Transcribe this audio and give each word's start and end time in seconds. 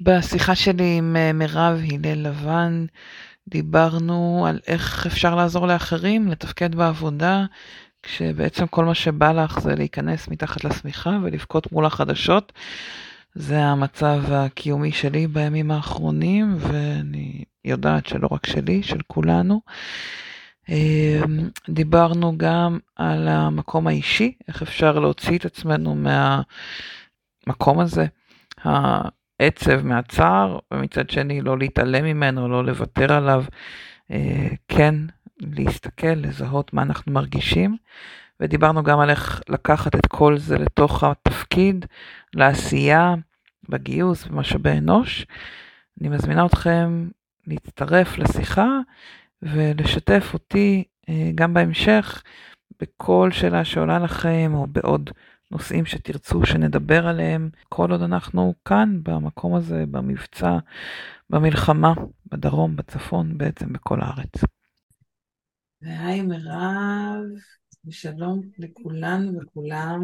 בשיחה 0.00 0.54
שלי 0.54 0.96
עם 0.98 1.16
אה, 1.16 1.32
מירב 1.32 1.80
הלל 1.92 2.26
לבן 2.28 2.86
דיברנו 3.48 4.46
על 4.48 4.60
איך 4.66 5.06
אפשר 5.06 5.34
לעזור 5.34 5.66
לאחרים 5.66 6.28
לתפקד 6.28 6.74
בעבודה, 6.74 7.44
כשבעצם 8.02 8.66
כל 8.66 8.84
מה 8.84 8.94
שבא 8.94 9.32
לך 9.32 9.58
זה 9.58 9.74
להיכנס 9.74 10.28
מתחת 10.28 10.64
לשמיכה 10.64 11.18
ולבכות 11.22 11.72
מול 11.72 11.86
החדשות. 11.86 12.52
זה 13.34 13.64
המצב 13.64 14.22
הקיומי 14.32 14.92
שלי 14.92 15.26
בימים 15.26 15.70
האחרונים, 15.70 16.56
ואני 16.58 17.44
יודעת 17.64 18.06
שלא 18.06 18.28
רק 18.30 18.46
שלי, 18.46 18.82
של 18.82 18.98
כולנו. 19.06 19.60
אמ, 20.68 21.48
דיברנו 21.68 22.38
גם 22.38 22.78
על 22.96 23.28
המקום 23.28 23.86
האישי, 23.86 24.32
איך 24.48 24.62
אפשר 24.62 24.98
להוציא 24.98 25.38
את 25.38 25.44
עצמנו 25.44 25.94
מהמקום 27.46 27.80
הזה, 27.80 28.06
העצב, 29.40 29.86
מהצער, 29.86 30.58
ומצד 30.74 31.10
שני 31.10 31.40
לא 31.40 31.58
להתעלם 31.58 32.04
ממנו, 32.04 32.48
לא 32.48 32.64
לוותר 32.64 33.12
עליו, 33.12 33.44
אה, 34.10 34.48
כן 34.68 34.94
להסתכל, 35.40 36.06
לזהות 36.16 36.72
מה 36.72 36.82
אנחנו 36.82 37.12
מרגישים. 37.12 37.76
ודיברנו 38.40 38.82
גם 38.82 39.00
על 39.00 39.10
איך 39.10 39.42
לקחת 39.48 39.96
את 39.96 40.06
כל 40.06 40.38
זה 40.38 40.58
לתוך 40.58 41.04
התפקיד, 41.04 41.86
לעשייה, 42.34 43.14
בגיוס, 43.68 44.26
במשאבי 44.26 44.70
אנוש. 44.70 45.26
אני 46.00 46.08
מזמינה 46.08 46.46
אתכם 46.46 47.08
להצטרף 47.46 48.18
לשיחה 48.18 48.78
ולשתף 49.42 50.30
אותי 50.34 50.84
אה, 51.08 51.30
גם 51.34 51.54
בהמשך 51.54 52.22
בכל 52.80 53.30
שאלה 53.32 53.64
שעולה 53.64 53.98
לכם 53.98 54.52
או 54.54 54.66
בעוד 54.66 55.10
נושאים 55.50 55.86
שתרצו 55.86 56.46
שנדבר 56.46 57.06
עליהם, 57.06 57.50
כל 57.68 57.90
עוד 57.90 58.02
אנחנו 58.02 58.54
כאן 58.64 59.00
במקום 59.02 59.54
הזה, 59.54 59.84
במבצע, 59.90 60.58
במלחמה, 61.30 61.92
בדרום, 62.26 62.76
בצפון, 62.76 63.38
בעצם 63.38 63.72
בכל 63.72 64.00
הארץ. 64.00 64.44
והי 65.82 66.22
מירב, 66.22 67.24
ושלום 67.84 68.40
לכולן 68.58 69.36
וכולם. 69.36 70.00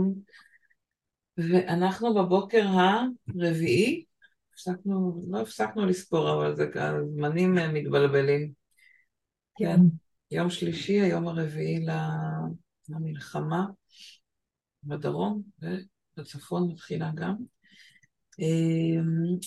ואנחנו 1.38 2.14
בבוקר 2.14 2.66
הרביעי, 2.68 4.04
הפסקנו, 4.52 5.22
לא 5.30 5.40
הפסקנו 5.40 5.86
לספור, 5.86 6.32
אבל 6.32 6.56
זה 6.56 6.66
הזמנים 6.74 7.54
מתבלבלים. 7.54 8.52
כן. 9.58 9.80
יום 10.30 10.50
שלישי, 10.50 11.00
היום 11.00 11.28
הרביעי 11.28 11.86
למלחמה 12.88 13.66
בדרום, 14.86 15.42
ובצפון 15.62 16.68
מתחילה 16.72 17.10
גם. 17.14 17.34
אמ, 18.38 19.38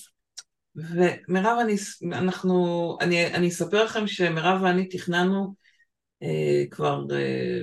ומירב, 0.76 1.58
אני, 1.62 1.76
אנחנו, 2.14 2.98
אני, 3.02 3.34
אני 3.34 3.48
אספר 3.48 3.84
לכם 3.84 4.08
שמירב 4.08 4.62
ואני 4.62 4.88
תכננו 4.90 5.56
אה, 6.24 6.64
כבר 6.72 7.06
אה, 7.12 7.62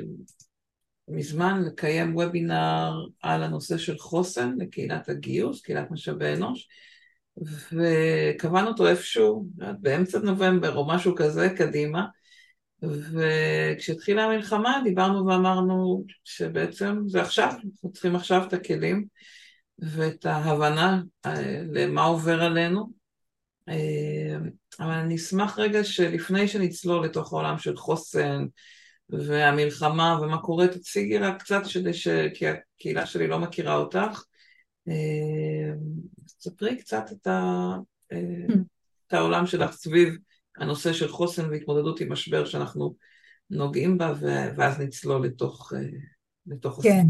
מזמן 1.09 1.63
לקיים 1.63 2.17
וובינר 2.17 2.93
על 3.23 3.43
הנושא 3.43 3.79
של 3.79 3.99
חוסן 3.99 4.55
לקהילת 4.59 5.09
הגיוס, 5.09 5.61
קהילת 5.63 5.91
משאבי 5.91 6.33
אנוש, 6.33 6.69
וקבענו 7.73 8.69
אותו 8.69 8.87
איפשהו, 8.89 9.47
באמצע 9.81 10.19
נובמבר 10.19 10.77
או 10.77 10.89
משהו 10.89 11.15
כזה, 11.15 11.49
קדימה. 11.57 12.07
וכשהתחילה 12.91 14.25
המלחמה 14.25 14.81
דיברנו 14.85 15.27
ואמרנו 15.27 16.05
שבעצם 16.25 16.99
זה 17.07 17.23
עכשיו, 17.23 17.53
אנחנו 17.65 17.93
צריכים 17.93 18.17
עכשיו 18.17 18.45
את 18.49 18.53
הכלים 18.53 19.07
ואת 19.79 20.27
ההבנה 20.27 21.03
אה, 21.27 21.63
למה 21.73 22.05
עובר 22.05 22.43
עלינו. 22.43 22.91
אה, 23.69 24.37
אבל 24.81 24.93
אני 24.93 25.17
אשמח 25.17 25.59
רגע 25.59 25.85
שלפני 25.85 26.49
שנצלול 26.49 27.05
לתוך 27.05 27.33
העולם 27.33 27.59
של 27.59 27.77
חוסן, 27.77 28.45
והמלחמה 29.09 30.19
ומה 30.23 30.39
קורה, 30.43 30.69
תציגי 30.69 31.19
רק 31.19 31.43
קצת, 31.43 31.63
שדי 31.65 31.95
ש... 31.95 32.09
כי 32.35 32.47
הקהילה 32.49 33.07
שלי 33.07 33.27
לא 33.27 33.39
מכירה 33.39 33.77
אותך. 33.77 34.23
אה, 34.89 35.73
ספרי 36.29 36.77
קצת 36.77 37.05
את, 37.13 37.27
ה... 37.27 37.71
אה, 38.13 38.55
את 39.07 39.13
העולם 39.13 39.47
שלך 39.47 39.73
סביב 39.73 40.15
הנושא 40.57 40.93
של 40.93 41.09
חוסן 41.09 41.51
והתמודדות 41.51 42.01
עם 42.01 42.13
משבר 42.13 42.45
שאנחנו 42.45 42.95
נוגעים 43.51 43.99
בה, 43.99 44.13
ואז 44.57 44.81
נצלול 44.81 45.27
לתוך, 45.27 45.73
אה, 45.77 45.81
לתוך 46.47 46.81
כן. 46.83 47.07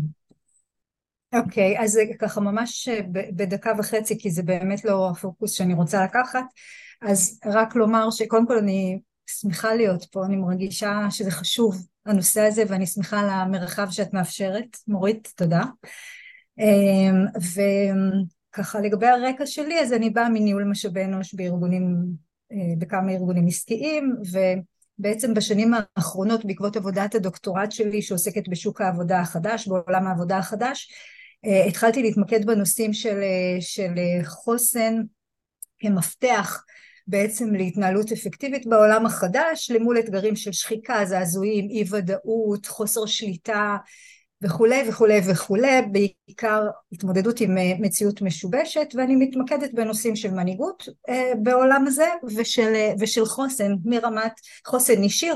אוקיי, 1.34 1.78
okay, 1.78 1.82
אז 1.82 2.00
ככה 2.18 2.40
ממש 2.40 2.88
בדקה 3.36 3.72
וחצי, 3.78 4.18
כי 4.18 4.30
זה 4.30 4.42
באמת 4.42 4.84
לא 4.84 5.10
הפוקוס 5.10 5.52
שאני 5.52 5.74
רוצה 5.74 6.04
לקחת, 6.04 6.44
אז 7.02 7.40
רק 7.46 7.76
לומר 7.76 8.10
שקודם 8.10 8.46
כל 8.46 8.58
אני 8.58 8.98
שמחה 9.26 9.74
להיות 9.74 10.04
פה, 10.04 10.26
אני 10.26 10.36
מרגישה 10.36 11.06
שזה 11.10 11.30
חשוב 11.30 11.86
הנושא 12.06 12.40
הזה 12.40 12.62
ואני 12.68 12.86
שמחה 12.86 13.20
על 13.20 13.28
המרחב 13.30 13.86
שאת 13.90 14.12
מאפשרת, 14.12 14.76
מורית, 14.88 15.32
תודה. 15.36 15.62
אמ, 16.58 17.26
וככה 18.50 18.80
לגבי 18.80 19.06
הרקע 19.06 19.46
שלי, 19.46 19.80
אז 19.80 19.92
אני 19.92 20.10
באה 20.10 20.28
מניהול 20.28 20.64
משאבי 20.64 21.04
אנוש 21.04 21.34
בארגונים, 21.34 21.82
אה, 21.82 22.23
בכמה 22.78 23.12
ארגונים 23.12 23.46
עסקיים, 23.46 24.16
ובעצם 24.32 25.34
בשנים 25.34 25.72
האחרונות 25.74 26.44
בעקבות 26.44 26.76
עבודת 26.76 27.14
הדוקטורט 27.14 27.72
שלי 27.72 28.02
שעוסקת 28.02 28.48
בשוק 28.48 28.80
העבודה 28.80 29.20
החדש, 29.20 29.68
בעולם 29.68 30.06
העבודה 30.06 30.38
החדש, 30.38 30.88
אה, 31.46 31.64
התחלתי 31.64 32.02
להתמקד 32.02 32.46
בנושאים 32.46 32.92
של, 32.92 33.20
אה, 33.22 33.60
של 33.60 33.94
חוסן 34.24 35.00
כמפתח 35.78 36.64
בעצם 37.06 37.54
להתנהלות 37.54 38.12
אפקטיבית 38.12 38.66
בעולם 38.66 39.06
החדש 39.06 39.70
למול 39.70 39.98
אתגרים 39.98 40.36
של 40.36 40.52
שחיקה, 40.52 41.04
זעזועים, 41.04 41.70
אי 41.70 41.84
ודאות, 41.90 42.66
חוסר 42.66 43.06
שליטה 43.06 43.76
וכולי 44.44 44.88
וכולי 44.88 45.20
וכולי, 45.30 45.82
בעיקר 45.92 46.68
התמודדות 46.92 47.40
עם 47.40 47.58
אה, 47.58 47.72
מציאות 47.80 48.22
משובשת 48.22 48.94
ואני 48.94 49.16
מתמקדת 49.16 49.70
בנושאים 49.74 50.16
של 50.16 50.30
מנהיגות 50.30 50.88
אה, 51.08 51.32
בעולם 51.42 51.84
הזה 51.86 52.06
ושל, 52.36 52.72
אה, 52.74 52.92
ושל 53.00 53.24
חוסן 53.24 53.72
מרמת 53.84 54.32
חוסן 54.66 55.02
אישי, 55.02 55.30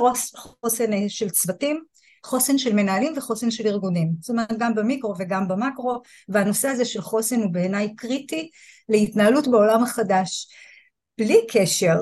חוסן 0.60 1.08
של 1.08 1.30
צוותים, 1.30 1.82
חוסן 2.26 2.58
של 2.58 2.74
מנהלים 2.74 3.12
וחוסן 3.16 3.50
של 3.50 3.66
ארגונים, 3.66 4.12
זאת 4.20 4.30
אומרת 4.30 4.58
גם 4.58 4.74
במיקרו 4.74 5.14
וגם 5.18 5.48
במקרו 5.48 6.02
והנושא 6.28 6.68
הזה 6.68 6.84
של 6.84 7.00
חוסן 7.00 7.40
הוא 7.40 7.52
בעיניי 7.52 7.94
קריטי 7.96 8.50
להתנהלות 8.88 9.48
בעולם 9.48 9.82
החדש. 9.82 10.48
בלי 11.18 11.46
קשר, 11.50 11.96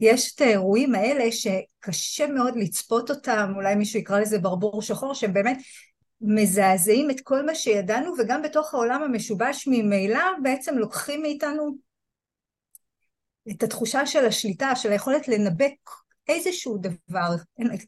יש 0.00 0.34
את 0.34 0.40
האירועים 0.40 0.94
האלה 0.94 1.32
שקשה 1.32 2.26
מאוד 2.26 2.56
לצפות 2.56 3.10
אותם, 3.10 3.52
אולי 3.56 3.74
מישהו 3.74 3.98
יקרא 3.98 4.20
לזה 4.20 4.38
ברבור 4.38 4.82
שחור, 4.82 5.14
שהם 5.14 5.32
באמת 5.32 5.58
מזעזעים 6.20 7.10
את 7.10 7.20
כל 7.20 7.46
מה 7.46 7.54
שידענו, 7.54 8.12
וגם 8.18 8.42
בתוך 8.42 8.74
העולם 8.74 9.02
המשובש 9.02 9.68
ממילא 9.70 10.24
בעצם 10.42 10.78
לוקחים 10.78 11.22
מאיתנו 11.22 11.76
את 13.50 13.62
התחושה 13.62 14.06
של 14.06 14.26
השליטה, 14.26 14.76
של 14.76 14.92
היכולת 14.92 15.28
לנבא 15.28 15.66
איזשהו 16.28 16.78
דבר. 16.78 17.34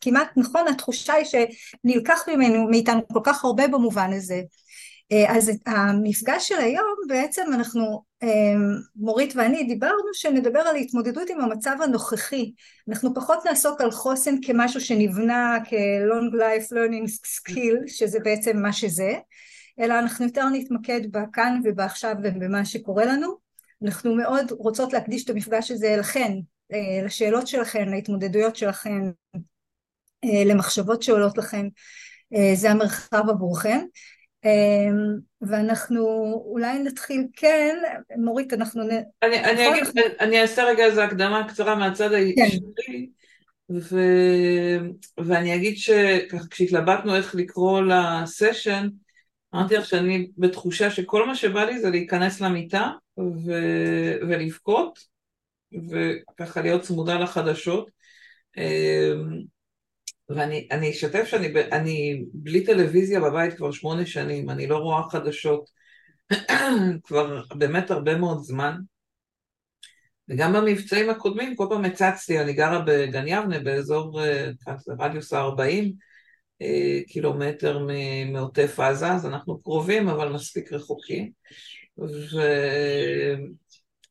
כמעט 0.00 0.28
נכון, 0.36 0.68
התחושה 0.68 1.12
היא 1.12 1.24
שנלקח 1.24 2.28
ממנו, 2.28 2.68
מאיתנו 2.70 3.08
כל 3.12 3.20
כך 3.24 3.44
הרבה 3.44 3.68
במובן 3.68 4.12
הזה. 4.12 4.42
אה, 5.12 5.36
אז 5.36 5.50
המפגש 5.66 6.48
של 6.48 6.58
היום 6.58 6.94
בעצם 7.08 7.42
אנחנו, 7.54 8.02
אה, 8.22 8.28
מורית 8.96 9.32
ואני 9.36 9.64
דיברנו 9.64 10.08
שנדבר 10.12 10.60
על 10.60 10.76
התמודדות 10.76 11.30
עם 11.30 11.40
המצב 11.40 11.76
הנוכחי. 11.84 12.52
אנחנו 12.88 13.14
פחות 13.14 13.38
נעסוק 13.46 13.80
על 13.80 13.90
חוסן 13.90 14.34
כמשהו 14.42 14.80
שנבנה 14.80 15.58
כ-long 15.64 16.34
life 16.34 16.72
learning 16.72 17.08
skill, 17.08 17.86
שזה 17.86 18.18
בעצם 18.20 18.58
מה 18.62 18.72
שזה, 18.72 19.12
אלא 19.80 19.98
אנחנו 19.98 20.24
יותר 20.24 20.48
נתמקד 20.48 21.00
בכאן 21.10 21.60
ובעכשיו 21.64 22.14
ובמה 22.24 22.64
שקורה 22.64 23.04
לנו. 23.04 23.46
אנחנו 23.84 24.14
מאוד 24.14 24.50
רוצות 24.50 24.92
להקדיש 24.92 25.24
את 25.24 25.30
המפגש 25.30 25.70
הזה 25.70 25.96
לכן, 25.98 26.32
אה, 26.72 27.04
לשאלות 27.04 27.46
שלכן, 27.46 27.88
להתמודדויות 27.88 28.56
שלכן, 28.56 29.00
למחשבות 30.46 31.02
שעולות 31.02 31.38
לכן. 31.38 31.66
זה 32.54 32.70
המרחב 32.70 33.30
עבורכם. 33.30 33.78
אמ, 34.46 35.18
ואנחנו 35.40 36.32
אולי 36.46 36.78
נתחיל 36.78 37.26
כן, 37.32 37.76
מורית 38.18 38.52
אנחנו... 38.52 38.82
נ... 38.82 38.90
אני, 39.22 39.44
אני, 39.44 39.68
נכון? 39.68 39.78
אגיד, 39.78 39.88
אני, 39.96 40.04
אני 40.20 40.42
אעשה 40.42 40.64
רגע 40.64 40.84
איזו 40.84 41.00
הקדמה 41.00 41.48
קצרה 41.48 41.74
מהצד 41.74 42.10
כן. 42.36 42.48
שלי, 42.80 43.08
ו... 43.70 43.98
ואני 45.18 45.54
אגיד 45.54 45.76
שכשהתלבטנו 45.76 47.16
איך 47.16 47.34
לקרוא 47.34 47.80
לסשן, 47.80 48.88
אמרתי 49.54 49.74
לך 49.74 49.86
שאני 49.86 50.30
בתחושה 50.38 50.90
שכל 50.90 51.26
מה 51.26 51.34
שבא 51.34 51.64
לי 51.64 51.78
זה 51.80 51.90
להיכנס 51.90 52.40
למיטה 52.40 52.90
ו... 53.18 53.52
ולבכות, 54.28 54.98
וככה 55.90 56.60
להיות 56.60 56.82
צמודה 56.82 57.18
לחדשות. 57.18 57.90
ואני 60.28 60.90
אשתף 60.90 61.24
שאני 61.24 61.52
אני 61.72 62.24
בלי 62.32 62.64
טלוויזיה 62.64 63.20
בבית 63.20 63.54
כבר 63.54 63.72
שמונה 63.72 64.06
שנים, 64.06 64.50
אני 64.50 64.66
לא 64.66 64.76
רואה 64.76 65.10
חדשות 65.10 65.70
כבר 67.04 67.42
באמת 67.54 67.90
הרבה 67.90 68.18
מאוד 68.18 68.42
זמן. 68.42 68.76
וגם 70.28 70.52
במבצעים 70.52 71.10
הקודמים, 71.10 71.56
כל 71.56 71.66
פעם 71.70 71.84
הצצתי, 71.84 72.40
אני 72.40 72.52
גרה 72.52 72.82
בגן 72.86 73.28
יבנה, 73.28 73.58
באזור, 73.58 74.24
אה, 74.24 74.50
רדיוס 74.98 75.32
ה-40 75.32 75.92
אה, 76.62 77.00
קילומטר 77.08 77.86
מעוטף 78.32 78.80
עזה, 78.80 79.12
אז 79.12 79.26
אנחנו 79.26 79.62
קרובים, 79.62 80.08
אבל 80.08 80.32
מספיק 80.32 80.72
רחוקים. 80.72 81.30
ו... 81.98 82.40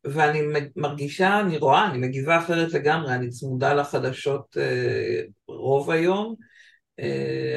ואני 0.05 0.41
מרגישה, 0.75 1.39
אני 1.39 1.57
רואה, 1.57 1.89
אני 1.89 1.97
מגיבה 1.97 2.37
אחרת 2.37 2.73
לגמרי, 2.73 3.13
אני 3.13 3.29
צמודה 3.29 3.73
לחדשות 3.73 4.57
אה, 4.57 5.21
רוב 5.47 5.91
היום. 5.91 6.35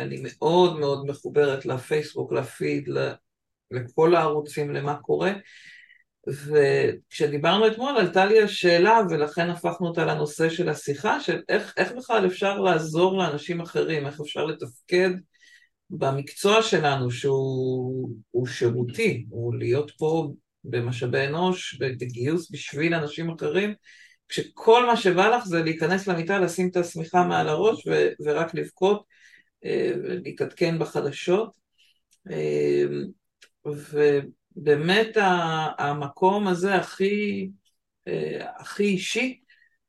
אני 0.02 0.22
מאוד 0.22 0.78
מאוד 0.78 1.06
מחוברת 1.06 1.66
לפייסבוק, 1.66 2.32
לפיד, 2.32 2.88
לכל 3.70 4.14
הערוצים, 4.14 4.70
למה 4.74 4.96
קורה. 4.96 5.32
וכשדיברנו 6.26 7.66
אתמול 7.66 7.96
עלתה 7.96 8.24
לי 8.24 8.42
השאלה, 8.42 9.00
ולכן 9.10 9.50
הפכנו 9.50 9.86
אותה 9.86 10.04
לנושא 10.04 10.50
של 10.50 10.68
השיחה, 10.68 11.20
של 11.20 11.42
איך, 11.48 11.74
איך 11.76 11.92
בכלל 11.92 12.26
אפשר 12.26 12.60
לעזור 12.60 13.18
לאנשים 13.18 13.60
אחרים, 13.60 14.06
איך 14.06 14.20
אפשר 14.20 14.44
לתפקד 14.44 15.10
במקצוע 15.90 16.62
שלנו, 16.62 17.10
שהוא 17.10 18.46
שירותי, 18.46 19.26
הוא 19.30 19.54
להיות 19.54 19.90
פה 19.98 20.32
במשאבי 20.64 21.26
אנוש, 21.26 21.78
בגיוס 21.80 22.50
בשביל 22.50 22.94
אנשים 22.94 23.30
אחרים, 23.30 23.74
כשכל 24.28 24.86
מה 24.86 24.96
שבא 24.96 25.28
לך 25.28 25.44
זה 25.44 25.62
להיכנס 25.62 26.06
למיטה, 26.06 26.38
לשים 26.38 26.68
את 26.68 26.76
השמיכה 26.76 27.24
מעל 27.24 27.48
הראש 27.48 27.86
ו- 27.86 28.08
ורק 28.24 28.54
לבכות 28.54 29.04
אה, 29.64 29.92
ולהתעדכן 30.04 30.78
בחדשות. 30.78 31.56
אה, 32.30 32.84
ו- 33.66 34.20
באמת 34.56 35.16
המקום 35.78 36.48
הזה 36.48 36.74
הכי, 36.74 37.48
אה, 38.08 38.46
הכי 38.58 38.84
אישי, 38.84 39.40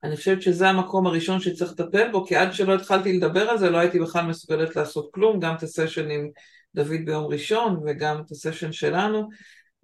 אני 0.04 0.16
חושבת 0.16 0.42
שזה 0.42 0.70
המקום 0.70 1.08
הראשון 1.08 1.40
שצריך 1.40 1.72
לטפל 1.72 2.12
בו, 2.12 2.26
כי 2.26 2.36
עד 2.36 2.54
שלא 2.54 2.76
התחלתי 2.76 3.14
לדבר 3.14 3.50
על 3.50 3.58
זה 3.58 3.70
לא 3.70 3.78
הייתי 3.78 4.00
בכלל 4.00 4.26
מסוגלת 4.26 4.76
לעשות 4.76 5.10
כלום, 5.14 5.40
גם 5.40 5.56
את 5.56 5.64
הסשן 5.64 6.12
עם 6.12 6.30
דוד 6.76 7.06
ביום 7.06 7.26
ראשון 7.26 7.80
וגם 7.86 8.22
את 8.22 8.32
הסשן 8.32 8.72
שלנו, 8.72 9.30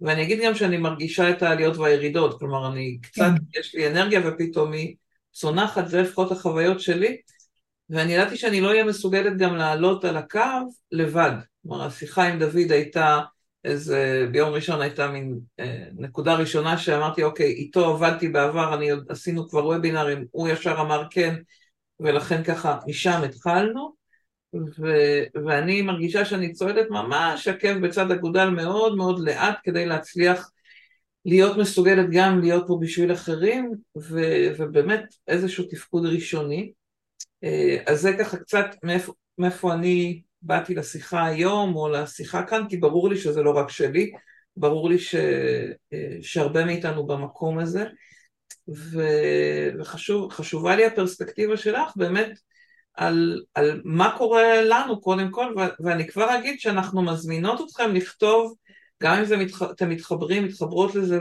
ואני 0.00 0.22
אגיד 0.22 0.40
גם 0.44 0.54
שאני 0.54 0.76
מרגישה 0.76 1.30
את 1.30 1.42
העליות 1.42 1.76
והירידות, 1.76 2.38
כלומר 2.38 2.72
אני 2.72 2.98
קצת, 3.02 3.22
כן. 3.52 3.60
יש 3.60 3.74
לי 3.74 3.86
אנרגיה 3.86 4.20
ופתאום 4.24 4.72
היא 4.72 4.96
צונחת, 5.32 5.88
זה 5.88 6.02
לפחות 6.02 6.32
החוויות 6.32 6.80
שלי, 6.80 7.16
ואני 7.90 8.12
ידעתי 8.12 8.36
שאני 8.36 8.60
לא 8.60 8.68
אהיה 8.68 8.84
מסוגלת 8.84 9.38
גם 9.38 9.56
לעלות 9.56 10.04
על 10.04 10.16
הקו 10.16 10.40
לבד, 10.92 11.32
כלומר 11.62 11.86
השיחה 11.86 12.28
עם 12.28 12.38
דוד 12.38 12.72
הייתה 12.72 13.20
uh, 13.66 14.30
ביום 14.32 14.48
ראשון 14.50 14.80
הייתה 14.80 15.08
מין 15.08 15.38
uh, 15.60 15.64
נקודה 15.98 16.34
ראשונה 16.34 16.78
שאמרתי, 16.78 17.22
אוקיי, 17.22 17.46
איתו 17.46 17.94
עבדתי 17.94 18.28
בעבר, 18.28 18.74
אני 18.74 18.90
עוד 18.90 19.06
עשינו 19.08 19.48
כבר 19.48 19.66
וובינארים, 19.66 20.24
הוא 20.30 20.48
ישר 20.48 20.80
אמר 20.80 21.02
כן, 21.10 21.34
ולכן 22.00 22.44
ככה 22.44 22.78
משם 22.86 23.20
התחלנו, 23.24 23.94
ו- 24.78 25.44
ואני 25.46 25.82
מרגישה 25.82 26.24
שאני 26.24 26.52
צועדת 26.52 26.86
ממש 26.90 27.48
עקב 27.48 27.78
בצד 27.78 28.10
אגודל 28.10 28.48
מאוד 28.48 28.96
מאוד 28.96 29.20
לאט 29.20 29.58
כדי 29.62 29.86
להצליח 29.86 30.50
להיות 31.24 31.56
מסוגלת 31.56 32.06
גם 32.10 32.40
להיות 32.40 32.64
פה 32.66 32.78
בשביל 32.80 33.12
אחרים, 33.12 33.72
ו- 33.98 34.48
ובאמת 34.58 35.04
איזשהו 35.28 35.64
תפקוד 35.64 36.06
ראשוני. 36.06 36.72
Uh, 37.44 37.48
אז 37.86 38.00
זה 38.00 38.16
ככה 38.18 38.36
קצת 38.36 38.66
מאיפה, 38.82 39.12
מאיפה 39.38 39.72
אני 39.72 40.22
באתי 40.42 40.74
לשיחה 40.74 41.26
היום 41.26 41.76
או 41.76 41.88
לשיחה 41.88 42.42
כאן, 42.42 42.62
כי 42.68 42.76
ברור 42.76 43.08
לי 43.08 43.16
שזה 43.16 43.42
לא 43.42 43.50
רק 43.50 43.70
שלי, 43.70 44.12
ברור 44.56 44.88
לי 44.88 44.98
ש, 44.98 45.14
שהרבה 46.22 46.64
מאיתנו 46.64 47.06
במקום 47.06 47.58
הזה, 47.58 47.84
ו, 48.68 49.02
וחשובה 49.80 50.76
לי 50.76 50.86
הפרספקטיבה 50.86 51.56
שלך 51.56 51.92
באמת 51.96 52.38
על, 52.96 53.42
על 53.54 53.80
מה 53.84 54.14
קורה 54.18 54.62
לנו 54.62 55.00
קודם 55.00 55.30
כל, 55.30 55.54
ו, 55.56 55.60
ואני 55.80 56.08
כבר 56.08 56.38
אגיד 56.38 56.60
שאנחנו 56.60 57.02
מזמינות 57.02 57.60
אתכם 57.60 57.94
לכתוב, 57.94 58.54
גם 59.02 59.18
אם 59.18 59.24
זה 59.24 59.36
מתח, 59.36 59.62
אתם 59.62 59.90
מתחברים, 59.90 60.44
מתחברות 60.44 60.94
לזה, 60.94 61.18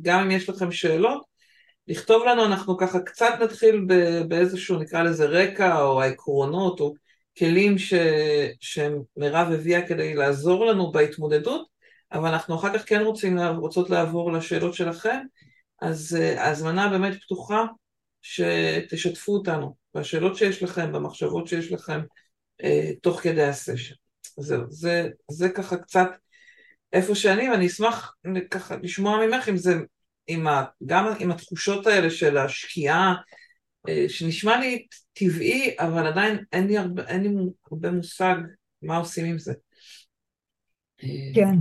וגם 0.00 0.20
אם 0.20 0.30
יש 0.30 0.48
לכם 0.48 0.72
שאלות, 0.72 1.22
לכתוב 1.88 2.24
לנו, 2.24 2.44
אנחנו 2.44 2.76
ככה 2.76 3.00
קצת 3.00 3.34
נתחיל 3.42 3.86
באיזשהו 4.28 4.78
נקרא 4.78 5.02
לזה 5.02 5.26
רקע 5.26 5.82
או 5.82 6.02
העקרונות 6.02 6.80
או 6.80 6.94
כלים 7.38 7.78
ש... 7.78 7.94
שמירב 8.60 9.52
הביאה 9.52 9.86
כדי 9.86 10.14
לעזור 10.14 10.66
לנו 10.66 10.92
בהתמודדות, 10.92 11.66
אבל 12.12 12.28
אנחנו 12.28 12.56
אחר 12.56 12.78
כך 12.78 12.88
כן 12.88 13.02
רוצים, 13.02 13.38
רוצות 13.38 13.90
לעבור 13.90 14.32
לשאלות 14.32 14.74
שלכם, 14.74 15.18
אז 15.82 16.18
אה, 16.20 16.42
ההזמנה 16.42 16.88
באמת 16.88 17.22
פתוחה 17.22 17.64
שתשתפו 18.22 19.32
אותנו 19.32 19.74
בשאלות 19.96 20.36
שיש 20.36 20.62
לכם, 20.62 20.92
במחשבות 20.92 21.46
שיש 21.46 21.72
לכם, 21.72 22.00
אה, 22.64 22.90
תוך 23.02 23.20
כדי 23.20 23.42
הסשן. 23.42 23.94
זהו, 24.38 24.62
זה, 24.68 25.08
זה 25.30 25.48
ככה 25.48 25.76
קצת 25.76 26.08
איפה 26.92 27.14
שאני, 27.14 27.50
ואני 27.50 27.66
אשמח 27.66 28.14
ככה 28.50 28.76
לשמוע 28.82 29.26
ממך 29.26 29.48
אם 29.48 29.56
זה, 29.56 29.74
עם 30.26 30.46
ה, 30.46 30.64
גם 30.86 31.12
עם 31.18 31.30
התחושות 31.30 31.86
האלה 31.86 32.10
של 32.10 32.38
השקיעה, 32.38 33.14
אה, 33.88 34.04
שנשמע 34.08 34.56
לי 34.56 34.86
טבעי, 35.12 35.76
אבל 35.78 36.06
עדיין 36.06 36.44
אין 36.52 36.66
לי 36.66 36.78
הרבה, 36.78 37.06
אין 37.06 37.22
לי 37.22 37.28
הרבה 37.70 37.90
מושג 37.90 38.34
מה 38.82 38.96
עושים 38.96 39.26
עם 39.26 39.38
זה. 39.38 39.52
כן. 41.34 41.56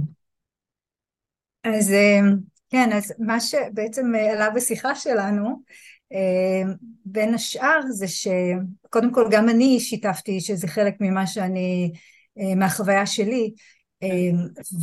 אז 1.63 1.91
אה, 1.91 2.19
כן, 2.69 2.89
אז 2.93 3.13
מה 3.19 3.39
שבעצם 3.39 4.05
עלה 4.33 4.49
בשיחה 4.49 4.95
שלנו, 4.95 5.47
אה, 5.47 5.75
בין 7.05 7.33
השאר 7.33 7.79
זה 7.89 8.07
שקודם 8.07 9.13
כל 9.13 9.27
גם 9.31 9.49
אני 9.49 9.79
שיתפתי 9.79 10.41
שזה 10.41 10.67
חלק 10.67 10.95
ממה 10.99 11.27
שאני, 11.27 11.91
מהחוויה 12.55 13.05
שלי, 13.05 13.53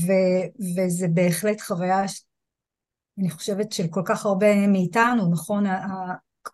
ו, 0.07 0.13
וזה 0.77 1.09
בהחלט 1.09 1.61
חוויה, 1.61 2.05
אני 3.19 3.31
חושבת 3.31 3.73
של 3.73 3.87
כל 3.91 4.03
כך 4.05 4.27
הרבה 4.27 4.67
מאיתנו, 4.67 5.31
נכון? 5.33 5.65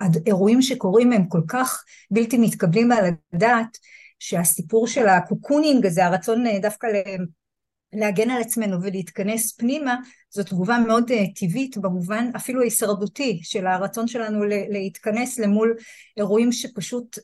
האירועים 0.00 0.62
שקורים 0.62 1.12
הם 1.12 1.28
כל 1.28 1.42
כך 1.48 1.84
בלתי 2.10 2.38
מתקבלים 2.38 2.92
על 2.92 3.04
הדעת, 3.32 3.78
שהסיפור 4.18 4.86
של 4.86 5.08
ה 5.08 5.16
cocooning 5.16 5.86
הזה, 5.86 6.06
הרצון 6.06 6.46
אה, 6.46 6.58
דווקא 6.58 6.86
להגן 7.92 8.30
על 8.30 8.40
עצמנו 8.40 8.82
ולהתכנס 8.82 9.52
פנימה, 9.52 9.96
זו 10.30 10.44
תגובה 10.44 10.78
מאוד 10.78 11.10
אה, 11.10 11.24
טבעית 11.34 11.78
במובן 11.78 12.30
אפילו 12.36 12.62
הישרדותי 12.62 13.40
של 13.42 13.66
הרצון 13.66 14.08
שלנו 14.08 14.44
להתכנס 14.44 15.38
למול 15.38 15.76
אירועים 16.16 16.52
שפשוט 16.52 17.18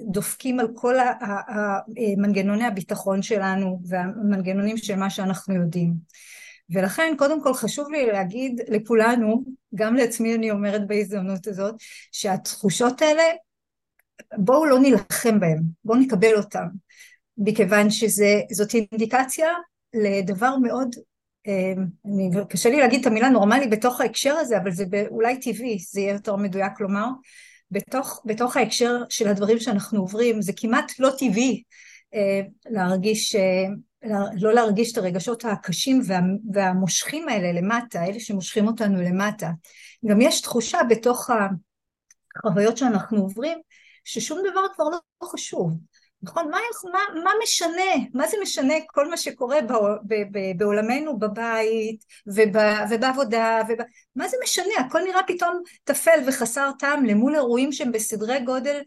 דופקים 0.00 0.60
על 0.60 0.68
כל 0.74 0.94
מנגנוני 2.16 2.64
הביטחון 2.64 3.22
שלנו 3.22 3.80
והמנגנונים 3.88 4.76
של 4.76 4.96
מה 4.96 5.10
שאנחנו 5.10 5.54
יודעים. 5.54 5.94
ולכן 6.70 7.14
קודם 7.18 7.42
כל 7.42 7.54
חשוב 7.54 7.90
לי 7.90 8.06
להגיד 8.06 8.60
לכולנו, 8.68 9.44
גם 9.74 9.94
לעצמי 9.94 10.34
אני 10.34 10.50
אומרת 10.50 10.86
בהזדמנות 10.86 11.46
הזאת, 11.46 11.74
שהתחושות 12.12 13.02
האלה, 13.02 13.22
בואו 14.38 14.66
לא 14.66 14.78
נילחם 14.78 15.40
בהן, 15.40 15.62
בואו 15.84 15.98
נקבל 15.98 16.36
אותן, 16.36 16.66
מכיוון 17.38 17.90
שזאת 17.90 18.74
אינדיקציה 18.74 19.48
לדבר 19.94 20.56
מאוד, 20.56 20.94
אני, 22.06 22.30
קשה 22.48 22.70
לי 22.70 22.80
להגיד 22.80 23.00
את 23.00 23.06
המילה 23.06 23.28
נורמלי 23.28 23.66
בתוך 23.66 24.00
ההקשר 24.00 24.34
הזה, 24.34 24.58
אבל 24.58 24.70
זה 24.70 24.84
אולי 25.10 25.40
טבעי, 25.40 25.78
זה 25.78 26.00
יהיה 26.00 26.12
יותר 26.12 26.36
מדויק 26.36 26.80
לומר, 26.80 27.06
בתוך, 27.70 28.22
בתוך 28.24 28.56
ההקשר 28.56 29.02
של 29.08 29.28
הדברים 29.28 29.58
שאנחנו 29.58 30.00
עוברים, 30.00 30.42
זה 30.42 30.52
כמעט 30.56 30.92
לא 30.98 31.10
טבעי 31.18 31.62
אה, 32.14 32.40
להרגיש 32.66 33.34
אה, 33.34 33.64
לא 34.40 34.54
להרגיש 34.54 34.92
את 34.92 34.98
הרגשות 34.98 35.44
הקשים 35.44 36.00
וה, 36.06 36.20
והמושכים 36.52 37.28
האלה 37.28 37.60
למטה, 37.60 38.04
אלה 38.04 38.20
שמושכים 38.20 38.66
אותנו 38.66 39.02
למטה. 39.02 39.50
גם 40.06 40.20
יש 40.20 40.40
תחושה 40.40 40.78
בתוך 40.90 41.30
החוויות 42.44 42.76
שאנחנו 42.76 43.18
עוברים, 43.18 43.58
ששום 44.04 44.38
דבר 44.50 44.60
כבר 44.74 44.84
לא 44.84 45.28
חשוב. 45.28 45.72
נכון? 46.26 46.50
מה, 46.50 46.58
מה, 46.92 47.20
מה 47.24 47.30
משנה? 47.42 48.06
מה 48.14 48.28
זה 48.28 48.36
משנה 48.42 48.74
כל 48.86 49.10
מה 49.10 49.16
שקורה 49.16 49.62
ב, 49.62 49.72
ב, 50.06 50.14
ב, 50.30 50.58
בעולמנו 50.58 51.18
בבית 51.18 52.04
וב, 52.26 52.56
ובעבודה? 52.90 53.60
וב, 53.68 53.78
מה 54.16 54.28
זה 54.28 54.36
משנה? 54.44 54.74
הכל 54.86 55.00
נראה 55.04 55.20
פתאום 55.26 55.62
טפל 55.84 56.20
וחסר 56.26 56.70
טעם 56.78 57.04
למול 57.04 57.34
אירועים 57.34 57.72
שהם 57.72 57.92
בסדרי 57.92 58.40
גודל 58.40 58.80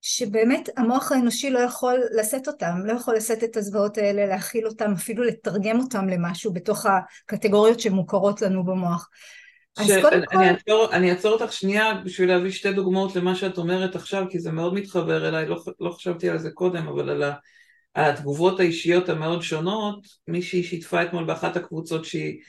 שבאמת 0.00 0.68
המוח 0.76 1.12
האנושי 1.12 1.50
לא 1.50 1.58
יכול 1.58 2.02
לשאת 2.18 2.48
אותם, 2.48 2.80
לא 2.84 2.92
יכול 2.92 3.16
לשאת 3.16 3.44
את 3.44 3.56
הזוועות 3.56 3.98
האלה, 3.98 4.26
להכיל 4.26 4.66
אותם, 4.66 4.92
אפילו 4.92 5.24
לתרגם 5.24 5.80
אותם 5.80 6.08
למשהו 6.08 6.52
בתוך 6.52 6.86
הקטגוריות 6.86 7.80
שמוכרות 7.80 8.42
לנו 8.42 8.64
במוח. 8.64 9.08
ש... 9.78 9.90
אז 9.90 10.02
קודם 10.02 10.16
אני, 10.16 10.26
כל... 10.26 10.36
אעצור, 10.36 10.92
אני 10.92 11.10
אעצור 11.10 11.32
אותך 11.32 11.52
שנייה 11.52 11.94
בשביל 12.04 12.28
להביא 12.28 12.50
שתי 12.50 12.72
דוגמאות 12.72 13.16
למה 13.16 13.34
שאת 13.34 13.58
אומרת 13.58 13.96
עכשיו, 13.96 14.24
כי 14.30 14.38
זה 14.38 14.52
מאוד 14.52 14.74
מתחבר 14.74 15.28
אליי, 15.28 15.46
לא, 15.46 15.62
לא 15.80 15.90
חשבתי 15.90 16.28
על 16.28 16.38
זה 16.38 16.50
קודם, 16.50 16.88
אבל 16.88 17.10
על 17.10 17.22
על 17.94 18.10
התגובות 18.10 18.60
האישיות 18.60 19.08
המאוד 19.08 19.42
שונות, 19.42 20.06
מישהי 20.28 20.62
שיתפה 20.62 21.02
אתמול 21.02 21.24
באחת 21.24 21.56
הקבוצות 21.56 22.04
שהיא 22.04 22.40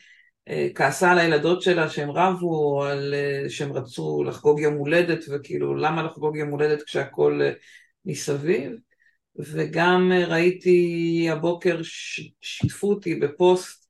אה, 0.48 0.67
כעסה 0.75 1.12
על 1.12 1.20
הילדות 1.20 1.62
שלה 1.62 1.89
שהם 1.89 2.12
רבו, 2.12 2.84
על 2.84 3.13
אה, 3.13 3.50
שהם 3.50 3.74
רצו 3.74 4.24
לחגוג 4.24 4.60
יום 4.60 4.74
הולדת, 4.74 5.25
וכאילו 5.29 5.75
למה 5.75 6.03
לחגוג 6.03 6.36
יום 6.38 6.50
הולדת 6.50 6.84
כשהכול 6.84 7.41
אה, 7.41 7.51
מסביב, 8.05 8.72
וגם 9.36 10.12
ראיתי 10.27 11.27
הבוקר, 11.32 11.82
שיתפו 12.41 12.89
אותי 12.89 13.15
בפוסט 13.15 13.84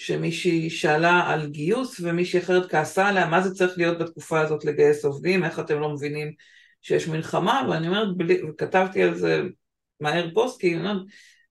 שמישהי 0.00 0.70
שאלה 0.70 1.22
על 1.26 1.46
גיוס 1.46 2.00
ומישהי 2.00 2.40
אחרת 2.40 2.70
כעסה 2.70 3.08
עליה, 3.08 3.26
מה 3.26 3.40
זה 3.40 3.54
צריך 3.54 3.78
להיות 3.78 3.98
בתקופה 3.98 4.40
הזאת 4.40 4.64
לגייס 4.64 5.04
עובדים, 5.04 5.44
איך 5.44 5.58
אתם 5.58 5.80
לא 5.80 5.88
מבינים 5.88 6.32
שיש 6.82 7.08
מלחמה, 7.08 7.66
ואני 7.70 7.88
אומרת, 7.88 8.08
וכתבתי 8.48 9.02
על 9.02 9.14
זה 9.14 9.42
מהר 10.00 10.28
פוסט, 10.34 10.60
כי 10.60 10.74
אני 10.74 10.80
אומרת, 10.80 11.02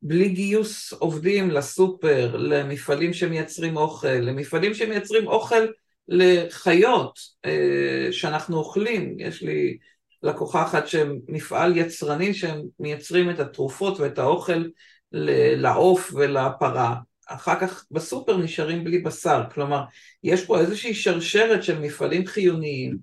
בלי 0.02 0.30
גיוס 0.30 0.94
עובדים 0.94 1.52
לסופר, 1.52 2.36
למפעלים 2.38 3.14
שמייצרים 3.14 3.78
אוכל, 3.78 4.08
למפעלים 4.08 4.74
שמייצרים 4.74 5.28
אוכל 5.28 5.66
לחיות 6.08 7.20
אה, 7.46 8.08
שאנחנו 8.12 8.58
אוכלים, 8.58 9.16
יש 9.20 9.44
לי 9.44 9.78
לקוחה 10.24 10.64
אחת 10.64 10.88
שהם 10.88 11.20
מפעל 11.28 11.78
יצרני 11.78 12.34
שהם 12.34 12.62
מייצרים 12.80 13.30
את 13.30 13.40
התרופות 13.40 14.00
ואת 14.00 14.20
האוכל 14.20 14.64
לעוף 15.12 16.14
ולפרה, 16.14 16.96
אחר 17.28 17.60
כך 17.60 17.86
בסופר 17.92 18.38
נשארים 18.38 18.84
בלי 18.84 19.00
בשר, 19.00 19.44
כלומר 19.54 19.84
יש 20.24 20.46
פה 20.46 20.60
איזושהי 20.60 20.94
שרשרת 20.94 21.64
של 21.64 21.80
מפעלים 21.80 22.26
חיוניים 22.26 22.98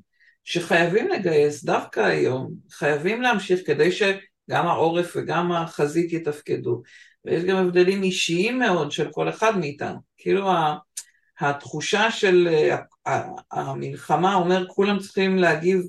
שחייבים 0.44 1.08
לגייס 1.08 1.64
דווקא 1.64 2.00
היום, 2.00 2.50
חייבים 2.70 3.22
להמשיך 3.22 3.60
כדי 3.66 3.92
ש... 3.92 4.02
גם 4.50 4.66
העורף 4.66 5.12
וגם 5.16 5.52
החזית 5.52 6.12
יתפקדו. 6.12 6.82
ויש 7.24 7.44
גם 7.44 7.56
הבדלים 7.56 8.02
אישיים 8.02 8.58
מאוד 8.58 8.92
של 8.92 9.10
כל 9.10 9.28
אחד 9.28 9.58
מאיתנו. 9.58 9.98
כאילו 10.18 10.50
התחושה 11.40 12.10
של 12.10 12.48
המלחמה 13.50 14.34
אומר 14.34 14.66
כולם 14.68 14.98
צריכים 14.98 15.38
להגיב 15.38 15.82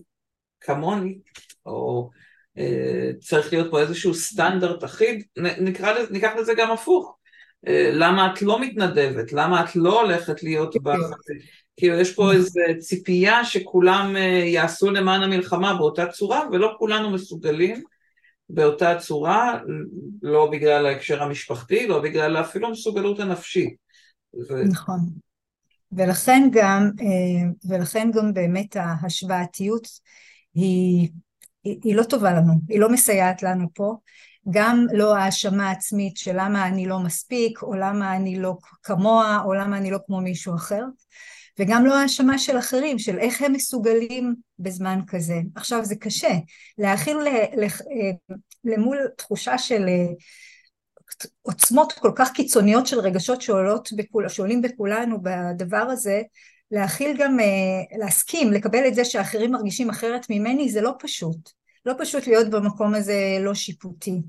כמוני, 0.61 1.17
או 1.65 2.09
אה, 2.57 3.11
צריך 3.19 3.53
להיות 3.53 3.71
פה 3.71 3.79
איזשהו 3.79 4.13
סטנדרט 4.13 4.83
אחיד, 4.83 5.23
נקרא, 5.37 5.93
ניקח 6.11 6.31
לזה 6.37 6.53
גם 6.57 6.71
הפוך. 6.71 7.17
אה, 7.67 7.89
למה 7.93 8.33
את 8.33 8.41
לא 8.41 8.61
מתנדבת? 8.61 9.33
למה 9.33 9.63
את 9.63 9.75
לא 9.75 10.01
הולכת 10.01 10.43
להיות 10.43 10.75
בחזית? 10.83 11.65
כאילו 11.77 11.95
יש 11.95 12.13
פה 12.15 12.31
איזו 12.31 12.59
ציפייה 12.79 13.45
שכולם 13.45 14.15
אה, 14.15 14.43
יעשו 14.45 14.91
למען 14.91 15.21
המלחמה 15.23 15.73
באותה 15.73 16.07
צורה, 16.07 16.41
ולא 16.51 16.75
כולנו 16.77 17.09
מסוגלים. 17.09 17.83
באותה 18.49 18.95
צורה, 18.99 19.59
לא 20.21 20.49
בגלל 20.51 20.85
ההקשר 20.85 21.23
המשפחתי, 21.23 21.87
לא 21.87 22.01
בגלל 22.01 22.37
אפילו 22.37 22.67
המסוגלות 22.67 23.19
הנפשית. 23.19 23.75
ו... 24.49 24.63
נכון. 24.63 24.99
ולכן 25.91 26.49
גם, 26.51 26.89
אה, 27.01 27.49
ולכן 27.69 28.11
גם 28.13 28.33
באמת 28.33 28.75
ההשוואתיות 28.75 29.87
היא, 30.53 31.09
היא, 31.63 31.79
היא 31.83 31.95
לא 31.95 32.03
טובה 32.03 32.33
לנו, 32.33 32.53
היא 32.69 32.79
לא 32.79 32.89
מסייעת 32.89 33.43
לנו 33.43 33.67
פה. 33.73 33.95
גם 34.49 34.85
לא 34.93 35.15
האשמה 35.15 35.71
עצמית 35.71 36.17
של 36.17 36.31
למה 36.35 36.67
אני 36.67 36.85
לא 36.85 36.99
מספיק, 36.99 37.63
או 37.63 37.73
למה 37.73 38.15
אני 38.15 38.39
לא 38.39 38.57
כמוה, 38.83 39.41
או 39.45 39.53
למה 39.53 39.77
אני 39.77 39.91
לא 39.91 39.99
כמו 40.05 40.21
מישהו 40.21 40.55
אחר. 40.55 40.83
וגם 41.59 41.85
לא 41.85 41.97
האשמה 41.99 42.37
של 42.37 42.57
אחרים, 42.57 42.99
של 42.99 43.17
איך 43.19 43.41
הם 43.41 43.53
מסוגלים 43.53 44.35
בזמן 44.59 44.99
כזה. 45.07 45.41
עכשיו 45.55 45.85
זה 45.85 45.95
קשה, 45.95 46.33
להכיל 46.77 47.17
למול 48.63 48.97
תחושה 49.17 49.57
של 49.57 49.85
אה, 49.87 50.05
עוצמות 51.41 51.93
כל 51.93 52.11
כך 52.15 52.31
קיצוניות 52.31 52.87
של 52.87 52.99
רגשות 52.99 53.41
שעולות 53.41 53.89
בכול, 53.95 54.29
שעולים 54.29 54.61
בכולנו 54.61 55.17
בדבר 55.21 55.77
הזה, 55.91 56.21
להכיל 56.71 57.17
גם, 57.19 57.39
אה, 57.39 57.97
להסכים, 57.99 58.53
לקבל 58.53 58.87
את 58.87 58.95
זה 58.95 59.05
שאחרים 59.05 59.51
מרגישים 59.51 59.89
אחרת 59.89 60.25
ממני, 60.29 60.69
זה 60.69 60.81
לא 60.81 60.91
פשוט. 60.99 61.49
לא 61.85 61.93
פשוט 61.97 62.27
להיות 62.27 62.49
במקום 62.49 62.93
הזה 62.93 63.37
לא 63.39 63.53
שיפוטי. 63.53 64.21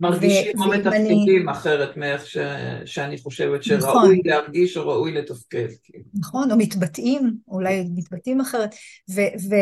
מרגישים 0.00 0.60
או 0.60 0.68
מתפקדים 0.68 1.48
אחרת 1.48 1.96
מאיך 1.96 2.26
ש... 2.26 2.38
שאני 2.84 3.18
חושבת 3.18 3.62
שראוי 3.62 3.78
נכון. 3.88 4.18
להרגיש 4.24 4.76
או 4.76 4.88
ראוי 4.88 5.12
לתפקד. 5.12 5.68
כאילו. 5.82 6.04
נכון, 6.14 6.50
או 6.50 6.56
מתבטאים, 6.56 7.36
אולי 7.48 7.84
מתבטאים 7.94 8.40
אחרת. 8.40 8.74
ו... 9.10 9.20
ו... 9.20 9.54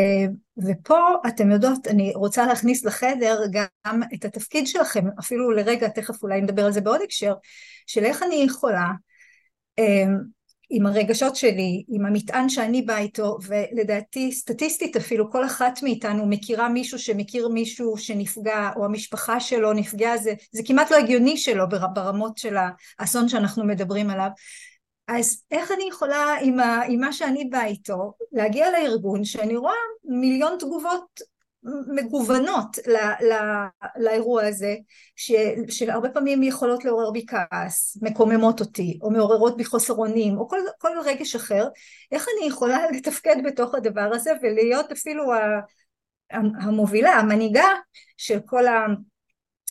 ופה 0.67 0.99
אתם 1.27 1.51
יודעות, 1.51 1.87
אני 1.87 2.11
רוצה 2.15 2.45
להכניס 2.45 2.85
לחדר 2.85 3.39
גם 3.51 4.01
את 4.13 4.25
התפקיד 4.25 4.67
שלכם, 4.67 5.05
אפילו 5.19 5.51
לרגע, 5.51 5.87
תכף 5.87 6.23
אולי 6.23 6.41
נדבר 6.41 6.65
על 6.65 6.71
זה 6.71 6.81
בעוד 6.81 6.99
הקשר, 7.03 7.33
של 7.87 8.03
איך 8.03 8.23
אני 8.23 8.35
יכולה 8.35 8.91
אמ, 9.79 10.17
עם 10.75 10.85
הרגשות 10.85 11.35
שלי, 11.35 11.83
עם 11.87 12.05
המטען 12.05 12.49
שאני 12.49 12.81
באה 12.81 12.97
איתו, 12.97 13.37
ולדעתי 13.47 14.31
סטטיסטית 14.31 14.95
אפילו 14.95 15.31
כל 15.31 15.45
אחת 15.45 15.83
מאיתנו 15.83 16.25
מכירה 16.25 16.69
מישהו 16.69 16.99
שמכיר 16.99 17.47
מישהו 17.47 17.97
שנפגע, 17.97 18.69
או 18.75 18.85
המשפחה 18.85 19.39
שלו 19.39 19.73
נפגעה, 19.73 20.17
זה, 20.17 20.33
זה 20.51 20.61
כמעט 20.65 20.91
לא 20.91 20.97
הגיוני 20.97 21.37
שלו 21.37 21.65
ברמות 21.93 22.37
של 22.37 22.55
האסון 22.99 23.29
שאנחנו 23.29 23.65
מדברים 23.65 24.09
עליו. 24.09 24.29
אז 25.07 25.43
איך 25.51 25.71
אני 25.71 25.83
יכולה 25.89 26.35
עם, 26.41 26.59
ה, 26.59 26.81
עם 26.87 26.99
מה 26.99 27.13
שאני 27.13 27.45
באה 27.45 27.65
איתו 27.65 28.13
להגיע 28.31 28.71
לארגון 28.71 29.25
שאני 29.25 29.55
רואה 29.55 29.73
מיליון 30.03 30.57
תגובות 30.59 31.32
מגוונות 31.95 32.77
ל, 32.87 32.95
ל, 33.25 33.33
לאירוע 33.97 34.45
הזה, 34.45 34.75
ש, 35.15 35.31
שהרבה 35.69 36.09
פעמים 36.09 36.43
יכולות 36.43 36.85
לעורר 36.85 37.11
בי 37.11 37.25
כעס, 37.27 37.97
מקוממות 38.01 38.59
אותי, 38.59 38.99
או 39.01 39.11
מעוררות 39.11 39.57
בי 39.57 39.65
חוסר 39.65 39.93
אונים, 39.93 40.37
או 40.37 40.49
כל, 40.49 40.59
כל 40.77 40.91
רגש 41.05 41.35
אחר, 41.35 41.67
איך 42.11 42.25
אני 42.37 42.47
יכולה 42.47 42.77
לתפקד 42.95 43.35
בתוך 43.45 43.75
הדבר 43.75 44.09
הזה 44.13 44.31
ולהיות 44.41 44.91
אפילו 44.91 45.23
המובילה, 46.61 47.11
המנהיגה 47.11 47.67
של 48.17 48.39
כל 48.45 48.67
ה... 48.67 48.85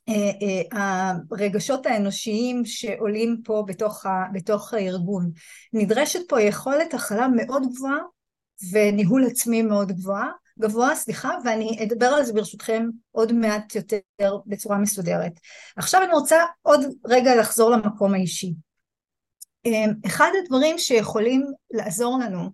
אה, 0.08 0.48
אה, 0.78 1.12
הרגשות 1.30 1.86
האנושיים 1.86 2.64
שעולים 2.64 3.40
פה 3.44 3.64
בתוך, 3.66 4.06
ה, 4.06 4.24
בתוך 4.32 4.74
הארגון. 4.74 5.30
נדרשת 5.72 6.20
פה 6.28 6.40
יכולת 6.40 6.94
הכלה 6.94 7.28
מאוד 7.28 7.62
גבוהה 7.74 7.98
וניהול 8.72 9.26
עצמי 9.26 9.62
מאוד 9.62 9.92
גבוהה 9.92 10.30
גבוה, 10.60 10.94
סליחה, 10.94 11.30
ואני 11.44 11.78
אדבר 11.82 12.06
על 12.06 12.24
זה 12.24 12.32
ברשותכם 12.32 12.86
עוד 13.10 13.32
מעט 13.32 13.74
יותר 13.74 13.98
בצורה 14.46 14.78
מסודרת. 14.78 15.32
עכשיו 15.76 16.02
אני 16.02 16.12
רוצה 16.12 16.36
עוד 16.62 16.80
רגע 17.06 17.36
לחזור 17.36 17.70
למקום 17.70 18.14
האישי. 18.14 18.54
אמ, 19.64 19.92
אחד 20.06 20.30
הדברים 20.42 20.78
שיכולים 20.78 21.46
לעזור 21.70 22.18
לנו, 22.18 22.50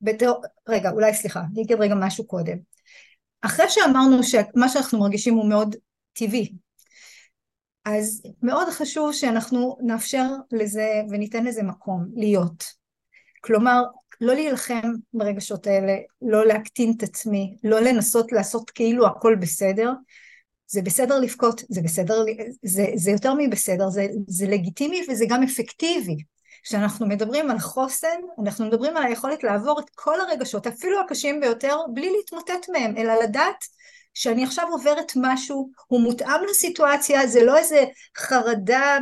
בתור, 0.00 0.42
רגע, 0.68 0.90
אולי 0.90 1.14
סליחה, 1.14 1.40
אני 1.52 1.62
אגיד 1.62 1.76
רגע 1.80 1.94
משהו 1.94 2.26
קודם. 2.26 2.56
אחרי 3.42 3.66
שאמרנו 3.68 4.22
שמה 4.22 4.68
שאנחנו 4.68 5.00
מרגישים 5.00 5.34
הוא 5.34 5.48
מאוד 5.48 5.76
טבעי, 6.12 6.52
אז 7.84 8.22
מאוד 8.42 8.68
חשוב 8.68 9.12
שאנחנו 9.12 9.76
נאפשר 9.80 10.26
לזה 10.52 11.02
וניתן 11.10 11.44
לזה 11.44 11.62
מקום 11.62 12.06
להיות. 12.14 12.64
כלומר, 13.40 13.82
לא 14.20 14.34
להילחם 14.34 14.92
ברגשות 15.12 15.66
האלה, 15.66 15.96
לא 16.22 16.46
להקטין 16.46 16.92
את 16.96 17.02
עצמי, 17.02 17.56
לא 17.64 17.80
לנסות 17.80 18.32
לעשות 18.32 18.70
כאילו 18.70 19.06
הכל 19.06 19.34
בסדר. 19.40 19.92
זה 20.66 20.82
בסדר 20.82 21.18
לבכות, 21.18 21.62
זה 21.68 21.80
בסדר, 21.82 22.24
זה, 22.62 22.86
זה 22.94 23.10
יותר 23.10 23.34
מבסדר, 23.38 23.88
זה, 23.88 24.06
זה 24.28 24.46
לגיטימי 24.46 25.06
וזה 25.08 25.24
גם 25.28 25.42
אפקטיבי. 25.42 26.16
כשאנחנו 26.62 27.06
מדברים 27.06 27.50
על 27.50 27.58
חוסן, 27.58 28.20
אנחנו 28.44 28.66
מדברים 28.66 28.96
על 28.96 29.02
היכולת 29.02 29.44
לעבור 29.44 29.80
את 29.80 29.90
כל 29.94 30.20
הרגשות, 30.20 30.66
אפילו 30.66 31.00
הקשים 31.00 31.40
ביותר, 31.40 31.76
בלי 31.94 32.10
להתמוטט 32.16 32.68
מהם, 32.68 32.96
אלא 32.96 33.14
לדעת 33.22 33.64
שאני 34.14 34.44
עכשיו 34.44 34.66
עוברת 34.70 35.12
משהו, 35.16 35.70
הוא 35.86 36.00
מותאם 36.00 36.40
לסיטואציה, 36.50 37.26
זה 37.26 37.44
לא 37.44 37.58
איזה 37.58 37.84
חרדה 38.16 38.98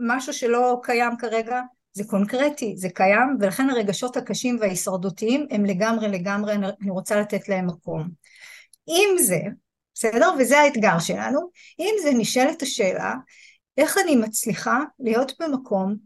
ממשהו 0.00 0.32
שלא 0.32 0.80
קיים 0.82 1.16
כרגע, 1.18 1.60
זה 1.92 2.04
קונקרטי, 2.04 2.76
זה 2.76 2.88
קיים, 2.88 3.36
ולכן 3.40 3.70
הרגשות 3.70 4.16
הקשים 4.16 4.56
וההישרדותיים 4.60 5.46
הם 5.50 5.64
לגמרי 5.64 6.08
לגמרי, 6.08 6.54
אני 6.54 6.90
רוצה 6.90 7.20
לתת 7.20 7.48
להם 7.48 7.66
מקום. 7.66 8.08
עם 8.86 9.18
זה, 9.18 9.40
בסדר? 9.94 10.30
וזה 10.38 10.58
האתגר 10.58 10.98
שלנו, 10.98 11.40
עם 11.78 11.94
זה 12.02 12.10
נשאלת 12.12 12.62
השאלה, 12.62 13.14
איך 13.76 13.98
אני 14.04 14.16
מצליחה 14.16 14.80
להיות 14.98 15.32
במקום 15.40 15.96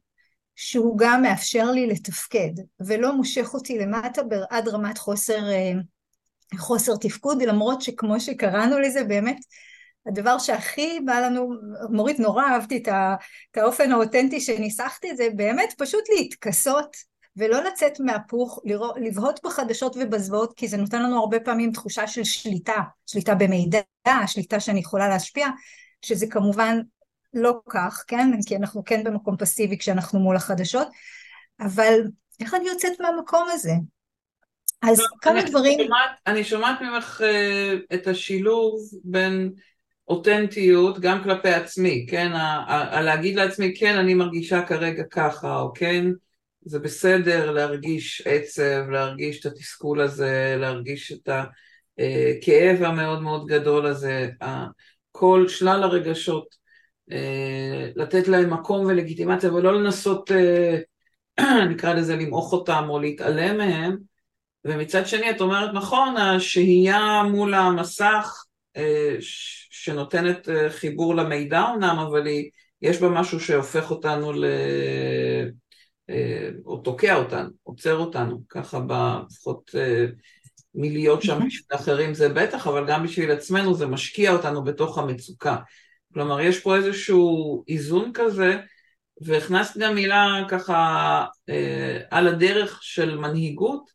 שהוא 0.57 0.99
גם 0.99 1.23
מאפשר 1.23 1.71
לי 1.71 1.87
לתפקד, 1.87 2.51
ולא 2.87 3.17
מושך 3.17 3.55
אותי 3.55 3.79
למטה 3.79 4.23
עד 4.51 4.69
רמת 4.69 4.99
חוסר, 4.99 5.51
אה, 5.51 5.73
חוסר 6.59 6.97
תפקוד, 6.97 7.43
למרות 7.43 7.83
שכמו 7.83 8.21
שקראנו 8.21 8.79
לזה, 8.79 9.05
באמת 9.05 9.39
הדבר 10.07 10.39
שהכי 10.39 11.01
בא 11.05 11.21
לנו, 11.21 11.55
מורית 11.91 12.21
נורא 12.21 12.45
אהבתי 12.45 12.77
את, 12.77 12.89
ה, 12.89 13.15
את 13.51 13.57
האופן 13.57 13.93
האותנטי 13.93 14.41
שניסחתי 14.41 15.11
את 15.11 15.17
זה, 15.17 15.29
באמת 15.37 15.75
פשוט 15.79 16.05
להתכסות 16.17 16.97
ולא 17.37 17.65
לצאת 17.65 18.01
מהפוך, 18.01 18.61
לבהות 18.97 19.41
בחדשות 19.45 19.97
ובזוועות, 20.01 20.53
כי 20.57 20.69
זה 20.69 20.77
נותן 20.77 21.03
לנו 21.03 21.19
הרבה 21.19 21.41
פעמים 21.41 21.73
תחושה 21.73 22.07
של 22.07 22.25
שליטה, 22.25 22.81
שליטה 23.07 23.35
במידע, 23.35 23.81
שליטה 24.27 24.61
שאני 24.61 24.81
יכולה 24.81 25.09
להשפיע, 25.09 25.49
שזה 26.03 26.27
כמובן 26.27 26.81
לא 27.35 27.61
כך, 27.69 28.05
כן? 28.07 28.31
כי 28.47 28.57
אנחנו 28.57 28.85
כן 28.85 29.05
במקום 29.05 29.37
פסיבי 29.37 29.79
כשאנחנו 29.79 30.21
מול 30.21 30.37
החדשות, 30.37 30.89
אבל 31.61 32.01
איך 32.41 32.55
אני 32.55 32.69
יוצאת 32.69 33.01
מהמקום 33.01 33.47
הזה? 33.53 33.73
אז 34.83 35.01
לא, 35.01 35.07
כמה 35.21 35.41
אני, 35.41 35.51
דברים... 35.51 35.79
שומעת, 35.83 36.11
אני 36.27 36.45
שומעת 36.45 36.81
ממך 36.81 37.21
uh, 37.21 37.95
את 37.95 38.07
השילוב 38.07 38.81
בין 39.05 39.53
אותנטיות 40.09 41.01
גם 41.01 41.23
כלפי 41.23 41.49
עצמי, 41.49 42.07
כן? 42.11 42.33
להגיד 43.05 43.37
לעצמי, 43.37 43.75
כן, 43.79 43.99
אני 43.99 44.15
מרגישה 44.15 44.63
כרגע 44.63 45.03
ככה, 45.11 45.61
או 45.61 45.73
כן, 45.75 46.07
זה 46.65 46.79
בסדר 46.79 47.51
להרגיש 47.51 48.23
עצב, 48.25 48.91
להרגיש 48.91 49.41
את 49.41 49.53
התסכול 49.53 50.01
הזה, 50.01 50.57
להרגיש 50.59 51.13
את 51.13 51.29
הכאב 51.29 52.83
המאוד 52.83 53.23
מאוד 53.23 53.47
גדול 53.47 53.87
הזה, 53.87 54.29
כל 55.13 55.49
שלל 55.49 55.83
הרגשות, 55.83 56.55
אה, 57.13 57.89
לתת 57.97 58.29
להם 58.29 58.53
מקום 58.53 58.87
ולגיטימציה 58.87 59.53
ולא 59.53 59.81
לנסות, 59.81 60.31
אה, 60.33 60.79
נקרא 61.71 61.95
לזה, 61.95 62.17
למעוך 62.17 62.53
אותם 62.53 62.85
או 62.89 62.99
להתעלם 62.99 63.59
מהם. 63.59 63.97
ומצד 64.65 65.07
שני, 65.07 65.31
את 65.31 65.41
אומרת, 65.41 65.75
נכון, 65.75 66.17
השהייה 66.17 67.23
מול 67.33 67.55
המסך 67.55 68.45
אה, 68.77 69.17
שנותנת 69.85 70.49
חיבור 70.69 71.15
למידע 71.15 71.65
אמנם, 71.75 71.97
אבל 72.09 72.27
היא, 72.27 72.51
יש 72.83 73.01
בה 73.01 73.09
משהו 73.09 73.41
שהופך 73.41 73.91
אותנו 73.91 74.33
ל... 74.33 74.45
או 76.67 76.77
תוקע 76.77 77.17
אותנו, 77.17 77.49
עוצר 77.63 77.97
אותנו, 77.97 78.41
ככה 78.49 78.81
לפחות 79.31 79.71
מלהיות 80.75 81.23
שם 81.23 81.39
בשביל 81.47 81.81
אחרים 81.81 82.15
זה 82.15 82.29
בטח, 82.29 82.67
אבל 82.67 82.87
גם 82.87 83.05
בשביל 83.05 83.31
עצמנו 83.31 83.75
זה 83.75 83.87
משקיע 83.87 84.33
אותנו 84.33 84.65
בתוך 84.65 84.99
המצוקה. 84.99 85.57
כלומר, 86.15 86.41
יש 86.41 86.61
פה 86.61 86.77
איזשהו 86.77 87.65
איזון 87.69 88.11
כזה, 88.15 88.57
והכנסת 89.21 89.77
גם 89.77 89.95
מילה 89.95 90.27
ככה 90.49 91.25
אה, 91.49 91.99
על 92.11 92.29
הדרך 92.29 92.79
של 92.83 93.19
מנהיגות, 93.19 93.91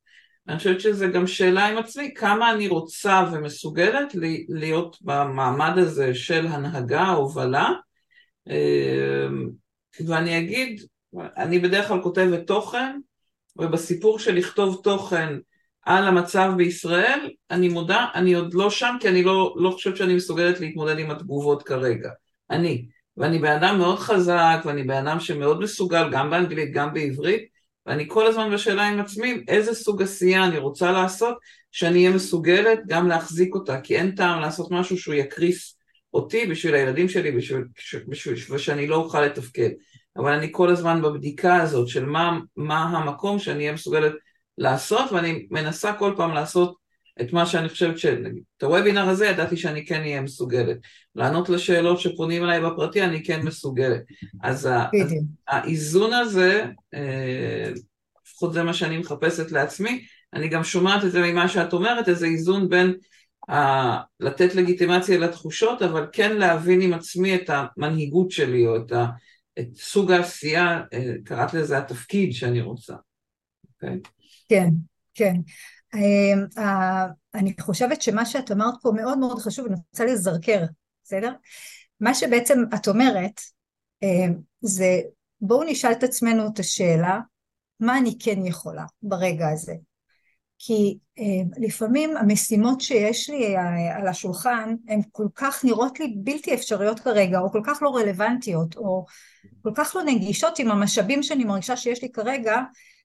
אני 0.49 0.57
חושבת 0.57 0.81
שזה 0.81 1.07
גם 1.07 1.27
שאלה 1.27 1.67
עם 1.67 1.77
עצמי, 1.77 2.13
כמה 2.13 2.51
אני 2.51 2.67
רוצה 2.67 3.23
ומסוגלת 3.33 4.15
להיות 4.49 4.97
במעמד 5.01 5.77
הזה 5.77 6.15
של 6.15 6.47
הנהגה, 6.47 7.07
הובלה, 7.07 7.69
אה, 8.49 9.27
ואני 10.07 10.39
אגיד, 10.39 10.81
אני 11.37 11.59
בדרך 11.59 11.87
כלל 11.87 12.01
כותבת 12.01 12.47
תוכן, 12.47 12.99
ובסיפור 13.57 14.19
של 14.19 14.35
לכתוב 14.35 14.81
תוכן 14.83 15.37
על 15.85 16.07
המצב 16.07 16.51
בישראל, 16.57 17.29
אני 17.51 17.69
מודה, 17.69 18.05
אני 18.15 18.33
עוד 18.33 18.53
לא 18.53 18.69
שם, 18.69 18.95
כי 18.99 19.09
אני 19.09 19.23
לא, 19.23 19.55
לא 19.57 19.71
חושבת 19.71 19.97
שאני 19.97 20.15
מסוגלת 20.15 20.59
להתמודד 20.59 20.99
עם 20.99 21.11
התגובות 21.11 21.63
כרגע. 21.63 22.09
אני. 22.49 22.85
ואני 23.17 23.39
בן 23.39 23.51
אדם 23.51 23.77
מאוד 23.77 23.99
חזק, 23.99 24.61
ואני 24.65 24.83
בן 24.83 25.07
אדם 25.07 25.19
שמאוד 25.19 25.61
מסוגל, 25.61 26.09
גם 26.11 26.29
באנגלית, 26.29 26.73
גם 26.73 26.93
בעברית, 26.93 27.48
ואני 27.85 28.05
כל 28.07 28.27
הזמן 28.27 28.53
בשאלה 28.53 28.87
עם 28.87 28.99
עצמי, 28.99 29.43
איזה 29.47 29.73
סוג 29.73 30.01
עשייה 30.01 30.45
אני 30.45 30.57
רוצה 30.57 30.91
לעשות, 30.91 31.37
שאני 31.71 31.99
אהיה 32.05 32.15
מסוגלת 32.15 32.79
גם 32.87 33.07
להחזיק 33.07 33.55
אותה, 33.55 33.81
כי 33.81 33.97
אין 33.97 34.15
טעם 34.15 34.39
לעשות 34.39 34.71
משהו 34.71 34.97
שהוא 34.97 35.15
יקריס 35.15 35.77
אותי 36.13 36.45
בשביל 36.45 36.75
הילדים 36.75 37.09
שלי, 37.09 37.31
בשביל, 37.31 37.63
בשביל, 38.07 38.35
ושאני 38.51 38.87
לא 38.87 38.95
אוכל 38.95 39.21
לתפקד. 39.21 39.69
אבל 40.17 40.33
אני 40.33 40.47
כל 40.51 40.69
הזמן 40.69 41.01
בבדיקה 41.01 41.61
הזאת 41.61 41.87
של 41.87 42.05
מה, 42.05 42.39
מה 42.55 42.83
המקום 42.83 43.39
שאני 43.39 43.59
אהיה 43.59 43.73
מסוגלת 43.73 44.13
לעשות, 44.57 45.11
ואני 45.11 45.47
מנסה 45.51 45.93
כל 45.93 46.13
פעם 46.17 46.33
לעשות 46.33 46.78
את 47.21 47.33
מה 47.33 47.45
שאני 47.45 47.69
חושבת 47.69 47.97
ש... 47.97 48.05
את 48.05 48.63
הוובינר 48.63 49.09
הזה 49.09 49.25
ידעתי 49.25 49.57
שאני 49.57 49.85
כן 49.85 50.01
אהיה 50.01 50.21
מסוגלת. 50.21 50.77
לענות 51.15 51.49
לשאלות 51.49 51.99
שפונים 51.99 52.43
אליי 52.43 52.61
בפרטי, 52.61 53.03
אני 53.03 53.23
כן 53.23 53.41
מסוגלת. 53.41 54.01
אז 54.43 54.69
האיזון 55.47 56.13
הזה, 56.13 56.65
אה, 56.93 57.71
לפחות 58.25 58.53
זה 58.53 58.63
מה 58.63 58.73
שאני 58.73 58.97
מחפשת 58.97 59.51
לעצמי, 59.51 60.05
אני 60.33 60.47
גם 60.47 60.63
שומעת 60.63 61.05
את 61.05 61.11
זה 61.11 61.21
ממה 61.21 61.47
שאת 61.47 61.73
אומרת, 61.73 62.09
איזה 62.09 62.25
איזון 62.25 62.69
בין 62.69 62.93
ה... 63.49 63.55
לתת 64.19 64.55
לגיטימציה 64.55 65.17
לתחושות, 65.17 65.81
אבל 65.81 66.07
כן 66.11 66.37
להבין 66.37 66.81
עם 66.81 66.93
עצמי 66.93 67.35
את 67.35 67.49
המנהיגות 67.49 68.31
שלי, 68.31 68.67
או 68.67 68.75
את, 68.77 68.91
ה... 68.91 69.05
את 69.59 69.67
סוג 69.75 70.11
העשייה, 70.11 70.81
אה, 70.93 71.13
קראת 71.25 71.53
לזה 71.53 71.77
התפקיד 71.77 72.33
שאני 72.33 72.61
רוצה. 72.61 72.93
Okay? 72.93 72.97
אוקיי? 73.83 73.99
כן, 74.49 74.69
כן. 75.13 75.33
אמ, 75.95 76.45
אני 77.33 77.53
חושבת 77.61 78.01
שמה 78.01 78.25
שאת 78.25 78.51
אמרת 78.51 78.73
פה 78.81 78.91
מאוד 78.91 79.17
מאוד 79.17 79.39
חשוב, 79.39 79.65
אני 79.65 79.75
רוצה 79.91 80.05
לזרקר, 80.05 80.63
בסדר? 81.03 81.33
מה 81.99 82.13
שבעצם 82.13 82.59
את 82.75 82.87
אומרת 82.87 83.41
אמ, 84.03 84.33
זה 84.61 84.99
בואו 85.41 85.63
נשאל 85.63 85.91
את 85.91 86.03
עצמנו 86.03 86.47
את 86.47 86.59
השאלה 86.59 87.19
מה 87.79 87.97
אני 87.97 88.15
כן 88.19 88.45
יכולה 88.45 88.85
ברגע 89.01 89.49
הזה 89.49 89.73
כי 90.59 90.97
אמ, 91.17 91.47
לפעמים 91.57 92.17
המשימות 92.17 92.81
שיש 92.81 93.29
לי 93.29 93.57
אה, 93.57 93.97
על 93.97 94.07
השולחן 94.07 94.75
הן 94.87 95.01
כל 95.11 95.27
כך 95.35 95.65
נראות 95.65 95.99
לי 95.99 96.13
בלתי 96.17 96.53
אפשריות 96.53 96.99
כרגע 96.99 97.39
או 97.39 97.51
כל 97.51 97.61
כך 97.65 97.79
לא 97.81 97.95
רלוונטיות 97.95 98.77
או 98.77 99.05
כל 99.61 99.71
כך 99.75 99.95
לא 99.95 100.03
נגישות 100.03 100.59
עם 100.59 100.71
המשאבים 100.71 101.23
שאני 101.23 101.43
מרגישה 101.43 101.77
שיש 101.77 102.01
לי 102.01 102.11
כרגע 102.11 102.61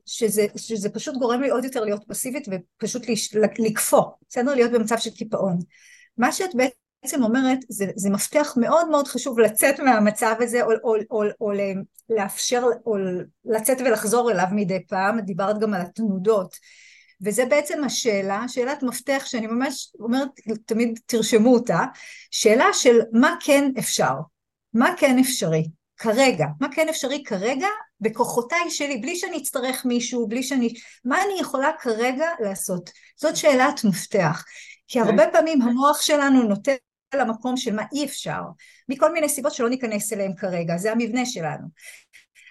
שזה, 0.07 0.47
שזה 0.57 0.91
פשוט 0.91 1.17
גורם 1.17 1.41
לי 1.41 1.51
עוד 1.51 1.65
יותר 1.65 1.85
להיות 1.85 2.05
פסיבית 2.09 2.49
ופשוט 2.51 3.03
לקפוא, 3.59 4.03
בסדר? 4.29 4.55
להיות 4.55 4.73
במצב 4.73 4.99
של 4.99 5.11
קיפאון. 5.11 5.59
מה 6.19 6.33
שאת 6.33 6.51
בעצם 6.55 7.23
אומרת, 7.23 7.59
זה, 7.69 7.87
זה 7.97 8.11
מפתח 8.11 8.55
מאוד 8.57 8.89
מאוד 8.89 9.09
חשוב 9.09 9.39
לצאת 9.39 9.81
מהמצב 9.81 10.35
הזה, 10.41 10.63
או, 10.63 10.71
או, 10.85 10.95
או, 11.11 11.23
או 11.41 11.53
לאפשר, 12.11 12.65
או 12.87 12.97
לצאת 13.45 13.81
ולחזור 13.81 14.31
אליו 14.31 14.47
מדי 14.53 14.87
פעם, 14.89 15.21
דיברת 15.21 15.59
גם 15.61 15.75
על 15.75 15.81
התנודות. 15.81 16.57
וזה 17.25 17.47
בעצם 17.47 17.85
השאלה, 17.85 18.45
שאלת 18.49 18.83
מפתח 18.83 19.23
שאני 19.27 19.47
ממש 19.47 19.93
אומרת, 20.01 20.29
תמיד 20.67 20.99
תרשמו 21.07 21.55
אותה, 21.55 21.85
שאלה 22.31 22.67
של 22.73 23.01
מה 23.13 23.35
כן 23.41 23.71
אפשר, 23.79 24.15
מה 24.75 24.95
כן 24.99 25.19
אפשרי. 25.19 25.65
כרגע, 26.05 26.47
מה 26.61 26.69
כן 26.73 26.89
אפשרי 26.89 27.23
כרגע 27.27 27.69
בכוחותיי 28.01 28.71
שלי, 28.71 28.97
בלי 28.97 29.17
שאני 29.17 29.39
אצטרך 29.39 29.85
מישהו, 29.85 30.29
בלי 30.29 30.43
שאני, 30.43 30.75
מה 31.05 31.25
אני 31.25 31.41
יכולה 31.41 31.71
כרגע 31.81 32.27
לעשות? 32.41 32.91
זאת 33.17 33.37
שאלת 33.37 33.85
מפתח, 33.85 34.45
כי 34.89 35.01
הרבה 35.01 35.29
okay. 35.29 35.33
פעמים 35.33 35.63
המוח 35.63 36.03
שלנו 36.03 36.43
נוטה 36.43 36.73
למקום 37.15 37.57
של 37.57 37.75
מה 37.75 37.83
אי 37.93 38.05
אפשר, 38.05 38.41
מכל 38.89 39.13
מיני 39.13 39.29
סיבות 39.29 39.55
שלא 39.55 39.69
ניכנס 39.69 40.13
אליהם 40.13 40.35
כרגע, 40.35 40.77
זה 40.77 40.93
המבנה 40.93 41.27
שלנו. 41.27 41.67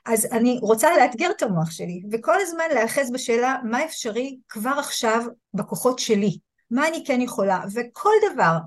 אז 0.05 0.27
אני 0.31 0.59
רוצה 0.61 0.97
לאתגר 0.97 1.31
את 1.37 1.41
המוח 1.41 1.71
שלי, 1.71 2.03
וכל 2.11 2.41
הזמן 2.41 2.63
להיאחז 2.73 3.11
בשאלה 3.11 3.57
מה 3.63 3.85
אפשרי 3.85 4.37
כבר 4.49 4.75
עכשיו 4.79 5.23
בכוחות 5.53 5.99
שלי, 5.99 6.37
מה 6.71 6.87
אני 6.87 7.03
כן 7.07 7.21
יכולה, 7.21 7.63
וכל 7.73 8.13
דבר, 8.31 8.57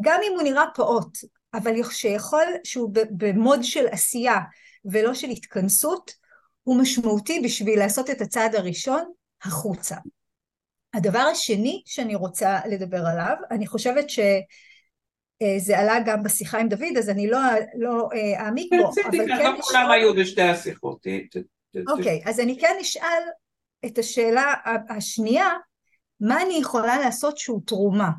גם 0.00 0.20
אם 0.24 0.32
הוא 0.34 0.42
נראה 0.42 0.64
פעוט, 0.74 1.18
אבל 1.54 1.82
שיכול, 1.90 2.44
שהוא 2.64 2.90
במוד 3.10 3.58
של 3.62 3.86
עשייה 3.90 4.38
ולא 4.84 5.14
של 5.14 5.28
התכנסות, 5.28 6.12
הוא 6.62 6.80
משמעותי 6.80 7.40
בשביל 7.44 7.78
לעשות 7.78 8.10
את 8.10 8.20
הצעד 8.20 8.54
הראשון 8.54 9.04
החוצה. 9.42 9.96
הדבר 10.94 11.18
השני 11.18 11.82
שאני 11.86 12.14
רוצה 12.14 12.60
לדבר 12.70 13.06
עליו, 13.06 13.36
אני 13.50 13.66
חושבת 13.66 14.10
שזה 14.10 15.78
עלה 15.78 15.94
גם 16.06 16.22
בשיחה 16.22 16.58
עם 16.58 16.68
דוד, 16.68 16.96
אז 16.98 17.10
אני 17.10 17.26
לא, 17.26 17.38
לא 17.78 18.08
אה, 18.14 18.44
אעמיק 18.44 18.72
בו, 18.72 18.90
אבל 19.04 19.10
כן 19.10 19.24
נשאל... 19.24 19.42
לא 19.42 19.62
כולם 19.62 19.90
היו 19.90 20.14
בשתי 20.14 20.42
השיחות. 20.42 21.06
אוקיי, 21.88 22.22
אז 22.24 22.40
אני 22.40 22.58
כן 22.60 22.76
אשאל 22.80 23.22
את 23.86 23.98
השאלה 23.98 24.54
השנייה, 24.88 25.48
מה 26.20 26.42
אני 26.42 26.54
יכולה 26.54 26.98
לעשות 26.98 27.38
שהוא 27.38 27.60
תרומה? 27.66 28.10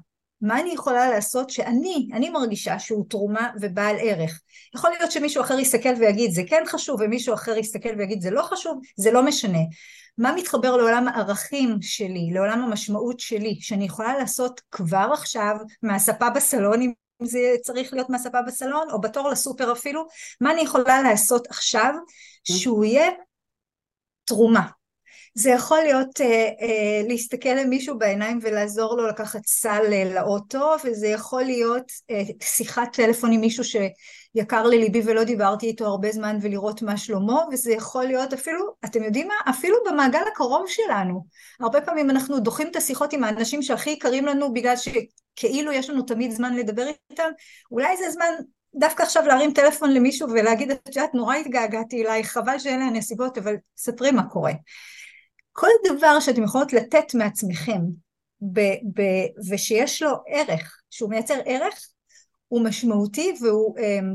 מה 0.41 0.59
אני 0.59 0.69
יכולה 0.69 1.09
לעשות 1.09 1.49
שאני, 1.49 2.09
אני 2.13 2.29
מרגישה 2.29 2.79
שהוא 2.79 3.05
תרומה 3.09 3.49
ובעל 3.61 3.95
ערך. 3.99 4.41
יכול 4.75 4.89
להיות 4.89 5.11
שמישהו 5.11 5.43
אחר 5.43 5.59
יסתכל 5.59 5.93
ויגיד 5.99 6.31
זה 6.31 6.41
כן 6.49 6.63
חשוב 6.67 7.01
ומישהו 7.01 7.33
אחר 7.33 7.57
יסתכל 7.57 7.89
ויגיד 7.97 8.21
זה 8.21 8.31
לא 8.31 8.41
חשוב, 8.41 8.79
זה 8.95 9.11
לא 9.11 9.23
משנה. 9.23 9.59
מה 10.17 10.31
מתחבר 10.35 10.77
לעולם 10.77 11.07
הערכים 11.07 11.77
שלי, 11.81 12.29
לעולם 12.33 12.61
המשמעות 12.61 13.19
שלי, 13.19 13.57
שאני 13.61 13.85
יכולה 13.85 14.17
לעשות 14.17 14.61
כבר 14.71 15.09
עכשיו 15.13 15.55
מהספה 15.83 16.29
בסלון 16.29 16.81
אם 16.81 16.91
זה 17.23 17.55
צריך 17.61 17.93
להיות 17.93 18.09
מהספה 18.09 18.41
בסלון 18.41 18.87
או 18.91 19.01
בתור 19.01 19.29
לסופר 19.29 19.71
אפילו, 19.71 20.05
מה 20.41 20.51
אני 20.51 20.61
יכולה 20.61 21.01
לעשות 21.01 21.47
עכשיו 21.47 21.93
שהוא 22.43 22.85
יהיה 22.85 23.09
תרומה. 24.25 24.67
זה 25.39 25.49
יכול 25.49 25.79
להיות 25.79 26.21
אה, 26.21 26.49
אה, 26.61 27.01
להסתכל 27.07 27.49
למישהו 27.49 27.97
בעיניים 27.97 28.39
ולעזור 28.41 28.97
לו 28.97 29.07
לקחת 29.07 29.45
סל 29.45 29.93
אה, 29.93 30.13
לאוטו, 30.15 30.71
וזה 30.83 31.07
יכול 31.07 31.43
להיות 31.43 31.91
אה, 32.11 32.21
שיחת 32.41 32.93
טלפון 32.93 33.31
עם 33.31 33.41
מישהו 33.41 33.63
שיקר 33.63 34.63
לליבי 34.63 35.01
ולא 35.05 35.23
דיברתי 35.23 35.65
איתו 35.65 35.85
הרבה 35.85 36.11
זמן 36.11 36.37
ולראות 36.41 36.81
מה 36.81 36.97
שלמה, 36.97 37.41
וזה 37.51 37.71
יכול 37.71 38.03
להיות 38.03 38.33
אפילו, 38.33 38.65
אתם 38.85 39.03
יודעים 39.03 39.27
מה? 39.27 39.33
אפילו 39.49 39.77
במעגל 39.89 40.23
הקרוב 40.31 40.65
שלנו. 40.67 41.25
הרבה 41.59 41.81
פעמים 41.81 42.09
אנחנו 42.09 42.39
דוחים 42.39 42.67
את 42.71 42.75
השיחות 42.75 43.13
עם 43.13 43.23
האנשים 43.23 43.61
שהכי 43.61 43.89
יקרים 43.89 44.25
לנו 44.25 44.53
בגלל 44.53 44.75
שכאילו 44.75 45.71
יש 45.71 45.89
לנו 45.89 46.01
תמיד 46.01 46.31
זמן 46.31 46.55
לדבר 46.55 46.87
איתם, 47.11 47.29
אולי 47.71 47.97
זה 47.97 48.11
זמן 48.11 48.33
דווקא 48.75 49.03
עכשיו 49.03 49.23
להרים 49.27 49.53
טלפון 49.53 49.93
למישהו 49.93 50.29
ולהגיד, 50.29 50.71
את 50.71 50.95
יודעת, 50.95 51.13
נורא 51.13 51.35
התגעגעתי 51.35 52.01
אלייך, 52.01 52.31
חבל 52.31 52.59
שאלה 52.59 52.85
הנסיבות, 52.85 53.37
אבל 53.37 53.55
ספרי 53.77 54.11
מה 54.11 54.23
קורה. 54.23 54.51
כל 55.59 55.67
דבר 55.89 56.19
שאתם 56.19 56.43
יכולות 56.43 56.73
לתת 56.73 57.13
מעצמכם, 57.13 57.81
ב- 58.41 58.99
ב- 58.99 59.49
ושיש 59.51 60.01
לו 60.01 60.09
ערך, 60.27 60.81
שהוא 60.89 61.09
מייצר 61.09 61.39
ערך, 61.45 61.87
הוא 62.47 62.63
משמעותי 62.63 63.33
והוא, 63.41 63.77
אמ, 63.79 64.13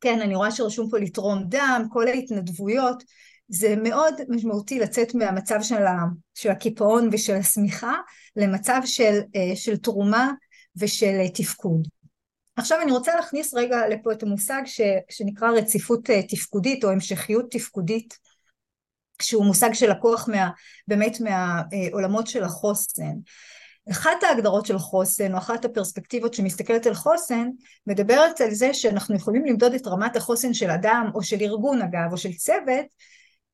כן, 0.00 0.20
אני 0.20 0.34
רואה 0.34 0.50
שרשום 0.50 0.90
פה 0.90 0.98
לתרום 0.98 1.44
דם, 1.48 1.86
כל 1.92 2.08
ההתנדבויות, 2.08 3.02
זה 3.48 3.76
מאוד 3.76 4.14
משמעותי 4.28 4.78
לצאת 4.78 5.14
מהמצב 5.14 5.58
של, 5.62 5.86
ה, 5.86 5.96
של 6.34 6.50
הקיפאון 6.50 7.08
ושל 7.12 7.34
השמיכה 7.34 7.94
למצב 8.36 8.80
של, 8.84 9.20
אה, 9.36 9.56
של 9.56 9.76
תרומה 9.76 10.32
ושל 10.76 11.16
אה, 11.20 11.30
תפקוד. 11.34 11.88
עכשיו 12.56 12.78
אני 12.82 12.92
רוצה 12.92 13.16
להכניס 13.16 13.54
רגע 13.54 13.88
לפה 13.88 14.12
את 14.12 14.22
המושג 14.22 14.62
ש, 14.64 14.80
שנקרא 15.10 15.50
רציפות 15.50 16.10
אה, 16.10 16.22
תפקודית 16.28 16.84
או 16.84 16.90
המשכיות 16.90 17.50
תפקודית 17.50 18.27
שהוא 19.22 19.44
מושג 19.44 19.72
שלקוח 19.72 20.28
מה, 20.28 20.50
באמת 20.88 21.18
מהעולמות 21.20 22.26
של 22.26 22.44
החוסן. 22.44 23.14
אחת 23.90 24.22
ההגדרות 24.22 24.66
של 24.66 24.78
חוסן 24.78 25.32
או 25.32 25.38
אחת 25.38 25.64
הפרספקטיבות 25.64 26.34
שמסתכלת 26.34 26.86
על 26.86 26.94
חוסן 26.94 27.48
מדברת 27.86 28.40
על 28.40 28.50
זה 28.50 28.74
שאנחנו 28.74 29.16
יכולים 29.16 29.44
למדוד 29.44 29.74
את 29.74 29.86
רמת 29.86 30.16
החוסן 30.16 30.54
של 30.54 30.70
אדם 30.70 31.10
או 31.14 31.22
של 31.22 31.36
ארגון 31.40 31.82
אגב 31.82 32.12
או 32.12 32.16
של 32.16 32.32
צוות 32.32 32.86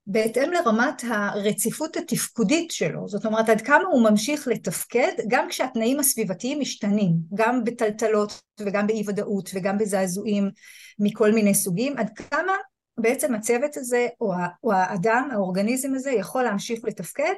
בהתאם 0.06 0.50
לרמת 0.52 1.04
הרציפות 1.10 1.96
התפקודית 1.96 2.70
שלו, 2.70 3.08
זאת 3.08 3.26
אומרת 3.26 3.48
עד 3.48 3.60
כמה 3.60 3.84
הוא 3.92 4.10
ממשיך 4.10 4.48
לתפקד 4.48 5.12
גם 5.28 5.48
כשהתנאים 5.48 6.00
הסביבתיים 6.00 6.60
משתנים, 6.60 7.12
גם 7.34 7.64
בטלטלות 7.64 8.40
וגם 8.60 8.86
באי 8.86 9.02
ודאות 9.06 9.50
וגם 9.54 9.78
בזעזועים 9.78 10.50
מכל 10.98 11.32
מיני 11.32 11.54
סוגים, 11.54 11.98
עד 11.98 12.10
כמה 12.30 12.52
בעצם 12.98 13.34
הצוות 13.34 13.76
הזה 13.76 14.06
או, 14.20 14.32
או 14.64 14.72
האדם, 14.72 15.28
האורגניזם 15.32 15.94
הזה 15.94 16.10
יכול 16.10 16.42
להמשיך 16.42 16.84
לתפקד 16.84 17.34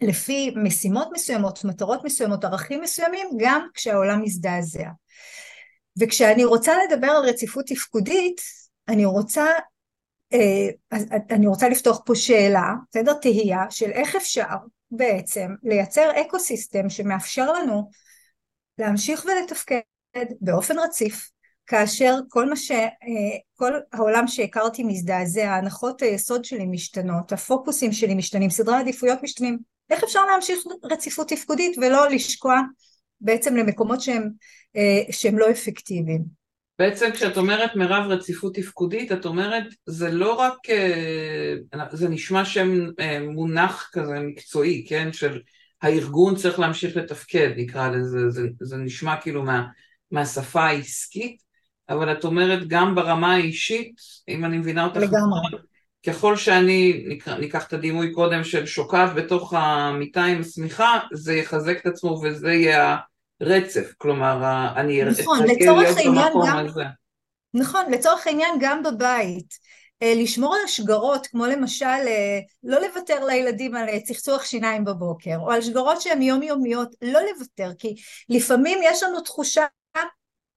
לפי 0.00 0.54
משימות 0.56 1.08
מסוימות, 1.12 1.64
מטרות 1.64 2.04
מסוימות, 2.04 2.44
ערכים 2.44 2.80
מסוימים, 2.80 3.28
גם 3.38 3.68
כשהעולם 3.74 4.22
מזדעזע. 4.22 4.88
וכשאני 6.00 6.44
רוצה 6.44 6.72
לדבר 6.84 7.10
על 7.10 7.24
רציפות 7.24 7.66
תפקודית, 7.66 8.40
אני 8.88 9.04
רוצה 9.04 9.46
אה, 10.32 10.98
אני 11.30 11.46
רוצה 11.46 11.68
לפתוח 11.68 12.00
פה 12.06 12.14
שאלה, 12.14 12.72
בסדר? 12.90 13.12
תהייה 13.14 13.64
של 13.70 13.90
איך 13.90 14.16
אפשר 14.16 14.54
בעצם 14.90 15.48
לייצר 15.62 16.10
אקו 16.20 16.38
סיסטם 16.38 16.90
שמאפשר 16.90 17.52
לנו 17.52 17.90
להמשיך 18.78 19.24
ולתפקד 19.24 19.80
באופן 20.40 20.78
רציף 20.78 21.30
כאשר 21.66 22.14
כל 22.28 22.48
מה 22.48 22.56
ש... 22.56 22.70
אה, 22.70 22.86
כל 23.54 23.72
העולם 23.92 24.26
שהכרתי 24.26 24.84
מזדעזע, 24.84 25.50
הנחות 25.50 26.02
היסוד 26.02 26.44
שלי 26.44 26.66
משתנות, 26.66 27.32
הפוקוסים 27.32 27.92
שלי 27.92 28.14
משתנים, 28.14 28.50
סדרי 28.50 28.74
העדיפויות 28.74 29.18
משתנים, 29.22 29.58
איך 29.90 30.04
אפשר 30.04 30.24
להמשיך 30.24 30.58
רציפות 30.84 31.28
תפקודית 31.28 31.78
ולא 31.78 32.08
לשקוע 32.08 32.60
בעצם 33.20 33.56
למקומות 33.56 34.00
שהם, 34.00 34.28
אה, 34.76 35.12
שהם 35.12 35.38
לא 35.38 35.50
אפקטיביים? 35.50 36.42
בעצם 36.78 37.10
כשאת 37.14 37.36
אומרת 37.36 37.76
מירב 37.76 38.10
רציפות 38.10 38.54
תפקודית, 38.54 39.12
את 39.12 39.24
אומרת 39.24 39.64
זה 39.86 40.10
לא 40.10 40.32
רק, 40.32 40.70
אה, 40.70 41.54
זה 41.92 42.08
נשמע 42.08 42.44
שם 42.44 42.86
מונח 43.34 43.90
כזה 43.92 44.20
מקצועי, 44.20 44.84
כן, 44.88 45.12
של 45.12 45.40
הארגון 45.82 46.36
צריך 46.36 46.58
להמשיך 46.58 46.96
לתפקד, 46.96 47.48
נקרא 47.56 47.88
לזה, 47.88 48.30
זה, 48.30 48.42
זה 48.60 48.76
נשמע 48.76 49.20
כאילו 49.20 49.42
מה, 49.42 49.66
מהשפה 50.10 50.62
העסקית, 50.62 51.36
אבל 51.88 52.12
את 52.12 52.24
אומרת 52.24 52.68
גם 52.68 52.94
ברמה 52.94 53.34
האישית, 53.34 53.94
אם 54.28 54.44
אני 54.44 54.58
מבינה 54.58 54.84
אותך, 54.84 54.96
לגמרי. 54.96 55.40
ככל 56.06 56.36
שאני, 56.36 57.04
ניקח 57.38 57.66
את 57.66 57.72
הדימוי 57.72 58.12
קודם 58.12 58.44
של 58.44 58.66
שוקעת 58.66 59.14
בתוך 59.14 59.54
המיטה 59.56 60.24
עם 60.24 60.40
השמיכה, 60.40 60.98
זה 61.12 61.34
יחזק 61.34 61.80
את 61.80 61.86
עצמו 61.86 62.20
וזה 62.22 62.52
יהיה 62.52 62.96
רצף, 63.40 63.92
כלומר, 63.98 64.42
אני 64.76 65.04
נכון, 65.04 65.38
לצורך 65.42 65.96
העניין 65.96 66.32
גם, 66.46 66.66
הזה. 66.66 66.84
נכון, 67.54 67.90
לצורך 67.90 68.26
העניין 68.26 68.54
גם 68.60 68.82
בבית. 68.82 69.54
אה, 70.02 70.14
לשמור 70.16 70.54
על 70.54 70.60
השגרות, 70.64 71.26
כמו 71.26 71.46
למשל 71.46 71.86
אה, 71.86 72.38
לא 72.64 72.80
לוותר 72.80 73.24
לילדים 73.24 73.74
על 73.74 73.88
אה, 73.88 74.00
צחצוח 74.00 74.44
שיניים 74.44 74.84
בבוקר, 74.84 75.36
או 75.36 75.50
על 75.50 75.62
שגרות 75.62 76.00
שהן 76.00 76.22
יומיומיות, 76.22 76.88
לא 77.02 77.20
לוותר, 77.20 77.70
כי 77.78 77.94
לפעמים 78.28 78.78
יש 78.84 79.02
לנו 79.02 79.20
תחושה 79.20 79.66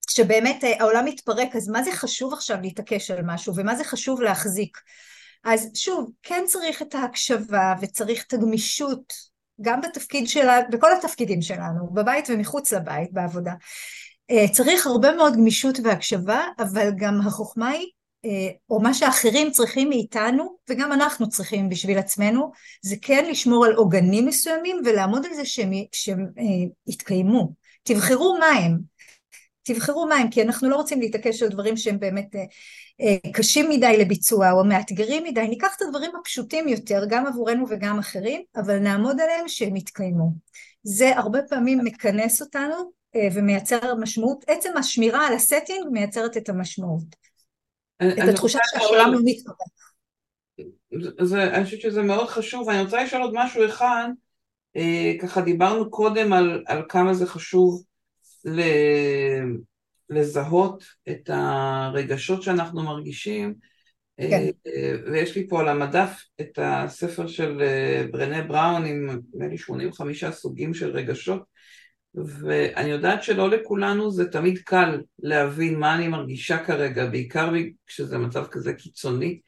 שבאמת 0.10 0.64
העולם 0.80 1.06
מתפרק, 1.06 1.56
אז 1.56 1.70
מה 1.70 1.84
זה 1.84 1.92
חשוב 1.92 2.34
עכשיו 2.34 2.58
להתעקש 2.62 3.12
על 3.12 3.22
משהו, 3.24 3.54
ומה 3.56 3.76
זה 3.76 3.84
חשוב 3.84 4.22
להחזיק. 4.22 4.78
אז 5.44 5.70
שוב, 5.74 6.12
כן 6.24 6.44
צריך 6.48 6.82
את 6.82 6.96
ההקשבה 6.96 7.74
וצריך 7.82 8.26
את 8.28 8.34
הגמישות 8.34 9.14
גם 9.62 9.82
בתפקיד 9.82 10.28
שלה, 10.28 10.60
בכל 10.72 10.94
התפקידים 10.94 11.42
שלנו, 11.42 11.90
בבית 11.94 12.30
ומחוץ 12.30 12.74
לבית, 12.74 13.14
בעבודה. 13.14 13.54
אה, 14.32 14.46
צריך 14.52 14.88
הרבה 14.88 15.16
מאוד 15.16 15.36
גמישות 15.36 15.78
והקשבה, 15.84 16.42
אבל 16.60 16.90
גם 16.98 17.22
החוכמה 17.22 17.70
היא, 17.70 17.88
אה, 18.26 18.50
או 18.70 18.80
מה 18.80 18.94
שאחרים 18.94 19.52
צריכים 19.52 19.90
מאיתנו, 19.90 20.58
וגם 20.70 20.92
אנחנו 20.92 21.30
צריכים 21.30 21.70
בשביל 21.70 21.98
עצמנו, 21.98 22.52
זה 22.82 22.96
כן 23.02 23.26
לשמור 23.30 23.66
על 23.66 23.74
עוגנים 23.74 24.26
מסוימים 24.26 24.82
ולעמוד 24.86 25.26
על 25.26 25.34
זה 25.34 25.46
שהם, 25.46 25.72
שהם 25.92 26.28
אה, 26.38 26.44
יתקיימו. 26.88 27.54
תבחרו 27.84 28.38
מה 28.40 28.46
הם. 28.46 28.80
תבחרו 29.66 30.08
מה 30.08 30.16
הם, 30.16 30.30
כי 30.30 30.42
אנחנו 30.42 30.70
לא 30.70 30.76
רוצים 30.76 31.00
להתעקש 31.00 31.44
על 31.44 31.50
דברים 31.50 31.78
שהם 31.78 32.00
באמת 32.00 32.36
אה, 33.02 33.32
קשים 33.34 33.70
מדי 33.70 33.98
לביצוע 33.98 34.52
או 34.52 34.66
מאתגרים 34.66 35.24
מדי, 35.24 35.48
ניקח 35.48 35.76
את 35.78 35.82
הדברים 35.82 36.12
הפשוטים 36.20 36.68
יותר, 36.68 37.04
גם 37.10 37.28
עבורנו 37.28 37.66
וגם 37.70 38.00
אחרים, 38.00 38.42
אבל 38.56 38.80
נעמוד 38.80 39.22
עליהם 39.22 39.48
שהם 39.48 39.76
יתקיימו. 39.76 40.32
זה 40.84 41.18
הרבה 41.18 41.40
פעמים 41.50 41.80
מכנס 41.84 42.42
אותנו 42.42 42.92
אה, 43.16 43.28
ומייצר 43.34 43.96
משמעות, 43.96 44.46
עצם 44.48 44.78
השמירה 44.78 45.28
על 45.28 45.34
הסטינג 45.34 45.88
מייצרת 45.92 46.38
את 46.38 46.50
המשמעות. 46.50 47.16
אני, 48.02 48.14
את 48.14 48.30
התחושה 48.30 48.60
שהעולם 48.66 49.14
לא 49.14 49.20
מתקרב. 49.24 49.56
אני 51.34 51.66
חושבת 51.66 51.82
שזה 51.82 52.02
מאוד 52.02 52.28
חשוב, 52.28 52.68
ואני 52.68 52.82
רוצה 52.82 53.04
לשאול 53.04 53.22
עוד 53.22 53.32
משהו 53.34 53.66
אחד, 53.66 54.08
אה, 54.76 55.14
ככה 55.22 55.42
דיברנו 55.42 55.90
קודם 55.92 56.34
על, 56.34 56.64
על 56.68 56.84
כמה 56.90 57.14
זה 57.14 57.26
חשוב. 57.28 57.84
לזהות 60.10 60.84
את 61.10 61.30
הרגשות 61.34 62.44
שאנחנו 62.44 62.84
מרגישים, 62.84 63.54
כן. 64.18 64.48
אה, 64.68 64.94
ויש 65.12 65.36
לי 65.36 65.48
פה 65.48 65.60
על 65.60 65.68
המדף 65.68 66.24
את 66.42 66.60
הספר 66.62 67.28
של 67.28 67.62
אה, 67.62 68.06
ברנה 68.12 68.42
בראון 68.42 68.86
עם 68.86 69.10
נדמה 69.10 69.48
לי 69.48 69.58
85 69.58 70.26
סוגים 70.26 70.74
של 70.74 70.92
רגשות, 70.92 71.44
ואני 72.16 72.90
יודעת 72.90 73.24
שלא 73.24 73.50
לכולנו 73.50 74.12
זה 74.12 74.32
תמיד 74.32 74.60
קל 74.60 75.02
להבין 75.20 75.80
מה 75.80 75.96
אני 75.96 76.08
מרגישה 76.08 76.64
כרגע, 76.64 77.06
בעיקר 77.06 77.52
כשזה 77.88 78.18
מצב 78.18 78.46
כזה 78.52 78.74
קיצוני, 78.74 79.40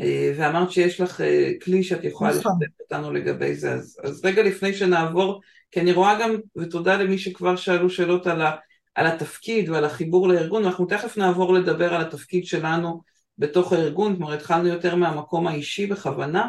אה, 0.00 0.32
ואמרת 0.36 0.70
שיש 0.70 1.00
לך 1.00 1.20
כלי 1.62 1.82
שאת 1.82 2.04
יכולה 2.04 2.30
נכון. 2.30 2.52
לשתף 2.60 2.80
אותנו 2.80 3.12
לגבי 3.12 3.54
זה, 3.54 3.72
אז, 3.72 4.00
אז 4.02 4.24
רגע 4.24 4.42
לפני 4.42 4.74
שנעבור, 4.74 5.40
כי 5.72 5.80
אני 5.80 5.92
רואה 5.92 6.20
גם, 6.20 6.34
ותודה 6.56 6.96
למי 6.96 7.18
שכבר 7.18 7.56
שאלו 7.56 7.90
שאלות 7.90 8.26
על 8.26 8.42
ה... 8.42 8.56
על 8.94 9.06
התפקיד 9.06 9.68
ועל 9.68 9.84
החיבור 9.84 10.28
לארגון, 10.28 10.64
ואנחנו 10.64 10.86
תכף 10.86 11.16
נעבור 11.16 11.54
לדבר 11.54 11.94
על 11.94 12.00
התפקיד 12.00 12.46
שלנו 12.46 13.02
בתוך 13.38 13.72
הארגון, 13.72 14.16
כלומר 14.16 14.32
התחלנו 14.32 14.68
יותר 14.68 14.96
מהמקום 14.96 15.46
האישי 15.46 15.86
בכוונה, 15.86 16.48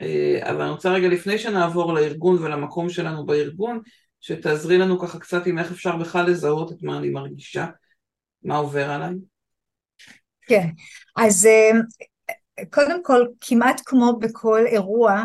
אה, 0.00 0.38
אבל 0.42 0.60
אני 0.60 0.70
רוצה 0.70 0.90
רגע 0.92 1.08
לפני 1.08 1.38
שנעבור 1.38 1.94
לארגון 1.94 2.42
ולמקום 2.42 2.90
שלנו 2.90 3.26
בארגון, 3.26 3.80
שתעזרי 4.20 4.78
לנו 4.78 4.98
ככה 4.98 5.18
קצת 5.18 5.46
עם 5.46 5.58
איך 5.58 5.72
אפשר 5.72 5.96
בכלל 5.96 6.26
לזהות 6.26 6.72
את 6.72 6.82
מה 6.82 6.98
אני 6.98 7.10
מרגישה, 7.10 7.66
מה 8.42 8.56
עובר 8.56 8.90
עליי. 8.90 9.14
כן, 10.46 10.68
אז 11.16 11.46
אה, 11.46 11.70
קודם 12.70 13.04
כל, 13.04 13.26
כמעט 13.40 13.80
כמו 13.84 14.18
בכל 14.20 14.64
אירוע, 14.66 15.24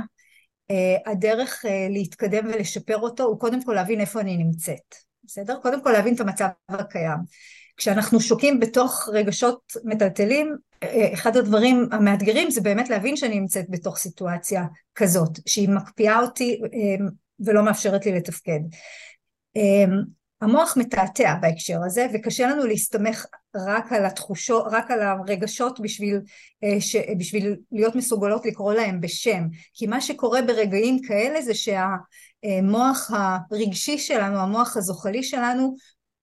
הדרך 1.06 1.65
להתקדם 1.89 2.45
ולשפר 2.45 2.97
אותו 2.97 3.23
הוא 3.23 3.39
קודם 3.39 3.63
כל 3.63 3.73
להבין 3.73 3.99
איפה 3.99 4.21
אני 4.21 4.38
נמצאת. 4.38 4.95
בסדר? 5.23 5.60
קודם 5.62 5.84
כל 5.84 5.91
להבין 5.91 6.15
את 6.15 6.19
המצב 6.19 6.47
הקיים. 6.69 7.17
כשאנחנו 7.78 8.19
שוקים 8.19 8.60
בתוך 8.60 9.10
רגשות 9.13 9.73
מטלטלים, 9.84 10.56
אחד 11.13 11.38
הדברים 11.38 11.89
המאתגרים 11.91 12.51
זה 12.51 12.62
באמת 12.62 12.89
להבין 12.89 13.17
שאני 13.17 13.39
נמצאת 13.39 13.65
בתוך 13.69 13.97
סיטואציה 13.97 14.63
כזאת, 14.95 15.39
שהיא 15.45 15.69
מקפיאה 15.69 16.19
אותי 16.19 16.62
ולא 17.39 17.63
מאפשרת 17.63 18.06
לי 18.06 18.12
לתפקד. 18.12 18.60
המוח 20.41 20.78
מתעתע 20.78 21.36
בהקשר 21.41 21.80
הזה 21.86 22.08
וקשה 22.13 22.47
לנו 22.47 22.65
להסתמך 22.65 23.25
רק 23.67 23.93
על 23.93 24.05
התחושות, 24.05 24.65
רק 24.71 24.91
על 24.91 25.01
הרגשות 25.01 25.79
בשביל, 25.79 26.19
אה, 26.63 26.81
ש, 26.81 26.95
בשביל 27.17 27.55
להיות 27.71 27.95
מסוגלות 27.95 28.45
לקרוא 28.45 28.73
להם 28.73 29.01
בשם 29.01 29.43
כי 29.73 29.87
מה 29.87 30.01
שקורה 30.01 30.41
ברגעים 30.41 31.01
כאלה 31.07 31.41
זה 31.41 31.53
שהמוח 31.53 33.11
הרגשי 33.51 33.97
שלנו, 33.97 34.37
המוח 34.37 34.77
הזוחלי 34.77 35.23
שלנו 35.23 35.75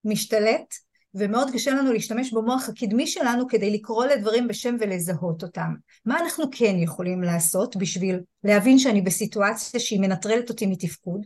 משתלט 0.05 0.75
ומאוד 1.15 1.49
קשה 1.53 1.71
לנו 1.71 1.93
להשתמש 1.93 2.33
במוח 2.33 2.69
הקדמי 2.69 3.07
שלנו 3.07 3.49
כדי 3.49 3.71
לקרוא 3.71 4.07
לדברים 4.07 4.49
בשם 4.49 4.77
ולזהות 4.81 5.43
אותם. 5.43 5.75
מה 6.05 6.21
אנחנו 6.21 6.45
כן 6.53 6.75
יכולים 6.79 7.23
לעשות 7.23 7.77
בשביל 7.77 8.21
להבין 8.45 8.79
שאני 8.79 9.03
בסיטואציה 9.03 9.81
שהיא 9.81 10.01
מנטרלת 10.01 10.51
אותי 10.51 10.67
מתפקוד? 10.67 11.21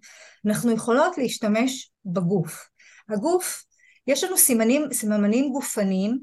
אנחנו 0.46 0.72
יכולות 0.72 1.18
להשתמש 1.18 1.90
בגוף. 2.04 2.68
הגוף, 3.08 3.64
יש 4.06 4.24
לנו 4.24 4.38
סימנים, 4.38 4.92
סימנים 4.92 5.52
גופניים 5.52 6.18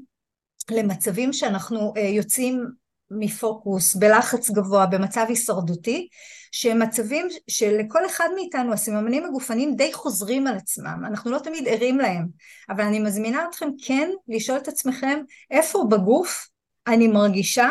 למצבים 0.70 1.32
שאנחנו 1.32 1.92
uh, 1.96 2.00
יוצאים 2.00 2.64
מפוקוס, 3.10 3.94
בלחץ 3.94 4.50
גבוה, 4.50 4.86
במצב 4.86 5.24
הישרדותי, 5.28 6.08
שהם 6.52 6.82
מצבים 6.82 7.26
שלכל 7.48 8.06
אחד 8.06 8.28
מאיתנו 8.34 8.72
הסממנים 8.72 9.24
הגופניים 9.24 9.76
די 9.76 9.92
חוזרים 9.92 10.46
על 10.46 10.56
עצמם, 10.56 11.02
אנחנו 11.06 11.30
לא 11.30 11.38
תמיד 11.38 11.68
ערים 11.68 11.98
להם, 11.98 12.26
אבל 12.70 12.84
אני 12.84 12.98
מזמינה 12.98 13.44
אתכם 13.48 13.68
כן 13.86 14.10
לשאול 14.28 14.58
את 14.58 14.68
עצמכם 14.68 15.20
איפה 15.50 15.84
בגוף 15.90 16.48
אני 16.86 17.08
מרגישה 17.08 17.70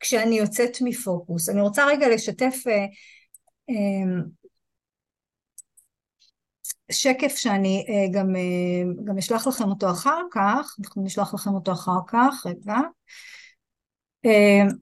כשאני 0.00 0.38
יוצאת 0.38 0.76
מפוקוס. 0.80 1.48
אני 1.48 1.60
רוצה 1.60 1.86
רגע 1.86 2.08
לשתף 2.08 2.54
אה, 2.66 2.84
אה, 3.70 4.22
שקף 6.92 7.36
שאני 7.36 7.86
אה, 7.88 8.20
גם, 8.20 8.36
אה, 8.36 9.04
גם 9.04 9.18
אשלח 9.18 9.46
לכם 9.46 9.64
אותו 9.64 9.90
אחר 9.90 10.20
כך, 10.30 10.76
אנחנו 10.80 11.04
נשלח 11.04 11.34
לכם 11.34 11.50
אותו 11.50 11.72
אחר 11.72 11.98
כך, 12.06 12.46
רגע. 12.46 12.76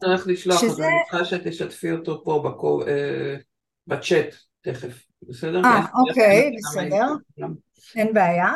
צריך 0.00 0.26
לשלוח 0.26 0.62
אותו, 0.62 0.82
אני 0.82 0.92
צריכה 1.10 1.24
שתשתפי 1.24 1.92
אותו 1.92 2.24
פה 2.24 2.42
בקו, 2.44 2.86
אה, 2.86 3.36
בצ'אט 3.86 4.34
תכף, 4.60 5.04
בסדר? 5.22 5.62
אה, 5.64 5.84
אוקיי, 6.08 6.52
בסדר, 6.56 7.06
אין 7.96 8.14
בעיה. 8.14 8.52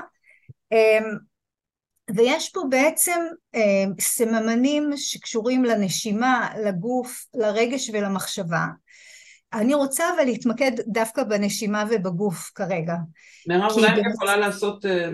ויש 2.16 2.50
פה 2.50 2.60
בעצם 2.70 3.20
סממנים 4.00 4.90
שקשורים 4.96 5.64
לנשימה, 5.64 6.50
לגוף, 6.64 7.26
לרגש 7.34 7.90
ולמחשבה. 7.92 8.66
אני 9.52 9.74
רוצה 9.74 10.04
אבל 10.14 10.24
להתמקד 10.24 10.72
דווקא 10.86 11.22
בנשימה 11.22 11.84
ובגוף 11.90 12.50
כרגע. 12.54 12.94
מירב, 13.48 13.70
אולי 13.70 14.00
את 14.00 14.06
יכולה 14.14 14.36
לעשות 14.36 14.86
אה, 14.86 15.10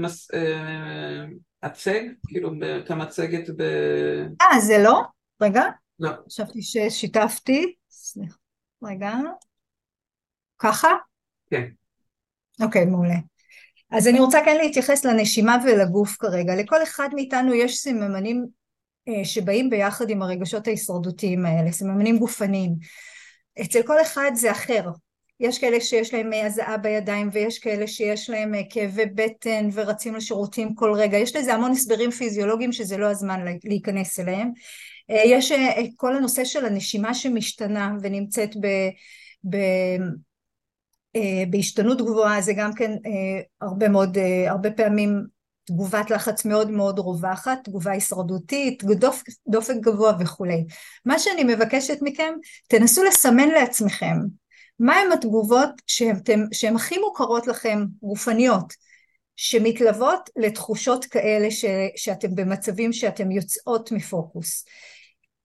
הצג? 1.63 2.01
כאילו 2.27 2.51
את 2.85 2.91
המצגת 2.91 3.51
ב... 3.57 3.63
אה, 4.41 4.61
זה 4.61 4.79
לא? 4.79 5.03
רגע. 5.41 5.63
לא. 6.01 6.11
חשבתי 6.27 6.63
ששיתפתי. 6.63 7.75
סליחה. 7.91 8.37
רגע. 8.83 9.15
ככה? 10.59 10.89
כן. 11.51 11.65
אוקיי, 12.63 12.85
מעולה. 12.85 13.17
אז 13.91 14.09
אני 14.09 14.21
רוצה 14.21 14.39
כן 14.45 14.57
להתייחס 14.57 15.05
לנשימה 15.05 15.57
ולגוף 15.65 16.17
כרגע. 16.17 16.55
לכל 16.55 16.83
אחד 16.83 17.09
מאיתנו 17.15 17.55
יש 17.55 17.79
סממנים 17.79 18.47
אה, 19.09 19.25
שבאים 19.25 19.71
ביחד 19.71 20.11
עם 20.11 20.23
הרגשות 20.23 20.67
ההישרדותיים 20.67 21.47
האלה, 21.47 21.73
סממנים 21.73 22.19
גופניים. 22.19 22.75
אצל 23.61 23.83
כל 23.83 24.03
אחד 24.03 24.31
זה 24.35 24.51
אחר. 24.51 24.83
יש 25.41 25.59
כאלה 25.59 25.81
שיש 25.81 26.15
להם 26.15 26.31
הזעה 26.47 26.77
בידיים 26.77 27.29
ויש 27.33 27.59
כאלה 27.59 27.87
שיש 27.87 28.31
להם 28.31 28.55
אה, 28.55 28.61
כאבי 28.71 29.07
בטן 29.07 29.69
ורצים 29.73 30.15
לשירותים 30.15 30.75
כל 30.75 30.93
רגע. 30.95 31.19
יש 31.19 31.37
לזה 31.37 31.55
המון 31.55 31.71
הסברים 31.71 32.11
פיזיולוגיים 32.11 32.73
שזה 32.73 32.97
לא 32.97 33.07
הזמן 33.07 33.45
להיכנס 33.65 34.21
אליהם. 34.21 34.53
אה, 35.11 35.23
יש 35.25 35.53
אה, 35.53 35.83
כל 35.97 36.17
הנושא 36.17 36.45
של 36.45 36.65
הנשימה 36.65 37.15
שמשתנה 37.15 37.93
ונמצאת 38.03 38.57
ב, 38.57 38.67
ב, 39.51 39.57
אה, 41.17 41.45
בהשתנות 41.51 42.03
גבוהה 42.03 42.41
זה 42.41 42.53
גם 42.53 42.75
כן 42.75 42.93
הרבה 43.61 43.89
מאוד, 43.89 44.19
הרבה 44.49 44.71
פעמים 44.71 45.27
תגובת 45.65 46.11
לחץ 46.11 46.45
מאוד 46.45 46.71
מאוד 46.71 46.99
רווחת, 46.99 47.59
תגובה 47.65 47.93
הישרדותית, 47.93 48.85
דופ, 48.85 49.23
דופק 49.49 49.75
גבוה 49.81 50.13
וכולי. 50.21 50.65
מה 51.05 51.19
שאני 51.19 51.45
מבקשת 51.45 51.99
מכם, 52.03 52.33
תנסו 52.69 53.05
לסמן 53.05 53.49
לעצמכם 53.49 54.17
מהם 54.79 55.13
התגובות 55.13 55.71
שהן 56.53 56.77
הכי 56.77 56.99
מוכרות 56.99 57.47
לכם, 57.47 57.85
גופניות, 58.03 58.73
שמתלוות 59.37 60.31
לתחושות 60.37 61.05
כאלה 61.05 61.51
ש, 61.51 61.65
שאתם 61.97 62.35
במצבים 62.35 62.93
שאתם 62.93 63.31
יוצאות 63.31 63.93
מפוקוס. 63.93 64.65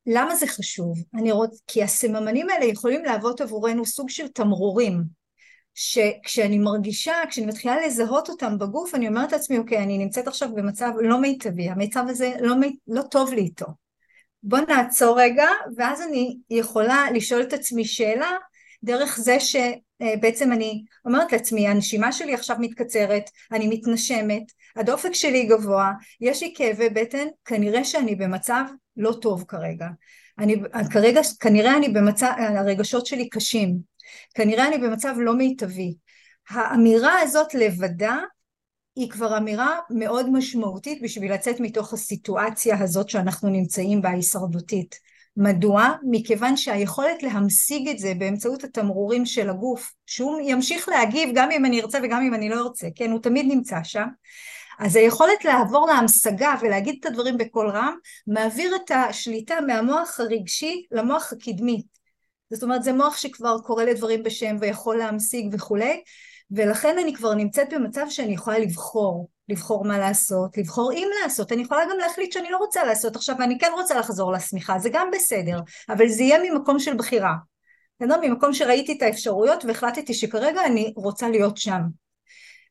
למה 0.05 0.35
זה 0.35 0.47
חשוב? 0.47 0.97
אני 1.15 1.31
רוצ... 1.31 1.61
כי 1.67 1.83
הסממנים 1.83 2.49
האלה 2.49 2.65
יכולים 2.65 3.05
להוות 3.05 3.41
עבורנו 3.41 3.85
סוג 3.85 4.09
של 4.09 4.27
תמרורים, 4.27 5.03
שכשאני 5.79 6.59
מרגישה, 6.59 7.13
כשאני 7.29 7.45
מתחילה 7.45 7.85
לזהות 7.85 8.29
אותם 8.29 8.57
בגוף, 8.57 8.95
אני 8.95 9.07
אומרת 9.07 9.31
לעצמי, 9.31 9.57
אוקיי, 9.57 9.77
אני 9.77 9.97
נמצאת 9.97 10.27
עכשיו 10.27 10.49
במצב 10.55 10.91
לא 11.01 11.21
מיטבי, 11.21 11.69
המצב 11.69 12.03
הזה 12.07 12.31
לא. 12.41 12.55
לא 12.87 13.01
טוב 13.01 13.33
לי 13.33 13.41
איתו. 13.41 13.65
בוא 14.43 14.59
נעצור 14.59 15.21
רגע, 15.21 15.47
ואז 15.75 16.01
אני 16.01 16.37
יכולה 16.49 17.11
לשאול 17.11 17.41
את 17.41 17.53
עצמי 17.53 17.85
שאלה, 17.85 18.31
דרך 18.83 19.17
זה 19.17 19.37
שבעצם 19.39 20.51
אני 20.51 20.83
אומרת 21.05 21.31
לעצמי, 21.31 21.67
הנשימה 21.67 22.11
שלי 22.11 22.33
עכשיו 22.33 22.55
מתקצרת, 22.59 23.29
אני 23.51 23.67
מתנשמת, 23.67 24.43
הדופק 24.75 25.13
שלי 25.13 25.45
גבוה, 25.45 25.91
יש 26.21 26.43
לי 26.43 26.53
כאבי 26.57 26.89
בטן, 26.89 27.27
כנראה 27.45 27.83
שאני 27.83 28.15
במצב 28.15 28.63
לא 28.97 29.13
טוב 29.21 29.45
כרגע. 29.47 29.87
אני 30.39 30.55
כרגע, 30.91 31.21
כנראה 31.39 31.77
אני 31.77 31.89
במצב, 31.89 32.31
הרגשות 32.37 33.05
שלי 33.05 33.29
קשים, 33.29 33.96
כנראה 34.35 34.67
אני 34.67 34.77
במצב 34.77 35.15
לא 35.17 35.33
מיטבי. 35.33 35.95
האמירה 36.49 37.19
הזאת 37.19 37.53
לבדה 37.53 38.17
היא 38.95 39.09
כבר 39.09 39.37
אמירה 39.37 39.79
מאוד 39.89 40.29
משמעותית 40.29 41.01
בשביל 41.01 41.33
לצאת 41.33 41.59
מתוך 41.59 41.93
הסיטואציה 41.93 42.83
הזאת 42.83 43.09
שאנחנו 43.09 43.49
נמצאים 43.49 44.01
בה 44.01 44.09
הישרדותית. 44.09 44.95
מדוע? 45.37 45.89
מכיוון 46.03 46.57
שהיכולת 46.57 47.23
להמשיג 47.23 47.89
את 47.89 47.99
זה 47.99 48.13
באמצעות 48.17 48.63
התמרורים 48.63 49.25
של 49.25 49.49
הגוף, 49.49 49.93
שהוא 50.05 50.39
ימשיך 50.43 50.89
להגיב 50.89 51.29
גם 51.35 51.51
אם 51.51 51.65
אני 51.65 51.81
ארצה 51.81 51.99
וגם 52.03 52.23
אם 52.23 52.33
אני 52.33 52.49
לא 52.49 52.61
ארצה, 52.61 52.87
כן, 52.95 53.11
הוא 53.11 53.21
תמיד 53.21 53.45
נמצא 53.45 53.77
שם, 53.83 54.07
אז 54.79 54.95
היכולת 54.95 55.45
לעבור 55.45 55.87
להמשגה 55.87 56.55
ולהגיד 56.61 56.95
את 56.99 57.05
הדברים 57.05 57.37
בקול 57.37 57.69
רם, 57.69 57.95
מעביר 58.27 58.75
את 58.75 58.91
השליטה 58.91 59.61
מהמוח 59.61 60.19
הרגשי 60.19 60.85
למוח 60.91 61.33
הקדמי. 61.33 61.81
זאת 62.49 62.63
אומרת, 62.63 62.83
זה 62.83 62.93
מוח 62.93 63.17
שכבר 63.17 63.57
קורא 63.59 63.83
לדברים 63.83 64.23
בשם 64.23 64.55
ויכול 64.59 64.95
להמשיג 64.95 65.49
וכולי, 65.53 66.01
ולכן 66.51 66.97
אני 66.99 67.15
כבר 67.15 67.33
נמצאת 67.33 67.73
במצב 67.73 68.05
שאני 68.09 68.33
יכולה 68.33 68.59
לבחור, 68.59 69.29
לבחור 69.49 69.85
מה 69.85 69.97
לעשות, 69.97 70.57
לבחור 70.57 70.91
אם 70.93 71.07
לעשות, 71.23 71.51
אני 71.51 71.61
יכולה 71.61 71.81
גם 71.91 71.97
להחליט 71.97 72.31
שאני 72.31 72.49
לא 72.49 72.57
רוצה 72.57 72.83
לעשות 72.83 73.15
עכשיו 73.15 73.35
ואני 73.39 73.59
כן 73.59 73.71
רוצה 73.75 73.99
לחזור 73.99 74.31
לשמיכה, 74.31 74.79
זה 74.79 74.89
גם 74.93 75.07
בסדר, 75.13 75.59
אבל 75.89 76.07
זה 76.07 76.23
יהיה 76.23 76.39
ממקום 76.43 76.79
של 76.79 76.95
בחירה. 76.97 77.33
בסדר? 77.99 78.15
ממקום 78.21 78.53
שראיתי 78.53 78.93
את 78.97 79.01
האפשרויות 79.01 79.65
והחלטתי 79.65 80.13
שכרגע 80.13 80.65
אני 80.65 80.93
רוצה 80.95 81.29
להיות 81.29 81.57
שם. 81.57 81.81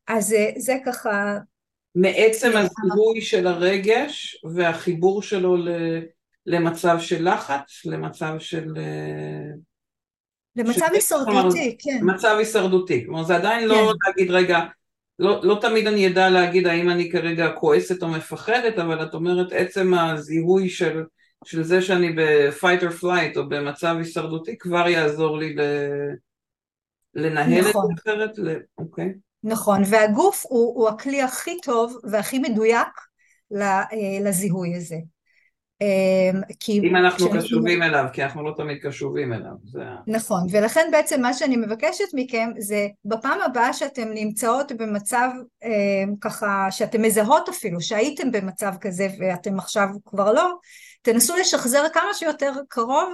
אז 0.08 0.32
אה, 0.32 0.50
זה 0.56 0.76
ככה... 0.86 1.38
מעצם 1.94 2.48
הזיהוי 2.48 3.20
של 3.20 3.46
הרגש 3.46 4.42
והחיבור 4.54 5.22
שלו 5.22 5.56
למצב 6.46 6.96
של 7.00 7.28
לחץ, 7.28 7.84
למצב 7.84 8.34
של... 8.38 8.72
למצב 10.56 10.86
הישרדותי, 10.92 11.76
כן. 11.78 11.98
מצב 12.02 12.36
הישרדותי, 12.38 13.04
כלומר 13.04 13.22
זה 13.24 13.36
עדיין 13.36 13.68
לא 13.68 13.74
כן. 13.74 13.80
לא 13.80 13.92
להגיד 14.06 14.30
רגע, 14.30 14.60
לא, 15.18 15.40
לא 15.42 15.58
תמיד 15.60 15.86
אני 15.86 16.08
אדע 16.08 16.30
להגיד 16.30 16.66
האם 16.66 16.90
אני 16.90 17.10
כרגע 17.10 17.52
כועסת 17.52 18.02
או 18.02 18.08
מפחדת, 18.08 18.78
אבל 18.78 19.02
את 19.02 19.14
אומרת 19.14 19.52
עצם 19.52 19.94
הזיהוי 19.94 20.68
של, 20.68 21.04
של 21.44 21.62
זה 21.62 21.82
שאני 21.82 22.12
ב-fight 22.12 22.82
or 22.82 23.02
flight 23.02 23.36
או 23.36 23.48
במצב 23.48 23.94
הישרדותי 23.98 24.58
כבר 24.58 24.88
יעזור 24.88 25.38
לי 25.38 25.54
ל... 25.54 25.60
לנהל 27.14 27.68
נכון. 27.68 27.90
את 27.90 27.96
זה 27.96 28.12
אחרת, 28.12 28.30
אוקיי. 28.78 29.14
נכון, 29.44 29.82
והגוף 29.86 30.44
הוא, 30.48 30.74
הוא 30.74 30.88
הכלי 30.88 31.22
הכי 31.22 31.60
טוב 31.60 31.98
והכי 32.10 32.38
מדויק 32.38 32.88
אה, 33.56 33.84
לזיהוי 34.20 34.76
הזה. 34.76 34.96
אמ, 35.80 36.40
כי 36.60 36.80
אם 36.80 36.96
אנחנו 36.96 37.30
קשובים 37.30 37.82
אליו, 37.82 38.04
כי 38.12 38.24
אנחנו 38.24 38.42
לא 38.42 38.52
תמיד 38.56 38.78
קשובים 38.82 39.32
אליו. 39.32 39.52
זה... 39.64 39.84
נכון, 40.06 40.46
ולכן 40.50 40.88
בעצם 40.92 41.22
מה 41.22 41.34
שאני 41.34 41.56
מבקשת 41.56 42.04
מכם 42.14 42.50
זה 42.58 42.88
בפעם 43.04 43.40
הבאה 43.40 43.72
שאתם 43.72 44.08
נמצאות 44.14 44.72
במצב 44.72 45.28
אה, 45.64 46.04
ככה, 46.20 46.66
שאתם 46.70 47.02
מזהות 47.02 47.48
אפילו, 47.48 47.80
שהייתם 47.80 48.30
במצב 48.30 48.72
כזה 48.80 49.08
ואתם 49.18 49.58
עכשיו 49.58 49.88
כבר 50.06 50.32
לא, 50.32 50.52
תנסו 51.02 51.36
לשחזר 51.36 51.82
כמה 51.92 52.14
שיותר 52.14 52.52
קרוב 52.68 53.08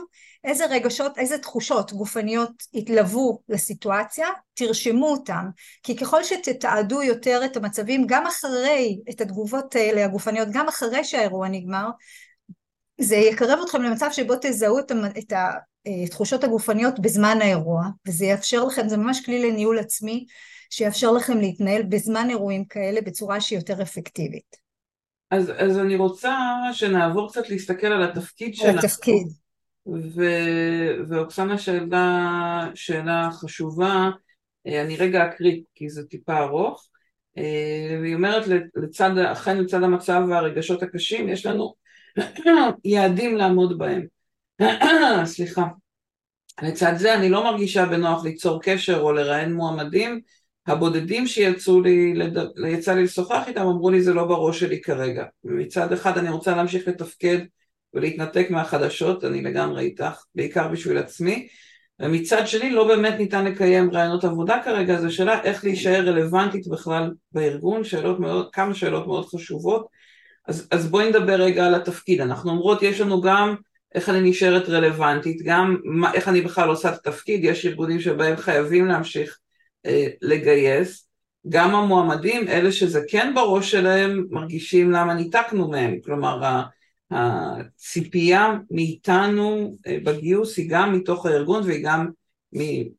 איזה 0.44 0.66
רגשות, 0.66 1.18
איזה 1.18 1.38
תחושות 1.38 1.92
גופניות 1.92 2.50
התלוו 2.74 3.42
לסיטואציה, 3.48 4.26
תרשמו 4.54 5.06
אותם, 5.06 5.46
כי 5.82 5.96
ככל 5.96 6.24
שתתעדו 6.24 7.02
יותר 7.02 7.40
את 7.44 7.56
המצבים, 7.56 8.04
גם 8.06 8.26
אחרי, 8.26 8.98
את 9.10 9.20
התגובות 9.20 9.76
האלה 9.76 10.04
הגופניות, 10.04 10.48
גם 10.52 10.68
אחרי 10.68 11.04
שהאירוע 11.04 11.48
נגמר, 11.48 11.88
זה 13.02 13.16
יקרב 13.16 13.58
אתכם 13.64 13.82
למצב 13.82 14.08
שבו 14.12 14.34
תזהו 14.42 14.78
את 15.18 15.32
התחושות 15.86 16.44
הגופניות 16.44 17.00
בזמן 17.00 17.38
האירוע, 17.40 17.82
וזה 18.08 18.24
יאפשר 18.24 18.64
לכם, 18.64 18.88
זה 18.88 18.96
ממש 18.96 19.24
כלי 19.24 19.50
לניהול 19.50 19.78
עצמי, 19.78 20.26
שיאפשר 20.70 21.12
לכם 21.12 21.38
להתנהל 21.38 21.82
בזמן 21.82 22.30
אירועים 22.30 22.64
כאלה 22.64 23.00
בצורה 23.00 23.40
שהיא 23.40 23.58
יותר 23.58 23.82
אפקטיבית. 23.82 24.56
אז, 25.30 25.52
אז 25.56 25.78
אני 25.78 25.96
רוצה 25.96 26.36
שנעבור 26.72 27.30
קצת 27.30 27.50
להסתכל 27.50 27.86
על 27.86 28.02
התפקיד 28.02 28.54
שלנו. 28.54 28.70
על 28.72 28.78
התפקיד. 28.78 29.26
ו... 29.86 30.22
ואוקסנה 31.08 31.58
שאלה 31.58 32.68
שאלה 32.74 33.28
חשובה, 33.32 34.10
אה, 34.66 34.82
אני 34.82 34.96
רגע 34.96 35.26
אקריא 35.26 35.60
כי 35.74 35.88
זה 35.88 36.02
טיפה 36.04 36.38
ארוך, 36.38 36.88
אה, 37.38 37.98
והיא 38.00 38.14
אומרת 38.14 38.44
לצד, 38.76 39.18
אכן 39.18 39.58
לצד 39.58 39.82
המצב 39.82 40.22
והרגשות 40.28 40.82
הקשים 40.82 41.28
יש 41.28 41.46
לנו 41.46 41.74
יעדים 42.84 43.36
לעמוד 43.36 43.78
בהם. 43.78 44.06
סליחה. 45.24 45.66
לצד 46.62 46.92
זה 46.96 47.14
אני 47.14 47.28
לא 47.28 47.44
מרגישה 47.44 47.86
בנוח 47.86 48.24
ליצור 48.24 48.62
קשר 48.62 49.00
או 49.00 49.12
לראיין 49.12 49.52
מועמדים, 49.52 50.20
הבודדים 50.66 51.26
שיצאו 51.26 51.80
לי, 51.80 52.14
יצא 52.68 52.94
לי 52.94 53.02
לשוחח 53.02 53.42
איתם 53.48 53.60
אמרו 53.60 53.90
לי 53.90 54.02
זה 54.02 54.14
לא 54.14 54.24
בראש 54.24 54.60
שלי 54.60 54.80
כרגע. 54.80 55.24
מצד 55.44 55.92
אחד 55.92 56.18
אני 56.18 56.30
רוצה 56.30 56.56
להמשיך 56.56 56.88
לתפקד 56.88 57.38
ולהתנתק 57.94 58.46
מהחדשות, 58.50 59.24
אני 59.24 59.42
לגמרי 59.42 59.82
איתך, 59.82 60.24
בעיקר 60.34 60.68
בשביל 60.68 60.98
עצמי, 60.98 61.48
ומצד 62.00 62.46
שני 62.46 62.70
לא 62.70 62.88
באמת 62.88 63.14
ניתן 63.18 63.44
לקיים 63.44 63.90
רעיונות 63.90 64.24
עבודה 64.24 64.60
כרגע, 64.64 65.00
זו 65.00 65.14
שאלה 65.14 65.42
איך 65.42 65.64
להישאר 65.64 66.06
רלוונטית 66.06 66.68
בכלל 66.68 67.10
בארגון, 67.32 67.84
שאלות 67.84 68.20
מאוד, 68.20 68.48
כמה 68.52 68.74
שאלות 68.74 69.06
מאוד 69.06 69.26
חשובות, 69.26 69.86
אז, 70.46 70.68
אז 70.70 70.88
בואי 70.88 71.08
נדבר 71.08 71.34
רגע 71.34 71.66
על 71.66 71.74
התפקיד, 71.74 72.20
אנחנו 72.20 72.50
אומרות 72.50 72.82
יש 72.82 73.00
לנו 73.00 73.20
גם 73.20 73.54
איך 73.94 74.08
אני 74.08 74.30
נשארת 74.30 74.68
רלוונטית, 74.68 75.42
גם 75.44 75.76
מה, 75.84 76.14
איך 76.14 76.28
אני 76.28 76.40
בכלל 76.40 76.68
עושה 76.68 76.88
את 76.88 77.06
התפקיד, 77.06 77.44
יש 77.44 77.66
ארגונים 77.66 78.00
שבהם 78.00 78.36
חייבים 78.36 78.86
להמשיך 78.86 79.38
אה, 79.86 80.06
לגייס, 80.22 81.08
גם 81.48 81.74
המועמדים, 81.74 82.48
אלה 82.48 82.72
שזה 82.72 83.00
כן 83.08 83.32
בראש 83.34 83.70
שלהם, 83.70 84.26
מרגישים 84.30 84.90
למה 84.90 85.14
ניתקנו 85.14 85.68
מהם, 85.68 85.96
כלומר 86.04 86.62
הציפייה 87.10 88.58
מאיתנו 88.70 89.76
אה, 89.86 89.98
בגיוס 90.04 90.58
היא 90.58 90.70
גם 90.70 90.92
מתוך 90.92 91.26
הארגון 91.26 91.62
והיא 91.62 91.84
גם 91.84 92.08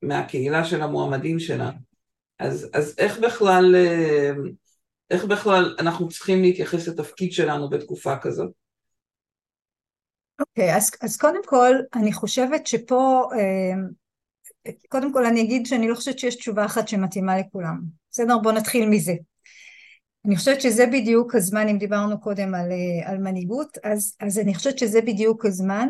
מהקהילה 0.01 0.65
של 0.65 0.81
המועמדים 0.81 1.39
שלנו. 1.39 1.77
אז, 2.39 2.69
אז 2.73 2.95
איך 2.97 3.19
בכלל, 3.19 3.75
אה, 3.75 4.31
איך 5.13 5.25
בכלל 5.25 5.75
אנחנו 5.79 6.09
צריכים 6.09 6.41
להתייחס 6.41 6.87
לתפקיד 6.87 7.31
שלנו 7.31 7.69
בתקופה 7.69 8.17
כזאת? 8.17 8.51
אוקיי, 10.39 10.73
okay, 10.73 10.77
אז, 10.77 10.91
אז 11.01 11.17
קודם 11.17 11.41
כל 11.45 11.75
אני 11.95 12.13
חושבת 12.13 12.67
שפה, 12.67 13.29
אה, 13.33 14.71
קודם 14.89 15.13
כל 15.13 15.25
אני 15.25 15.41
אגיד 15.41 15.65
שאני 15.65 15.87
לא 15.87 15.95
חושבת 15.95 16.19
שיש 16.19 16.35
תשובה 16.35 16.65
אחת 16.65 16.87
שמתאימה 16.87 17.37
לכולם. 17.37 17.81
בסדר? 18.11 18.37
בואו 18.37 18.55
נתחיל 18.55 18.89
מזה. 18.89 19.13
אני 20.25 20.35
חושבת 20.35 20.61
שזה 20.61 20.85
בדיוק 20.85 21.35
הזמן, 21.35 21.67
אם 21.67 21.77
דיברנו 21.77 22.21
קודם 22.21 22.55
על, 22.55 22.71
אה, 22.71 23.11
על 23.11 23.17
מנהיגות, 23.17 23.77
אז, 23.83 24.15
אז 24.19 24.39
אני 24.39 24.55
חושבת 24.55 24.79
שזה 24.79 25.01
בדיוק 25.01 25.45
הזמן 25.45 25.89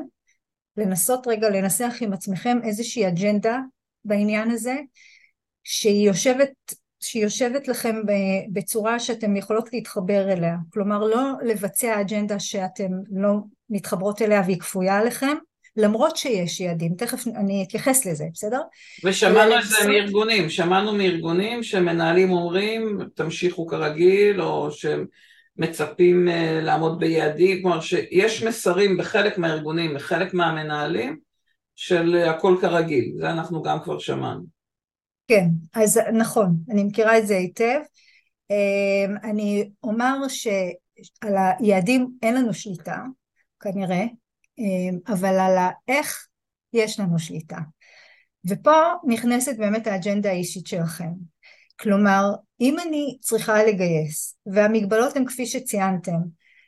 לנסות 0.78 1.28
רגע 1.28 1.50
לנסח 1.50 1.96
עם 2.02 2.14
עצמכם 2.14 2.58
איזושהי 2.64 3.08
אג'נדה 3.08 3.60
בעניין 4.06 4.52
הזה, 4.52 4.76
שהיא 5.64 6.08
יושבת, 6.08 6.54
שהיא 7.04 7.24
יושבת 7.24 7.68
לכם 7.68 7.96
בצורה 8.54 9.00
שאתם 9.00 9.36
יכולות 9.36 9.74
להתחבר 9.74 10.32
אליה. 10.32 10.56
כלומר, 10.70 11.00
לא 11.00 11.32
לבצע 11.46 12.02
אג'נדה 12.02 12.40
שאתם 12.40 12.90
לא 13.12 13.34
מתחברות 13.70 14.22
אליה 14.22 14.42
והיא 14.46 14.60
כפויה 14.60 14.98
עליכם, 14.98 15.36
למרות 15.78 16.18
שיש 16.18 16.60
יעדים, 16.60 16.94
תכף 16.98 17.28
אני 17.28 17.64
אתייחס 17.68 18.06
לזה, 18.06 18.26
בסדר? 18.34 18.62
ושמענו 19.06 19.60
את 19.60 19.64
זה 19.64 19.88
מארגונים, 19.88 20.50
שמענו 20.50 20.94
מארגונים 20.94 21.64
שמנהלים 21.64 22.32
אומרים 22.32 23.00
תמשיכו 23.16 23.68
כרגיל, 23.68 24.42
או 24.42 24.70
שמצפים 24.72 26.30
אה, 26.30 26.60
לעמוד 26.62 27.00
ביעדים, 27.00 27.62
כלומר 27.62 27.82
שיש 27.82 28.44
מסרים 28.44 28.98
בחלק 28.98 29.38
מהארגונים, 29.38 29.96
בחלק 29.96 30.34
מהמנהלים, 30.34 31.18
של 31.76 32.16
הכל 32.16 32.58
כרגיל, 32.62 33.12
זה 33.18 33.30
אנחנו 33.30 33.62
גם 33.62 33.80
כבר 33.84 34.00
שמענו. 34.00 34.53
כן, 35.34 35.46
אז 35.74 36.00
נכון, 36.14 36.56
אני 36.70 36.84
מכירה 36.84 37.18
את 37.18 37.28
זה 37.28 37.38
היטב. 37.38 37.80
אה, 38.52 39.30
אני 39.30 39.70
אומר 39.84 40.28
שעל 40.28 41.36
היעדים 41.60 42.12
אין 42.22 42.36
לנו 42.36 42.54
שליטה, 42.54 42.98
כנראה, 43.60 44.04
אמ, 44.60 45.00
אבל 45.08 45.40
על 45.40 45.58
האיך 45.58 46.28
יש 46.74 47.00
לנו 47.00 47.20
שליטה. 47.20 47.58
ופה 48.48 48.82
נכנסת 49.08 49.58
באמת 49.58 49.88
האג'נדה 49.88 50.30
האישית 50.30 50.68
שלכם. 50.68 51.10
כלומר, 51.80 52.24
אם 52.62 52.76
אני 52.88 53.18
צריכה 53.22 53.64
לגייס, 53.64 54.38
והמגבלות 54.46 55.16
הן 55.16 55.26
כפי 55.26 55.46
שציינתם, 55.46 56.20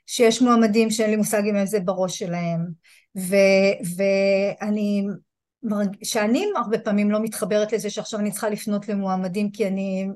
שיש 0.06 0.42
מועמדים 0.42 0.92
שאין 0.92 1.10
לי 1.10 1.16
מושג 1.16 1.42
אם 1.50 1.66
זה 1.66 1.80
בראש 1.80 2.20
שלהם, 2.20 2.62
ו- 3.18 3.96
ואני. 3.98 5.04
שאני 6.04 6.46
הרבה 6.56 6.80
פעמים 6.80 7.12
לא 7.12 7.20
מתחברת 7.20 7.74
לזה 7.74 7.90
שעכשיו 7.90 8.20
אני 8.20 8.32
צריכה 8.32 8.50
לפנות 8.50 8.88
למועמדים 8.90 9.52
כי 9.52 9.68
אני 9.68 10.08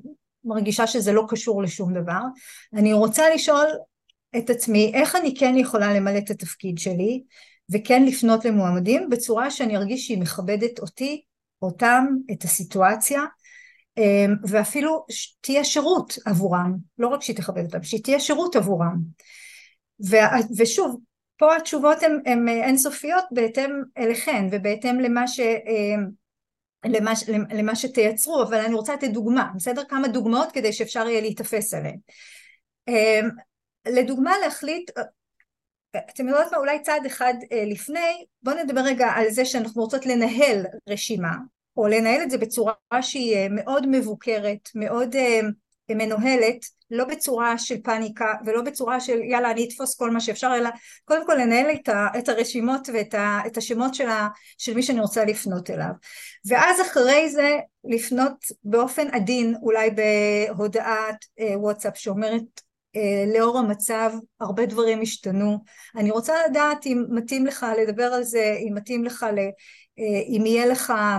מרגישה 0.43 0.87
שזה 0.87 1.11
לא 1.11 1.25
קשור 1.29 1.63
לשום 1.63 1.93
דבר, 1.93 2.21
אני 2.73 2.93
רוצה 2.93 3.29
לשאול 3.33 3.65
את 4.37 4.49
עצמי 4.49 4.91
איך 4.93 5.15
אני 5.15 5.35
כן 5.35 5.55
יכולה 5.57 5.93
למלא 5.93 6.17
את 6.17 6.29
התפקיד 6.29 6.77
שלי 6.77 7.23
וכן 7.71 8.05
לפנות 8.05 8.45
למועמדים 8.45 9.09
בצורה 9.09 9.51
שאני 9.51 9.77
ארגיש 9.77 10.07
שהיא 10.07 10.21
מכבדת 10.21 10.79
אותי, 10.79 11.21
אותם, 11.61 12.05
את 12.31 12.43
הסיטואציה 12.43 13.23
אמ, 13.97 14.35
ואפילו 14.43 15.05
תהיה 15.41 15.63
שירות 15.63 16.17
עבורם, 16.25 16.75
לא 16.97 17.07
רק 17.07 17.21
שהיא 17.21 17.35
תכבד 17.35 17.65
אותם, 17.65 17.83
שהיא 17.83 18.03
תהיה 18.03 18.19
שירות 18.19 18.55
עבורם. 18.55 18.97
ושוב, 20.57 20.99
פה 21.39 21.55
התשובות 21.55 21.97
הן 22.25 22.47
אינסופיות 22.49 23.25
בהתאם 23.31 23.71
אליכן 23.97 24.45
ובהתאם 24.51 24.99
למה 24.99 25.27
ש... 25.27 25.39
אמ, 25.39 26.19
למה, 26.85 27.11
למה 27.53 27.75
שתייצרו, 27.75 28.43
אבל 28.43 28.57
אני 28.57 28.73
רוצה 28.73 28.93
לתת 28.93 29.09
דוגמה, 29.09 29.51
בסדר? 29.55 29.83
כמה 29.89 30.07
דוגמאות 30.07 30.51
כדי 30.51 30.73
שאפשר 30.73 31.07
יהיה 31.07 31.21
להיתפס 31.21 31.73
עליהן. 31.73 31.97
אמ, 32.87 33.29
לדוגמה 33.87 34.31
להחליט 34.43 34.91
אתם 35.95 36.27
יודעות 36.27 36.51
מה 36.51 36.57
אולי 36.57 36.81
צעד 36.81 37.05
אחד 37.05 37.33
אה, 37.51 37.63
לפני 37.65 38.25
בואו 38.43 38.63
נדבר 38.63 38.81
רגע 38.81 39.07
על 39.07 39.29
זה 39.29 39.45
שאנחנו 39.45 39.81
רוצות 39.81 40.05
לנהל 40.05 40.65
רשימה 40.89 41.35
או 41.77 41.87
לנהל 41.87 42.21
את 42.21 42.31
זה 42.31 42.37
בצורה 42.37 42.73
שהיא 43.01 43.35
אה, 43.35 43.47
מאוד 43.49 43.87
מבוקרת 43.87 44.69
מאוד 44.75 45.15
אה, 45.15 45.39
מנוהלת 45.95 46.65
לא 46.91 47.05
בצורה 47.05 47.57
של 47.57 47.81
פאניקה 47.83 48.33
ולא 48.45 48.61
בצורה 48.61 48.99
של 48.99 49.21
יאללה 49.21 49.51
אני 49.51 49.67
אתפוס 49.67 49.95
כל 49.95 50.11
מה 50.11 50.21
שאפשר 50.21 50.51
אלא 50.57 50.69
קודם 51.05 51.25
כל 51.25 51.33
לנהל 51.33 51.71
את, 51.71 51.89
ה, 51.89 52.07
את 52.17 52.29
הרשימות 52.29 52.89
ואת 52.93 53.13
ה, 53.13 53.39
את 53.47 53.57
השמות 53.57 53.95
של, 53.95 54.07
ה, 54.09 54.27
של 54.57 54.73
מי 54.73 54.83
שאני 54.83 54.99
רוצה 54.99 55.25
לפנות 55.25 55.69
אליו. 55.69 55.91
ואז 56.45 56.81
אחרי 56.81 57.29
זה 57.29 57.57
לפנות 57.83 58.45
באופן 58.63 59.07
עדין 59.07 59.55
אולי 59.61 59.89
בהודעת 59.89 61.25
וואטסאפ 61.57 61.97
שאומרת 61.97 62.61
אה, 62.95 63.39
לאור 63.39 63.57
המצב 63.57 64.11
הרבה 64.39 64.65
דברים 64.65 65.01
השתנו. 65.01 65.57
אני 65.95 66.11
רוצה 66.11 66.33
לדעת 66.49 66.85
אם 66.85 67.05
מתאים 67.09 67.45
לך 67.45 67.65
לדבר 67.81 68.03
על 68.03 68.23
זה, 68.23 68.55
אם 68.59 68.73
מתאים 68.75 69.05
לך, 69.05 69.25
ל, 69.33 69.39
אה, 69.99 70.21
אם 70.27 70.45
יהיה 70.45 70.65
לך 70.65 70.89
אה, 70.89 71.17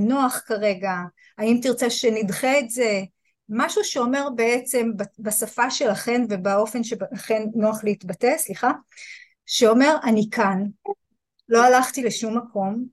נוח 0.00 0.42
כרגע, 0.46 0.92
האם 1.38 1.58
תרצה 1.62 1.90
שנדחה 1.90 2.58
את 2.58 2.70
זה, 2.70 3.02
משהו 3.54 3.84
שאומר 3.84 4.28
בעצם 4.36 4.90
בשפה 5.18 5.70
שלכן 5.70 6.22
ובאופן 6.30 6.84
שלכן 6.84 7.42
נוח 7.54 7.84
להתבטא, 7.84 8.38
סליחה, 8.38 8.70
שאומר 9.46 9.96
אני 10.04 10.28
כאן, 10.30 10.62
לא 11.48 11.64
הלכתי 11.64 12.02
לשום 12.02 12.38
מקום 12.38 12.84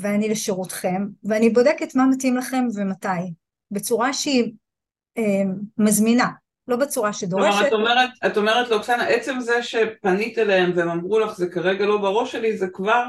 ואני 0.00 0.28
לשירותכם 0.28 1.06
ואני 1.24 1.50
בודקת 1.50 1.94
מה 1.94 2.06
מתאים 2.06 2.36
לכם 2.36 2.64
ומתי, 2.74 3.32
בצורה 3.70 4.12
שהיא 4.12 4.52
אה, 5.18 5.42
מזמינה. 5.78 6.28
לא 6.68 6.76
בצורה 6.76 7.12
שדורשת. 7.12 7.58
כלומר, 7.58 7.68
את 7.68 7.72
אומרת, 7.72 8.10
את 8.26 8.36
אומרת 8.36 8.68
לאוקסנה, 8.68 9.06
עצם 9.06 9.40
זה 9.40 9.62
שפנית 9.62 10.38
אליהם 10.38 10.72
והם 10.76 10.88
אמרו 10.88 11.18
לך 11.18 11.36
זה 11.36 11.46
כרגע 11.46 11.86
לא 11.86 11.96
בראש 11.96 12.32
שלי, 12.32 12.56
זה 12.56 12.66
כבר 12.72 13.04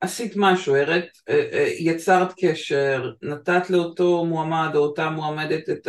עשית 0.00 0.32
משהו, 0.36 0.76
הראת, 0.76 1.04
אה, 1.28 1.48
אה, 1.52 1.68
יצרת 1.78 2.32
קשר, 2.40 3.10
נתת 3.22 3.70
לאותו 3.70 4.24
מועמד 4.24 4.70
או 4.74 4.80
אותה 4.80 5.10
מועמדת 5.10 5.70
את 5.70 5.88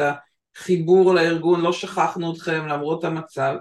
החיבור 0.57 1.15
לארגון, 1.15 1.61
לא 1.61 1.73
שכחנו 1.73 2.33
אתכם 2.33 2.67
למרות 2.67 3.03
המצב. 3.03 3.55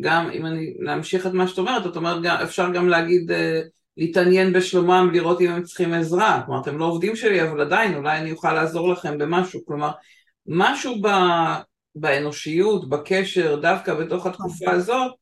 גם 0.00 0.30
אם 0.30 0.46
אני 0.46 0.74
להמשיך 0.78 1.26
את 1.26 1.32
מה 1.32 1.48
שאת 1.48 1.58
אומרת, 1.58 1.86
את 1.86 1.96
אומרת, 1.96 2.22
גם, 2.22 2.36
אפשר 2.42 2.72
גם 2.72 2.88
להגיד, 2.88 3.30
אה, 3.30 3.60
להתעניין 3.96 4.52
בשלומם, 4.52 5.10
לראות 5.12 5.40
אם 5.40 5.50
הם 5.50 5.62
צריכים 5.62 5.92
עזרה. 5.92 6.42
כלומר, 6.46 6.60
אתם 6.60 6.78
לא 6.78 6.84
עובדים 6.84 7.16
שלי, 7.16 7.42
אבל 7.42 7.60
עדיין, 7.60 7.94
אולי 7.94 8.18
אני 8.18 8.32
אוכל 8.32 8.52
לעזור 8.52 8.92
לכם 8.92 9.18
במשהו. 9.18 9.64
כלומר, 9.64 9.90
משהו 10.46 11.02
ב... 11.02 11.08
באנושיות, 11.94 12.88
בקשר, 12.88 13.56
דווקא 13.56 13.94
בתוך 13.94 14.26
התקופה 14.26 14.64
נכון. 14.64 14.74
הזאת, 14.74 15.12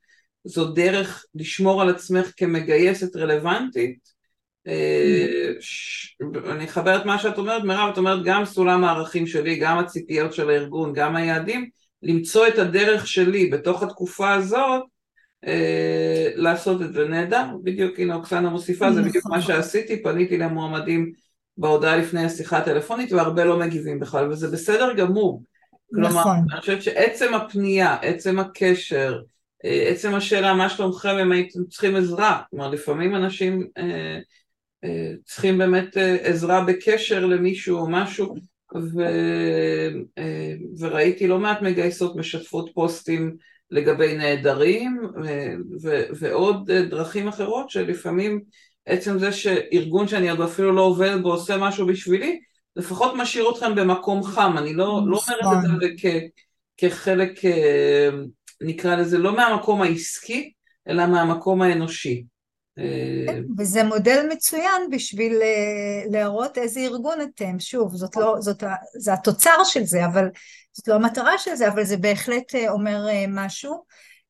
זו 0.44 0.72
דרך 0.72 1.24
לשמור 1.34 1.82
על 1.82 1.90
עצמך 1.90 2.32
כמגייסת 2.36 3.16
רלוונטית. 3.16 4.19
אה, 4.66 5.52
אני 6.52 6.64
אחבר 6.64 6.96
את 6.96 7.04
מה 7.04 7.18
שאת 7.18 7.38
אומרת, 7.38 7.64
מירב, 7.64 7.90
את 7.92 7.98
אומרת 7.98 8.24
גם 8.24 8.44
סולם 8.44 8.84
הערכים 8.84 9.26
שלי, 9.26 9.56
גם 9.56 9.78
הציפיות 9.78 10.32
של 10.32 10.50
הארגון, 10.50 10.92
גם 10.92 11.16
היעדים, 11.16 11.68
למצוא 12.02 12.48
את 12.48 12.58
הדרך 12.58 13.06
שלי 13.06 13.46
בתוך 13.46 13.82
התקופה 13.82 14.32
הזאת, 14.32 14.82
אה, 15.46 16.30
לעשות 16.34 16.82
את 16.82 16.92
זה. 16.92 17.08
נהדר, 17.08 17.44
בדיוק, 17.62 17.98
הנה 17.98 18.14
אוקסנה 18.14 18.50
מוסיפה, 18.50 18.92
זה 18.92 19.02
בדיוק 19.02 19.26
מה 19.26 19.38
נכון. 19.38 19.54
שעשיתי, 19.54 20.02
פניתי 20.02 20.38
למועמדים 20.38 21.12
בהודעה 21.56 21.96
לפני 21.96 22.24
השיחה 22.24 22.58
הטלפונית 22.58 23.12
והרבה 23.12 23.44
לא 23.44 23.58
מגיבים 23.58 24.00
בכלל, 24.00 24.30
וזה 24.30 24.50
בסדר 24.50 24.92
גמור. 24.92 25.42
כלומר, 25.94 26.20
נכון. 26.20 26.36
אני 26.52 26.61
חושבת 26.61 26.82
שעצם 26.82 27.34
הפנייה, 27.34 27.96
עצם 28.02 28.38
הקשר, 28.38 29.20
אה, 29.64 29.88
עצם 29.88 30.14
השאלה 30.14 30.54
מה 30.54 30.68
שלומכם 30.68 31.18
אם 31.18 31.32
הייתם 31.32 31.61
צריכים 31.68 31.96
עזרה, 31.96 32.40
כלומר 32.50 32.70
לפעמים 32.70 33.16
אנשים 33.16 33.66
אה, 33.78 34.18
צריכים 35.24 35.58
באמת 35.58 35.96
אה, 35.96 36.16
עזרה 36.22 36.64
בקשר 36.64 37.26
למישהו 37.26 37.78
או 37.78 37.90
משהו, 37.90 38.34
ו, 38.74 39.02
אה, 40.18 40.54
וראיתי 40.78 41.28
לא 41.28 41.38
מעט 41.38 41.62
מגייסות 41.62 42.16
משתפות 42.16 42.70
פוסטים 42.74 43.36
לגבי 43.70 44.16
נעדרים 44.16 45.00
אה, 45.24 45.54
ו, 45.82 46.02
ועוד 46.18 46.70
דרכים 46.72 47.28
אחרות 47.28 47.70
שלפעמים 47.70 48.40
עצם 48.86 49.18
זה 49.18 49.32
שארגון 49.32 50.08
שאני 50.08 50.30
עוד 50.30 50.40
אפילו 50.40 50.72
לא 50.72 50.82
עובד 50.82 51.16
בו 51.22 51.32
עושה 51.32 51.56
משהו 51.56 51.86
בשבילי, 51.86 52.40
לפחות 52.76 53.12
משאיר 53.16 53.50
אתכם 53.50 53.74
במקום 53.74 54.22
חם, 54.22 54.54
אני 54.58 54.74
לא, 54.74 55.00
לא 55.06 55.20
אומרת 55.42 55.64
את 55.64 55.80
זה 55.80 55.86
כ, 55.98 56.06
כחלק, 56.76 57.40
נקרא 58.60 58.96
לזה, 58.96 59.18
לא 59.18 59.36
מהמקום 59.36 59.82
העסקי, 59.82 60.52
אלא 60.88 61.06
מהמקום 61.06 61.62
האנושי. 61.62 62.24
כן, 63.26 63.42
וזה 63.58 63.84
מודל 63.84 64.26
מצוין 64.32 64.90
בשביל 64.90 65.42
להראות 66.10 66.58
איזה 66.58 66.80
ארגון 66.80 67.18
אתם, 67.20 67.58
שוב, 67.58 67.94
זאת 67.94 68.16
לא, 68.16 68.36
זאת, 68.40 68.64
זה 68.98 69.12
התוצר 69.12 69.64
של 69.64 69.84
זה, 69.84 70.06
אבל 70.06 70.28
זאת 70.72 70.88
לא 70.88 70.94
המטרה 70.94 71.38
של 71.38 71.54
זה, 71.54 71.68
אבל 71.68 71.84
זה 71.84 71.96
בהחלט 71.96 72.54
אומר 72.68 73.06
משהו. 73.28 73.84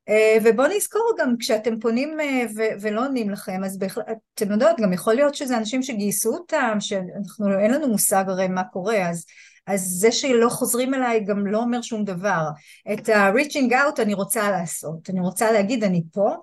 אה, 0.09 0.39
ובואו 0.45 0.69
נזכור 0.77 1.13
גם 1.19 1.35
כשאתם 1.39 1.81
פונים 1.81 2.21
אה, 2.21 2.43
ולא 2.81 3.07
עונים 3.07 3.31
לכם 3.31 3.65
אז 3.65 3.79
בהחלט 3.79 4.07
אתם 4.35 4.53
יודעות 4.53 4.81
גם 4.81 4.93
יכול 4.93 5.15
להיות 5.15 5.35
שזה 5.35 5.57
אנשים 5.57 5.83
שגייסו 5.83 6.33
אותם 6.35 6.77
שאנחנו 6.81 7.59
אין 7.59 7.71
לנו 7.71 7.89
מושג 7.89 8.25
הרי 8.29 8.49
מה 8.49 8.65
קורה 8.65 9.09
אז 9.09 9.25
אז 9.67 9.81
זה 9.81 10.13
שלא 10.13 10.49
חוזרים 10.49 10.95
אליי 10.95 11.25
גם 11.25 11.47
לא 11.47 11.59
אומר 11.59 11.83
שום 11.83 12.05
דבר. 12.05 12.49
את 12.93 13.09
ה-reaching 13.09 13.71
out 13.73 14.03
אני 14.03 14.15
רוצה 14.15 14.51
לעשות. 14.51 15.11
אני 15.11 15.21
רוצה 15.21 15.53
להגיד 15.53 15.85
אני 15.85 16.03
פה 16.13 16.35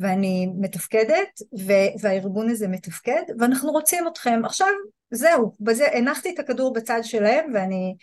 ואני 0.00 0.46
מתפקדת 0.60 1.28
והארגון 2.00 2.50
הזה 2.50 2.68
מתפקד 2.68 3.22
ואנחנו 3.38 3.70
רוצים 3.70 4.08
אתכם 4.08 4.42
עכשיו 4.44 4.68
זהו 5.10 5.52
בזה 5.60 5.86
הנחתי 5.92 6.30
את 6.34 6.38
הכדור 6.38 6.72
בצד 6.72 7.00
שלהם 7.02 7.50
ואני 7.54 7.94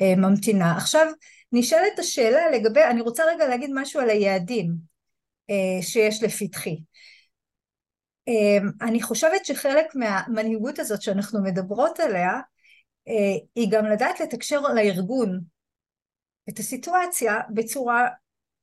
אה, 0.00 0.16
ממתינה 0.16 0.76
עכשיו 0.76 1.06
נשאלת 1.52 1.98
השאלה 1.98 2.50
לגבי, 2.50 2.84
אני 2.84 3.00
רוצה 3.00 3.24
רגע 3.24 3.48
להגיד 3.48 3.70
משהו 3.74 4.00
על 4.00 4.10
היעדים 4.10 4.72
אה, 5.50 5.82
שיש 5.82 6.22
לפתחי. 6.22 6.76
אה, 8.28 8.58
אני 8.82 9.02
חושבת 9.02 9.46
שחלק 9.46 9.86
מהמנהיגות 9.94 10.78
הזאת 10.78 11.02
שאנחנו 11.02 11.42
מדברות 11.42 12.00
עליה 12.00 12.40
אה, 13.08 13.36
היא 13.54 13.68
גם 13.70 13.86
לדעת 13.86 14.20
לתקשר 14.20 14.60
לארגון 14.60 15.40
את 16.48 16.58
הסיטואציה 16.58 17.40
בצורה 17.54 18.08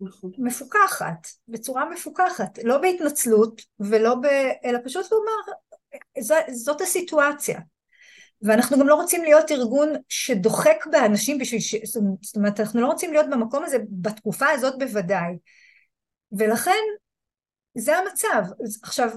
נכון. 0.01 0.31
מפוקחת, 0.37 1.27
בצורה 1.47 1.89
מפוקחת, 1.89 2.59
לא 2.63 2.77
בהתנצלות 2.77 3.61
ולא 3.79 4.15
ב... 4.15 4.25
אלא 4.65 4.79
פשוט 4.85 5.05
לומר 5.11 5.53
זאת 6.51 6.81
הסיטואציה. 6.81 7.59
ואנחנו 8.41 8.79
גם 8.79 8.87
לא 8.87 8.95
רוצים 8.95 9.23
להיות 9.23 9.51
ארגון 9.51 9.89
שדוחק 10.09 10.85
באנשים 10.91 11.37
בשביל 11.37 11.59
ש... 11.59 11.75
זאת 12.23 12.35
אומרת 12.35 12.59
אנחנו 12.59 12.81
לא 12.81 12.87
רוצים 12.87 13.11
להיות 13.11 13.25
במקום 13.29 13.63
הזה 13.63 13.77
בתקופה 13.89 14.49
הזאת 14.49 14.79
בוודאי. 14.79 15.37
ולכן 16.31 16.83
זה 17.77 17.97
המצב. 17.97 18.43
עכשיו 18.83 19.09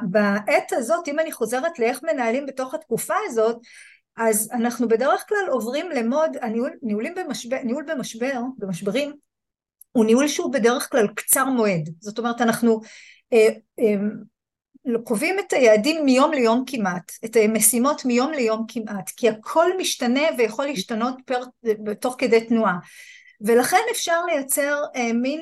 בעת 0.00 0.72
הזאת 0.72 1.08
אם 1.08 1.20
אני 1.20 1.32
חוזרת 1.32 1.78
לאיך 1.78 2.02
מנהלים 2.02 2.46
בתוך 2.46 2.74
התקופה 2.74 3.14
הזאת 3.26 3.56
אז 4.16 4.50
אנחנו 4.52 4.88
בדרך 4.88 5.24
כלל 5.28 5.48
עוברים 5.50 5.90
למוד 5.90 6.36
הניהול 6.42 7.14
במשבר, 7.16 7.56
ניהול 7.64 7.84
במשבר 7.84 8.40
במשברים 8.58 9.12
הוא 9.92 10.04
ניהול 10.04 10.28
שהוא 10.28 10.52
בדרך 10.52 10.90
כלל 10.90 11.06
קצר 11.14 11.44
מועד 11.44 11.90
זאת 12.00 12.18
אומרת 12.18 12.40
אנחנו 12.40 12.80
אה, 13.32 13.48
אה, 13.80 13.94
קובעים 15.04 15.38
את 15.38 15.52
היעדים 15.52 16.04
מיום 16.04 16.32
ליום 16.32 16.64
כמעט, 16.66 17.12
את 17.24 17.36
המשימות 17.36 18.04
מיום 18.04 18.32
ליום 18.32 18.64
כמעט, 18.68 19.10
כי 19.16 19.28
הכל 19.28 19.66
משתנה 19.78 20.22
ויכול 20.38 20.64
להשתנות 20.64 21.14
פר, 21.26 21.40
תוך 22.00 22.14
כדי 22.18 22.46
תנועה. 22.46 22.76
ולכן 23.40 23.80
אפשר 23.90 24.24
לייצר 24.24 24.82
אה, 24.96 25.12
מין, 25.12 25.40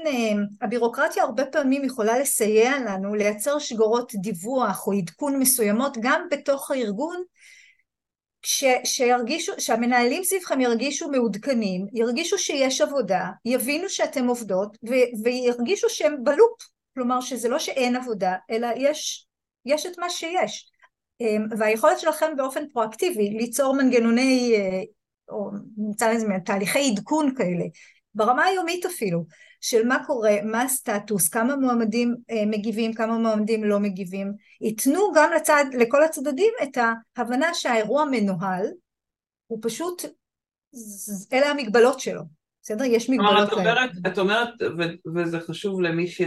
הבירוקרטיה 0.62 1.22
הרבה 1.22 1.44
פעמים 1.44 1.84
יכולה 1.84 2.18
לסייע 2.18 2.78
לנו 2.78 3.14
לייצר 3.14 3.58
שגורות 3.58 4.12
דיווח 4.14 4.86
או 4.86 4.92
עדכון 4.92 5.38
מסוימות 5.38 5.96
גם 6.00 6.22
בתוך 6.30 6.70
הארגון 6.70 7.22
ש, 8.42 8.64
שירגישו, 8.84 9.52
שהמנהלים 9.58 10.24
סביבכם 10.24 10.60
ירגישו 10.60 11.10
מעודכנים, 11.10 11.86
ירגישו 11.92 12.38
שיש 12.38 12.80
עבודה, 12.80 13.26
יבינו 13.44 13.88
שאתם 13.88 14.26
עובדות 14.26 14.76
ו, 14.88 14.92
וירגישו 15.24 15.88
שהם 15.88 16.24
בלופ, 16.24 16.62
כלומר 16.94 17.20
שזה 17.20 17.48
לא 17.48 17.58
שאין 17.58 17.96
עבודה 17.96 18.34
אלא 18.50 18.68
יש 18.76 19.28
יש 19.66 19.86
את 19.86 19.98
מה 19.98 20.10
שיש. 20.10 20.70
אמ, 21.20 21.46
והיכולת 21.58 21.98
שלכם 21.98 22.36
באופן 22.36 22.68
פרואקטיבי 22.68 23.30
ליצור 23.30 23.74
מנגנוני 23.74 24.54
אה, 24.56 24.82
או 25.28 25.50
נמצא 25.76 26.12
לזה 26.12 26.26
תהליכי 26.44 26.90
עדכון 26.90 27.34
כאלה 27.34 27.64
ברמה 28.14 28.44
היומית 28.44 28.86
אפילו 28.86 29.24
של 29.60 29.86
מה 29.86 30.04
קורה, 30.06 30.36
מה 30.44 30.62
הסטטוס, 30.62 31.28
כמה 31.28 31.56
מועמדים 31.56 32.14
אה, 32.30 32.46
מגיבים, 32.46 32.94
כמה 32.94 33.18
מועמדים 33.18 33.64
לא 33.64 33.80
מגיבים, 33.80 34.32
ייתנו 34.60 35.12
גם 35.14 35.30
לצד, 35.36 35.64
לכל 35.78 36.04
הצדדים 36.04 36.52
את 36.62 36.78
ההבנה 37.16 37.54
שהאירוע 37.54 38.04
מנוהל, 38.10 38.66
הוא 39.46 39.58
פשוט, 39.62 40.02
אלה 41.32 41.50
המגבלות 41.50 42.00
שלו, 42.00 42.22
בסדר? 42.62 42.84
יש 42.84 43.10
מגבלות 43.10 43.50
כאלה. 43.50 43.84
את 44.06 44.18
אומרת, 44.18 44.48
וזה 45.14 45.40
חשוב 45.40 45.80
למי 45.80 46.06
ש... 46.06 46.20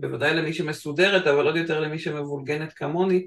בוודאי 0.00 0.34
למי 0.34 0.52
שמסודרת, 0.52 1.26
אבל 1.26 1.46
עוד 1.46 1.56
יותר 1.56 1.80
למי 1.80 1.98
שמבולגנת 1.98 2.72
כמוני. 2.72 3.26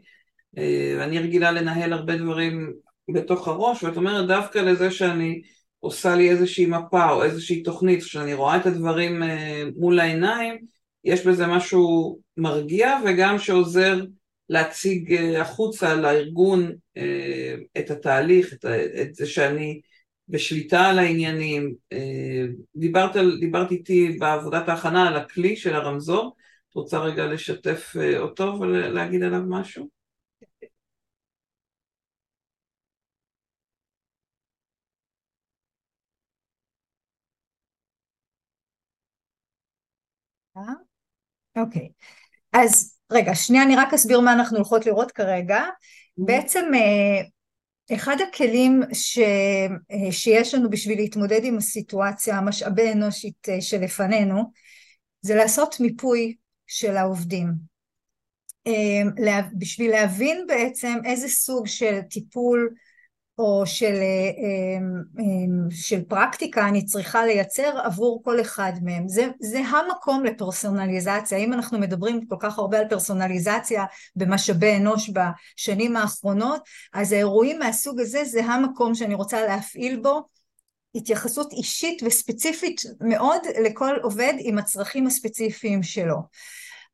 אה, 0.57 1.03
אני 1.03 1.19
רגילה 1.19 1.51
לנהל 1.51 1.93
הרבה 1.93 2.17
דברים 2.17 2.73
בתוך 3.13 3.47
הראש, 3.47 3.83
ואת 3.83 3.97
אומרת 3.97 4.27
דווקא 4.27 4.59
לזה 4.59 4.91
שאני 4.91 5.41
עושה 5.79 6.15
לי 6.15 6.29
איזושהי 6.29 6.65
מפה 6.65 7.11
או 7.11 7.23
איזושהי 7.23 7.63
תוכנית, 7.63 8.03
כשאני 8.03 8.33
רואה 8.33 8.57
את 8.57 8.65
הדברים 8.65 9.23
אה, 9.23 9.63
מול 9.75 9.99
העיניים, 9.99 10.57
יש 11.03 11.25
בזה 11.25 11.47
משהו 11.47 12.19
מרגיע 12.37 12.97
וגם 13.05 13.39
שעוזר 13.39 14.03
להציג 14.49 15.13
אה, 15.13 15.41
החוצה 15.41 15.95
לארגון 15.95 16.71
את 17.77 17.91
התהליך, 17.91 18.53
את 19.01 19.15
זה 19.15 19.25
שאני 19.25 19.81
בשליטה 20.29 20.85
על 20.85 20.99
העניינים. 20.99 21.73
דיברת, 22.75 23.11
דיברת 23.39 23.71
איתי 23.71 24.17
בעבודת 24.19 24.69
ההכנה 24.69 25.07
על 25.07 25.15
הכלי 25.15 25.55
של 25.55 25.75
הרמזור, 25.75 26.35
רוצה 26.77 26.99
רגע 26.99 27.25
לשתף 27.25 27.93
אה, 27.99 28.19
אותו 28.19 28.57
ולהגיד 28.59 29.23
עליו 29.23 29.41
משהו? 29.47 29.96
אוקיי, 41.57 41.89
אז 42.53 42.97
רגע, 43.11 43.35
שנייה 43.35 43.63
אני 43.63 43.75
רק 43.75 43.93
אסביר 43.93 44.19
מה 44.19 44.33
אנחנו 44.33 44.57
הולכות 44.57 44.85
לראות 44.85 45.11
כרגע. 45.11 45.59
Mm-hmm. 45.59 46.25
בעצם 46.25 46.71
אחד 47.93 48.15
הכלים 48.29 48.81
ש, 48.93 49.19
שיש 50.11 50.53
לנו 50.53 50.69
בשביל 50.69 50.97
להתמודד 50.97 51.43
עם 51.43 51.57
הסיטואציה 51.57 52.37
המשאבי 52.37 52.91
אנושית 52.91 53.47
שלפנינו 53.59 54.43
זה 55.21 55.35
לעשות 55.35 55.79
מיפוי 55.79 56.35
של 56.67 56.97
העובדים. 56.97 57.47
בשביל 59.53 59.91
להבין 59.91 60.45
בעצם 60.47 60.97
איזה 61.05 61.27
סוג 61.27 61.67
של 61.67 62.01
טיפול 62.01 62.73
או 63.37 63.63
של, 63.65 63.93
אמ, 64.37 65.01
אמ, 65.19 65.71
של 65.71 66.03
פרקטיקה 66.03 66.67
אני 66.67 66.85
צריכה 66.85 67.25
לייצר 67.25 67.79
עבור 67.83 68.21
כל 68.23 68.41
אחד 68.41 68.71
מהם. 68.81 69.07
זה, 69.07 69.27
זה 69.39 69.59
המקום 69.59 70.23
לפרסונליזציה. 70.25 71.37
אם 71.37 71.53
אנחנו 71.53 71.79
מדברים 71.79 72.25
כל 72.25 72.35
כך 72.39 72.57
הרבה 72.59 72.79
על 72.79 72.89
פרסונליזציה 72.89 73.85
במשאבי 74.15 74.77
אנוש 74.77 75.09
בשנים 75.09 75.95
האחרונות, 75.97 76.61
אז 76.93 77.11
האירועים 77.11 77.59
מהסוג 77.59 77.99
הזה 77.99 78.25
זה 78.25 78.45
המקום 78.45 78.95
שאני 78.95 79.13
רוצה 79.13 79.41
להפעיל 79.41 79.99
בו 79.99 80.21
התייחסות 80.95 81.53
אישית 81.53 82.03
וספציפית 82.05 82.81
מאוד 83.01 83.41
לכל 83.65 83.95
עובד 84.03 84.33
עם 84.39 84.57
הצרכים 84.57 85.07
הספציפיים 85.07 85.83
שלו. 85.83 86.15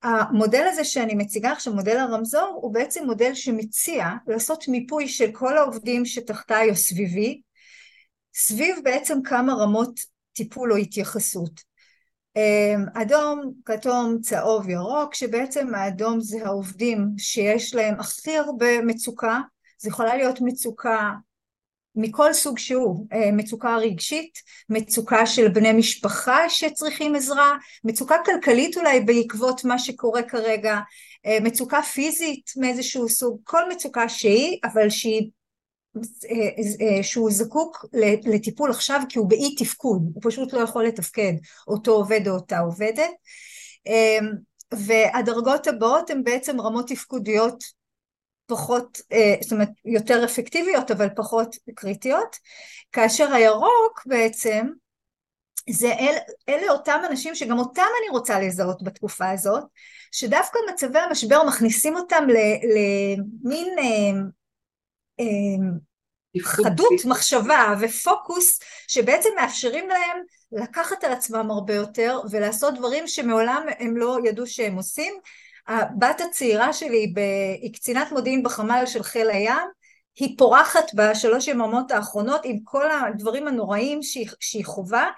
המודל 0.04 0.66
הזה 0.72 0.84
שאני 0.84 1.16
מציגה 1.16 1.52
עכשיו, 1.52 1.74
מודל 1.74 1.98
הרמזור, 1.98 2.60
הוא 2.62 2.74
בעצם 2.74 3.06
מודל 3.06 3.34
שמציע 3.34 4.08
לעשות 4.28 4.68
מיפוי 4.68 5.08
של 5.08 5.32
כל 5.32 5.58
העובדים 5.58 6.06
שתחתיי 6.06 6.70
או 6.70 6.76
סביבי, 6.76 7.42
סביב 8.36 8.76
בעצם 8.84 9.18
כמה 9.24 9.54
רמות 9.54 10.00
טיפול 10.34 10.72
או 10.72 10.78
התייחסות. 10.78 11.74
אדום, 12.94 13.54
כתום, 13.66 14.18
צהוב, 14.22 14.70
ירוק, 14.70 15.16
שבעצם 15.16 15.76
האדום 15.76 16.20
זה 16.20 16.46
העובדים 16.46 17.10
שיש 17.18 17.76
להם 17.76 18.00
הכי 18.00 18.38
הרבה 18.38 18.82
מצוקה, 18.82 19.40
זה 19.78 19.90
יכולה 19.90 20.16
להיות 20.16 20.42
מצוקה 20.42 21.12
מכל 21.96 22.34
סוג 22.34 22.58
שהוא, 22.58 23.08
מצוקה 23.34 23.78
רגשית, 23.78 24.40
מצוקה 24.70 25.26
של 25.26 25.48
בני 25.48 25.74
משפחה 25.74 26.50
שצריכים 26.50 27.16
עזרה, 27.16 27.58
מצוקה 27.84 28.16
כלכלית 28.26 28.78
אולי 28.78 29.00
בעקבות 29.00 29.66
מה 29.66 29.80
שקורה 29.80 30.24
כרגע, 30.24 30.80
מצוקה 31.42 31.82
פיזית 31.82 32.52
מאיזשהו 32.58 33.10
סוג, 33.10 33.40
כל 33.44 33.70
מצוקה 33.70 34.10
שהיא, 34.10 34.58
אבל 34.64 34.90
שהיא, 34.90 35.30
שהוא 37.02 37.32
זקוק 37.32 37.86
לטיפול 38.26 38.72
עכשיו 38.72 39.02
כי 39.10 39.20
הוא 39.20 39.30
באי 39.30 39.56
תפקוד, 39.56 40.02
הוא 40.14 40.22
פשוט 40.24 40.54
לא 40.54 40.60
יכול 40.60 40.86
לתפקד, 40.86 41.34
אותו 41.68 41.92
עובד 41.92 42.28
או 42.28 42.34
אותה 42.34 42.60
עובדת, 42.60 43.12
והדרגות 44.74 45.68
הבאות 45.68 46.10
הן 46.10 46.24
בעצם 46.24 46.62
רמות 46.62 46.88
תפקודיות 46.88 47.64
פחות, 48.46 48.98
זאת 49.42 49.52
אומרת 49.52 49.70
יותר 49.86 50.26
אפקטיביות 50.26 50.92
אבל 50.92 51.08
פחות 51.16 51.56
קריטיות, 51.76 52.36
כאשר 52.92 53.34
הירוק 53.34 54.04
בעצם 54.06 54.68
זה 55.70 55.94
אל, 55.94 56.16
אלה 56.50 56.72
אותם 56.72 57.02
אנשים 57.10 57.36
שגם 57.36 57.60
אותם 57.60 57.82
אני 57.82 58.10
רוצה 58.10 58.40
לזהות 58.40 58.84
בתקופה 58.84 59.30
הזאת, 59.30 59.64
שדווקא 60.12 60.60
מצבי 60.74 61.00
המשבר 61.00 61.44
מכניסים 61.48 61.96
אותם 61.96 62.28
למין 62.74 63.76
אה, 63.80 64.22
אה, 65.20 66.42
חדות 66.42 67.06
מחשבה 67.06 67.76
ופוקוס 67.82 68.60
שבעצם 68.88 69.30
מאפשרים 69.36 69.90
להם 69.90 70.18
לקחת 70.52 71.04
על 71.04 71.12
עצמם 71.12 71.52
הרבה 71.52 71.76
יותר 71.76 72.20
ולעשות 72.32 72.74
דברים 72.74 73.08
שמעולם 73.08 73.66
הם 73.80 73.98
לא 73.98 74.18
ידעו 74.26 74.48
שהם 74.48 74.76
עושים 74.76 75.14
הבת 75.68 76.22
הצעירה 76.22 76.74
שלי 76.74 77.14
היא 77.62 77.74
קצינת 77.74 78.12
מודיעין 78.12 78.44
בחמ"ל 78.44 78.84
של 78.86 79.04
חיל 79.04 79.30
הים, 79.30 79.68
היא 80.20 80.38
פורחת 80.38 80.94
בשלוש 80.96 81.48
יממות 81.48 81.92
האחרונות 81.92 82.42
עם 82.44 82.60
כל 82.64 82.92
הדברים 82.92 83.48
הנוראים 83.48 84.04
שהיא, 84.04 84.28
שהיא 84.40 84.66
חווה, 84.66 85.10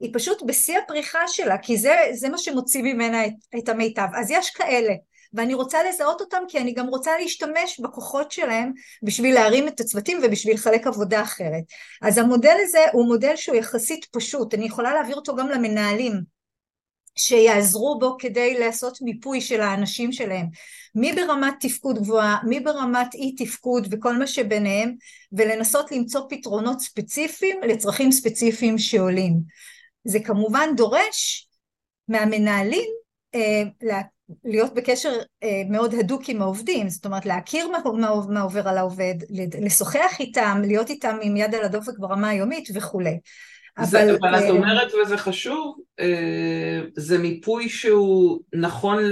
היא 0.00 0.10
פשוט 0.12 0.42
בשיא 0.42 0.78
הפריחה 0.78 1.28
שלה, 1.28 1.58
כי 1.58 1.76
זה, 1.76 1.96
זה 2.12 2.28
מה 2.28 2.38
שמוציא 2.38 2.82
ממנה 2.82 3.26
את, 3.26 3.32
את 3.58 3.68
המיטב. 3.68 4.06
אז 4.14 4.30
יש 4.30 4.50
כאלה, 4.50 4.94
ואני 5.34 5.54
רוצה 5.54 5.78
לזהות 5.88 6.20
אותם 6.20 6.42
כי 6.48 6.58
אני 6.58 6.72
גם 6.72 6.88
רוצה 6.88 7.18
להשתמש 7.18 7.80
בכוחות 7.80 8.30
שלהם 8.30 8.72
בשביל 9.02 9.34
להרים 9.34 9.68
את 9.68 9.80
הצוותים 9.80 10.20
ובשביל 10.22 10.54
לחלק 10.54 10.86
עבודה 10.86 11.22
אחרת. 11.22 11.62
אז 12.02 12.18
המודל 12.18 12.56
הזה 12.62 12.84
הוא 12.92 13.06
מודל 13.06 13.36
שהוא 13.36 13.56
יחסית 13.56 14.04
פשוט, 14.04 14.54
אני 14.54 14.64
יכולה 14.64 14.94
להעביר 14.94 15.16
אותו 15.16 15.36
גם 15.36 15.48
למנהלים. 15.48 16.31
שיעזרו 17.16 17.98
בו 17.98 18.16
כדי 18.18 18.58
לעשות 18.58 18.98
מיפוי 19.02 19.40
של 19.40 19.60
האנשים 19.60 20.12
שלהם, 20.12 20.46
מי 20.94 21.12
ברמת 21.12 21.54
תפקוד 21.60 21.98
גבוהה, 21.98 22.38
מי 22.44 22.60
ברמת 22.60 23.14
אי 23.14 23.34
תפקוד 23.34 23.88
וכל 23.90 24.16
מה 24.16 24.26
שביניהם, 24.26 24.94
ולנסות 25.32 25.92
למצוא 25.92 26.20
פתרונות 26.28 26.80
ספציפיים 26.80 27.60
לצרכים 27.62 28.12
ספציפיים 28.12 28.78
שעולים. 28.78 29.40
זה 30.04 30.20
כמובן 30.20 30.68
דורש 30.76 31.48
מהמנהלים 32.08 32.90
אה, 33.34 33.62
להיות 34.44 34.74
בקשר 34.74 35.12
אה, 35.42 35.62
מאוד 35.70 35.94
הדוק 35.94 36.22
עם 36.28 36.42
העובדים, 36.42 36.88
זאת 36.88 37.06
אומרת 37.06 37.26
להכיר 37.26 37.68
מה, 37.68 37.78
מה, 37.98 38.10
מה 38.28 38.40
עובר 38.40 38.68
על 38.68 38.78
העובד, 38.78 39.14
לשוחח 39.60 40.20
איתם, 40.20 40.62
להיות 40.64 40.90
איתם 40.90 41.16
עם 41.22 41.36
יד 41.36 41.54
על 41.54 41.64
הדופק 41.64 41.98
ברמה 41.98 42.28
היומית 42.28 42.68
וכולי. 42.74 43.18
זה, 43.80 44.02
אבל, 44.02 44.16
אבל 44.20 44.38
את 44.38 44.42
אה, 44.42 44.50
אומרת, 44.50 44.92
וזה 44.94 45.16
חשוב, 45.16 45.78
אה, 46.00 46.80
זה 46.96 47.18
מיפוי 47.18 47.68
שהוא 47.68 48.40
נכון 48.54 49.02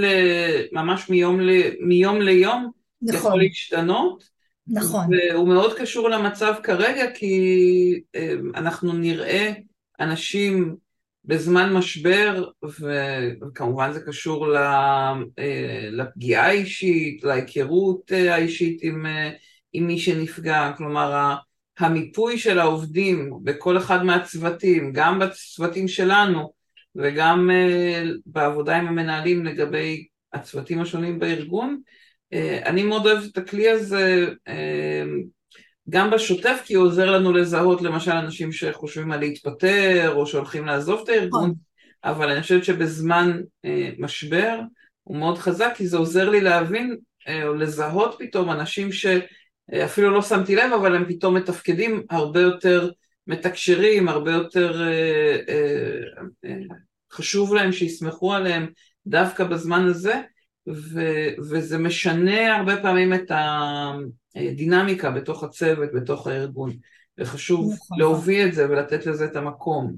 ממש 0.71 1.09
מיום, 1.09 1.41
ל, 1.41 1.51
מיום 1.79 2.21
ליום, 2.21 2.71
נכון. 3.01 3.17
יכול 3.19 3.39
להשתנות. 3.41 4.23
נכון. 4.67 5.05
והוא 5.11 5.47
מאוד 5.47 5.73
קשור 5.77 6.09
למצב 6.09 6.53
כרגע, 6.63 7.11
כי 7.13 8.01
אה, 8.15 8.33
אנחנו 8.55 8.93
נראה 8.93 9.51
אנשים 9.99 10.75
בזמן 11.25 11.73
משבר, 11.73 12.49
וכמובן 13.41 13.93
זה 13.93 13.99
קשור 13.99 14.47
לפגיעה 15.91 16.47
האישית, 16.47 17.23
להיכרות 17.23 18.11
האישית 18.11 18.79
עם, 18.83 19.05
עם 19.73 19.87
מי 19.87 19.99
שנפגע, 19.99 20.71
כלומר 20.77 21.35
המיפוי 21.79 22.37
של 22.37 22.59
העובדים 22.59 23.31
בכל 23.43 23.77
אחד 23.77 24.03
מהצוותים, 24.03 24.91
גם 24.93 25.19
בצוותים 25.19 25.87
שלנו 25.87 26.53
וגם 26.95 27.49
uh, 27.49 28.07
בעבודה 28.25 28.77
עם 28.77 28.87
המנהלים 28.87 29.45
לגבי 29.45 30.05
הצוותים 30.33 30.81
השונים 30.81 31.19
בארגון, 31.19 31.81
uh, 32.33 32.37
אני 32.65 32.83
מאוד 32.83 33.05
אוהבת 33.05 33.31
את 33.31 33.37
הכלי 33.37 33.69
הזה 33.69 34.27
uh, 34.49 34.51
גם 35.89 36.09
בשוטף 36.09 36.61
כי 36.65 36.73
הוא 36.73 36.85
עוזר 36.85 37.11
לנו 37.11 37.33
לזהות 37.33 37.81
למשל 37.81 38.11
אנשים 38.11 38.51
שחושבים 38.51 39.11
על 39.11 39.19
להתפטר 39.19 40.13
או 40.15 40.25
שהולכים 40.25 40.65
לעזוב 40.65 41.01
את 41.03 41.09
הארגון, 41.09 41.43
נכון. 41.43 41.53
אבל 42.03 42.29
אני 42.31 42.41
חושבת 42.41 42.65
שבזמן 42.65 43.39
uh, 43.65 43.69
משבר 43.99 44.59
הוא 45.03 45.17
מאוד 45.17 45.37
חזק 45.37 45.73
כי 45.75 45.87
זה 45.87 45.97
עוזר 45.97 46.29
לי 46.29 46.41
להבין 46.41 46.97
או 47.43 47.53
לזהות 47.53 48.15
פתאום 48.19 48.51
אנשים 48.51 48.91
ש... 48.91 49.05
אפילו 49.85 50.11
לא 50.11 50.21
שמתי 50.21 50.55
לב, 50.55 50.73
אבל 50.73 50.95
הם 50.95 51.05
פתאום 51.07 51.37
מתפקדים 51.37 52.03
הרבה 52.09 52.39
יותר 52.41 52.91
מתקשרים, 53.27 54.09
הרבה 54.09 54.31
יותר 54.31 54.81
אה, 54.81 55.37
אה, 55.49 56.21
אה, 56.45 56.55
חשוב 57.11 57.53
להם 57.53 57.71
שיסמכו 57.71 58.33
עליהם 58.33 58.67
דווקא 59.07 59.43
בזמן 59.43 59.85
הזה, 59.87 60.21
ו, 60.69 61.01
וזה 61.49 61.77
משנה 61.77 62.55
הרבה 62.55 62.81
פעמים 62.81 63.13
את 63.13 63.31
הדינמיקה 64.35 65.11
בתוך 65.11 65.43
הצוות, 65.43 65.89
בתוך 65.93 66.27
הארגון, 66.27 66.71
וחשוב 67.17 67.73
נכון. 67.73 67.99
להוביל 67.99 68.47
את 68.47 68.53
זה 68.53 68.69
ולתת 68.69 69.05
לזה 69.05 69.25
את 69.25 69.35
המקום. 69.35 69.93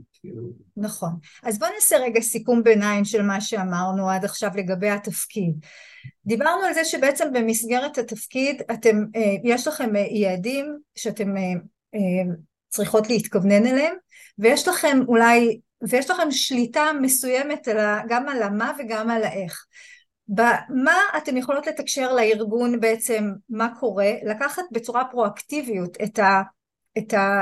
נכון. 0.77 1.11
אז 1.43 1.59
בואו 1.59 1.71
נעשה 1.73 1.97
רגע 1.97 2.21
סיכום 2.21 2.63
ביניים 2.63 3.05
של 3.05 3.21
מה 3.21 3.41
שאמרנו 3.41 4.09
עד 4.09 4.25
עכשיו 4.25 4.49
לגבי 4.55 4.89
התפקיד. 4.89 5.65
דיברנו 6.25 6.63
על 6.63 6.73
זה 6.73 6.85
שבעצם 6.85 7.33
במסגרת 7.33 7.97
התפקיד 7.97 8.61
אתם, 8.71 9.03
אה, 9.15 9.35
יש 9.43 9.67
לכם 9.67 9.95
אה, 9.95 10.01
יעדים 10.01 10.77
שאתם 10.95 11.37
אה, 11.37 12.33
צריכות 12.69 13.09
להתכוונן 13.09 13.67
אליהם 13.67 13.95
ויש 14.37 14.67
לכם 14.67 14.99
אולי, 15.07 15.59
ויש 15.89 16.09
לכם 16.09 16.31
שליטה 16.31 16.91
מסוימת 17.01 17.67
גם 18.09 18.29
על 18.29 18.43
המה 18.43 18.71
וגם 18.79 19.09
על 19.09 19.23
האיך. 19.23 19.65
במה 20.27 20.97
אתם 21.17 21.37
יכולות 21.37 21.67
לתקשר 21.67 22.13
לארגון 22.13 22.79
בעצם 22.79 23.31
מה 23.49 23.69
קורה, 23.79 24.11
לקחת 24.25 24.63
בצורה 24.71 25.03
פרואקטיביות 25.11 25.97
את, 26.03 26.19
ה, 26.19 26.41
את, 26.97 27.13
ה, 27.13 27.41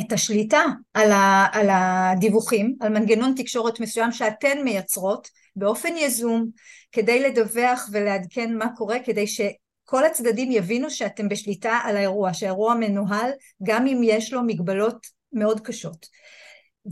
את 0.00 0.12
השליטה 0.12 0.64
על, 0.94 1.12
ה, 1.12 1.46
על 1.52 1.68
הדיווחים, 1.70 2.76
על 2.80 2.92
מנגנון 2.92 3.34
תקשורת 3.36 3.80
מסוים 3.80 4.12
שאתן 4.12 4.62
מייצרות 4.64 5.28
באופן 5.56 5.96
יזום 5.96 6.50
כדי 6.92 7.20
לדווח 7.20 7.88
ולעדכן 7.92 8.54
מה 8.54 8.66
קורה 8.76 8.96
כדי 9.04 9.26
שכל 9.26 10.04
הצדדים 10.04 10.52
יבינו 10.52 10.90
שאתם 10.90 11.28
בשליטה 11.28 11.80
על 11.84 11.96
האירוע, 11.96 12.34
שהאירוע 12.34 12.74
מנוהל 12.74 13.30
גם 13.62 13.86
אם 13.86 14.00
יש 14.04 14.32
לו 14.32 14.42
מגבלות 14.42 15.06
מאוד 15.32 15.60
קשות. 15.60 16.06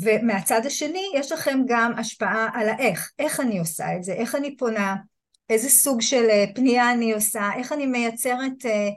ומהצד 0.01 0.67
השני 0.67 1.11
יש 1.15 1.33
לכם 1.33 1.59
גם 1.67 1.93
השפעה 1.99 2.49
על 2.55 2.69
האיך, 2.69 3.13
איך 3.19 3.41
אני 3.41 3.59
עושה 3.59 3.97
את 3.97 4.05
זה, 4.05 4.13
איך 4.13 4.35
אני 4.35 4.57
פונה, 4.57 4.97
איזה 5.51 5.69
סוג 5.69 6.01
של 6.01 6.27
אה, 6.31 6.45
פנייה 6.55 6.93
אני 6.93 7.13
עושה, 7.13 7.51
איך 7.57 7.73
אני 7.73 7.87
מייצרת 7.87 8.67
אה, 8.67 8.89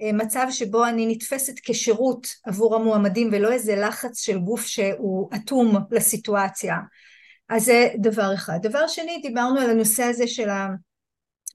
אה, 0.00 0.12
מצב 0.12 0.46
שבו 0.50 0.86
אני 0.86 1.06
נתפסת 1.06 1.54
כשירות 1.64 2.26
עבור 2.44 2.76
המועמדים 2.76 3.28
ולא 3.32 3.52
איזה 3.52 3.76
לחץ 3.76 4.20
של 4.20 4.38
גוף 4.38 4.66
שהוא 4.66 5.30
אטום 5.36 5.76
לסיטואציה. 5.90 6.76
אז 7.48 7.64
זה 7.64 7.88
דבר 7.98 8.34
אחד. 8.34 8.58
דבר 8.62 8.86
שני, 8.86 9.20
דיברנו 9.22 9.60
על 9.60 9.70
הנושא 9.70 10.02
הזה 10.02 10.26
של, 10.26 10.48
ה, 10.48 10.68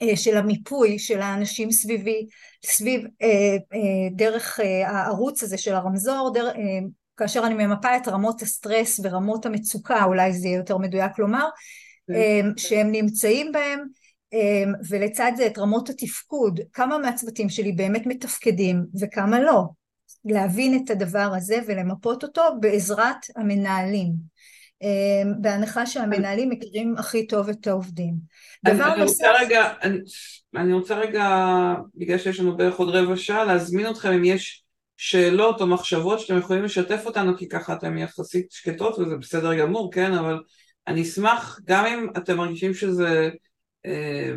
אה, 0.02 0.18
של 0.18 0.38
המיפוי 0.38 1.00
של 1.00 1.22
האנשים 1.22 1.72
סביבי, 1.72 2.28
סביב 2.66 3.02
אה, 3.22 3.28
אה, 3.74 4.10
דרך 4.12 4.60
הערוץ 4.86 5.44
הזה 5.44 5.58
של 5.58 5.74
הרמזור, 5.74 6.32
דר, 6.34 6.48
אה, 6.48 6.80
כאשר 7.18 7.44
אני 7.46 7.66
ממפה 7.66 7.98
את 7.98 8.08
רמות 8.08 8.42
הסטרס 8.42 9.00
ורמות 9.04 9.46
המצוקה, 9.46 10.04
אולי 10.04 10.34
זה 10.34 10.48
יהיה 10.48 10.58
יותר 10.58 10.78
מדויק 10.78 11.20
לומר, 11.20 11.46
כן. 12.08 12.50
שהם 12.58 12.92
נמצאים 12.92 13.52
בהם, 13.52 13.80
ולצד 14.90 15.32
זה 15.38 15.48
את 15.48 15.58
רמות 15.58 15.90
התפקוד, 15.90 16.60
כמה 16.74 16.98
מהצוותים 16.98 17.50
שלי 17.50 17.72
באמת 17.72 18.06
מתפקדים 18.06 18.86
וכמה 19.02 19.40
לא. 19.40 19.64
להבין 20.26 20.84
את 20.84 20.90
הדבר 20.90 21.34
הזה 21.38 21.60
ולמפות 21.68 22.24
אותו 22.24 22.42
בעזרת 22.60 23.18
המנהלים. 23.36 24.14
אמ, 24.82 25.34
בהנחה 25.42 25.86
שהמנהלים 25.86 26.50
מכירים 26.50 26.96
הכי 26.98 27.28
טוב 27.28 27.50
את 27.50 27.68
העובדים. 27.68 28.14
דבר 28.66 28.94
אני, 28.94 29.02
נוסף... 29.02 29.24
רוצה 29.24 29.34
רגע, 29.42 29.74
אני, 29.84 29.98
אני 30.56 30.74
רוצה 30.74 31.00
רגע, 31.00 31.26
בגלל 31.96 32.18
שיש 32.18 32.40
לנו 32.40 32.58
בערך 32.58 32.76
עוד 32.76 32.96
רבע 32.96 33.18
שעה, 33.18 33.46
להזמין 33.46 33.90
אתכם 33.90 34.12
אם 34.12 34.24
יש 34.24 34.64
שאלות 34.98 35.62
או 35.62 35.68
מחשבות 35.68 36.20
שאתם 36.20 36.38
יכולים 36.38 36.64
לשתף 36.64 37.02
אותנו, 37.06 37.38
כי 37.38 37.50
ככה 37.50 37.74
אתם 37.74 37.98
יחסית 37.98 38.52
שקטות 38.52 39.00
וזה 39.00 39.16
בסדר 39.16 39.56
גמור, 39.56 39.92
כן? 39.92 40.14
אבל 40.14 40.40
אני 40.88 41.02
אשמח, 41.02 41.60
גם 41.66 41.86
אם 41.86 42.08
אתם 42.18 42.38
מרגישים 42.38 42.74
שזה 42.74 43.30
אה, 43.86 44.32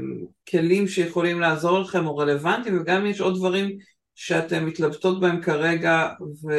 כלים 0.50 0.88
שיכולים 0.88 1.40
לעזור 1.40 1.78
לכם 1.78 2.06
או 2.06 2.16
רלוונטיים, 2.16 2.80
וגם 2.80 3.00
אם 3.00 3.06
יש 3.06 3.20
עוד 3.20 3.36
דברים 3.36 3.78
שאתם 4.14 4.66
מתלבטות 4.66 5.20
בהם 5.20 5.42
כרגע 5.42 6.08
ו... 6.20 6.52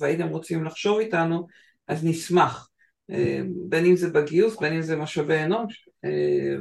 והייתם 0.00 0.28
רוצים 0.28 0.64
לחשוב 0.64 0.98
איתנו, 0.98 1.46
אז 1.88 2.04
נשמח. 2.04 2.68
אה, 3.10 3.40
בין 3.68 3.84
אם 3.84 3.96
זה 3.96 4.10
בגיוס, 4.10 4.56
בין 4.60 4.72
אם 4.72 4.82
זה 4.82 4.96
משאבי 4.96 5.42
אנוש. 5.42 5.88
אה, 6.04 6.56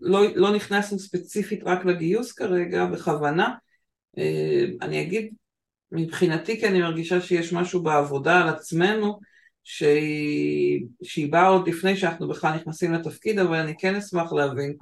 לא, 0.00 0.20
לא 0.34 0.54
נכנסנו 0.54 0.98
ספציפית 0.98 1.60
רק 1.64 1.84
לגיוס 1.84 2.32
כרגע, 2.32 2.86
בכוונה. 2.86 3.54
אה, 4.18 4.64
אני 4.82 5.02
אגיד, 5.02 5.34
מבחינתי 5.92 6.60
כי 6.60 6.66
אני 6.66 6.80
מרגישה 6.80 7.20
שיש 7.20 7.52
משהו 7.52 7.82
בעבודה 7.82 8.42
על 8.42 8.48
עצמנו, 8.48 9.18
שהיא, 9.64 10.86
שהיא 11.02 11.32
באה 11.32 11.46
עוד 11.46 11.68
לפני 11.68 11.96
שאנחנו 11.96 12.28
בכלל 12.28 12.56
נכנסים 12.56 12.92
לתפקיד, 12.92 13.38
אבל 13.38 13.56
אני 13.56 13.74
כן 13.78 13.94
אשמח 13.94 14.32
להבין 14.32 14.76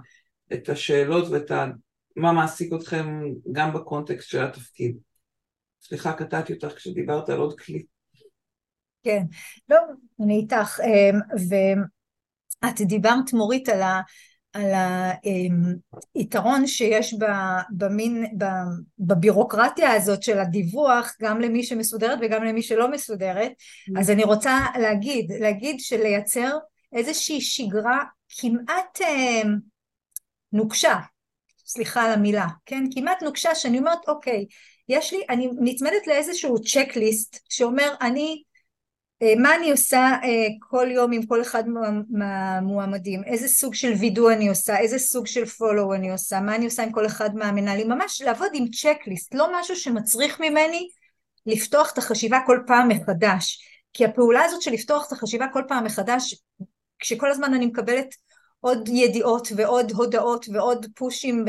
את 0.53 0.69
השאלות 0.69 1.29
ואת 1.31 1.51
ה... 1.51 1.67
מה 2.17 2.33
מעסיק 2.33 2.73
אתכם 2.73 3.21
גם 3.53 3.73
בקונטקסט 3.73 4.29
של 4.29 4.43
התפקיד. 4.45 4.97
סליחה, 5.83 6.13
קטעתי 6.13 6.53
אותך 6.53 6.77
כשדיברת 6.77 7.29
על 7.29 7.39
עוד 7.39 7.61
כלי. 7.61 7.85
כן, 9.05 9.23
לא, 9.69 9.79
אני 10.21 10.37
איתך, 10.37 10.81
אמ, 10.81 11.21
ואת 11.49 12.81
דיברת 12.81 13.33
מורית 13.33 13.69
על, 13.69 13.83
ה, 13.83 14.01
על 14.53 14.71
היתרון 16.15 16.67
שיש 16.67 17.15
במין, 17.71 18.27
בבירוקרטיה 18.99 19.93
הזאת 19.93 20.23
של 20.23 20.39
הדיווח 20.39 21.13
גם 21.23 21.41
למי 21.41 21.63
שמסודרת 21.63 22.19
וגם 22.23 22.45
למי 22.45 22.63
שלא 22.63 22.91
מסודרת, 22.91 23.51
mm-hmm. 23.51 24.01
אז 24.01 24.11
אני 24.11 24.25
רוצה 24.25 24.59
להגיד, 24.81 25.33
להגיד 25.41 25.81
שלייצר 25.81 26.59
איזושהי 26.93 27.41
שגרה 27.41 28.05
כמעט 28.29 29.01
אמ, 29.01 29.57
נוקשה, 30.53 30.99
סליחה 31.67 32.03
על 32.03 32.13
המילה, 32.13 32.47
כן? 32.67 32.85
כמעט 32.95 33.23
נוקשה 33.23 33.55
שאני 33.55 33.79
אומרת 33.79 34.09
אוקיי, 34.09 34.47
יש 34.89 35.13
לי, 35.13 35.21
אני 35.31 35.49
נצמדת 35.61 36.07
לאיזשהו 36.07 36.63
צ'קליסט 36.63 37.39
שאומר 37.49 37.95
אני 38.01 38.43
מה 39.23 39.55
אני 39.55 39.71
עושה 39.71 39.99
אה, 39.99 40.47
כל 40.59 40.87
יום 40.91 41.13
עם 41.13 41.27
כל 41.27 41.43
אחד 41.43 41.65
מהמועמדים, 42.11 43.25
איזה 43.25 43.49
סוג 43.49 43.75
של 43.75 43.93
וידוא 43.93 44.33
אני 44.33 44.49
עושה, 44.49 44.79
איזה 44.79 44.99
סוג 44.99 45.27
של 45.27 45.47
פולו 45.47 45.95
אני 45.95 46.11
עושה, 46.11 46.41
מה 46.41 46.55
אני 46.55 46.65
עושה 46.65 46.83
עם 46.83 46.93
כל 46.93 47.07
אחד 47.07 47.35
מהמנהלים, 47.35 47.89
ממש 47.89 48.23
לעבוד 48.23 48.51
עם 48.55 48.67
צ'קליסט, 48.69 49.35
לא 49.35 49.61
משהו 49.61 49.77
שמצריך 49.77 50.41
ממני 50.41 50.89
לפתוח 51.47 51.93
את 51.93 51.99
החשיבה 51.99 52.39
כל 52.47 52.59
פעם 52.67 52.89
מחדש, 52.89 53.59
כי 53.93 54.05
הפעולה 54.05 54.45
הזאת 54.45 54.63
של 54.63 54.71
לפתוח 54.71 55.07
את 55.07 55.13
החשיבה 55.13 55.47
כל 55.53 55.63
פעם 55.69 55.85
מחדש, 55.85 56.43
כשכל 56.99 57.31
הזמן 57.31 57.55
אני 57.55 57.67
מקבלת 57.67 58.15
עוד 58.65 58.89
ידיעות 58.89 59.49
ועוד 59.57 59.93
הודעות 59.93 60.47
ועוד 60.53 60.87
פושים 60.95 61.45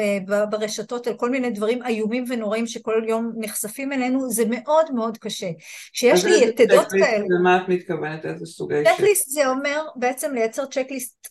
ברשתות 0.49 1.07
על 1.07 1.13
כל 1.13 1.29
מיני 1.29 1.49
דברים 1.49 1.83
איומים 1.85 2.23
ונוראים 2.27 2.67
שכל 2.67 3.03
יום 3.07 3.31
נחשפים 3.37 3.93
אלינו, 3.93 4.29
זה 4.29 4.43
מאוד 4.49 4.91
מאוד 4.93 5.17
קשה. 5.17 5.49
כשיש 5.93 6.25
לי 6.25 6.43
יתדות 6.43 6.87
כאלה... 6.91 7.25
למה 7.39 7.57
את 7.57 7.69
מתכוונת? 7.69 8.25
איזה 8.25 8.45
סוגי... 8.45 8.83
צ'קליסט 8.95 9.29
זה 9.29 9.47
אומר 9.47 9.81
בעצם 9.95 10.33
לייצר 10.33 10.65
צ'קליסט 10.65 11.27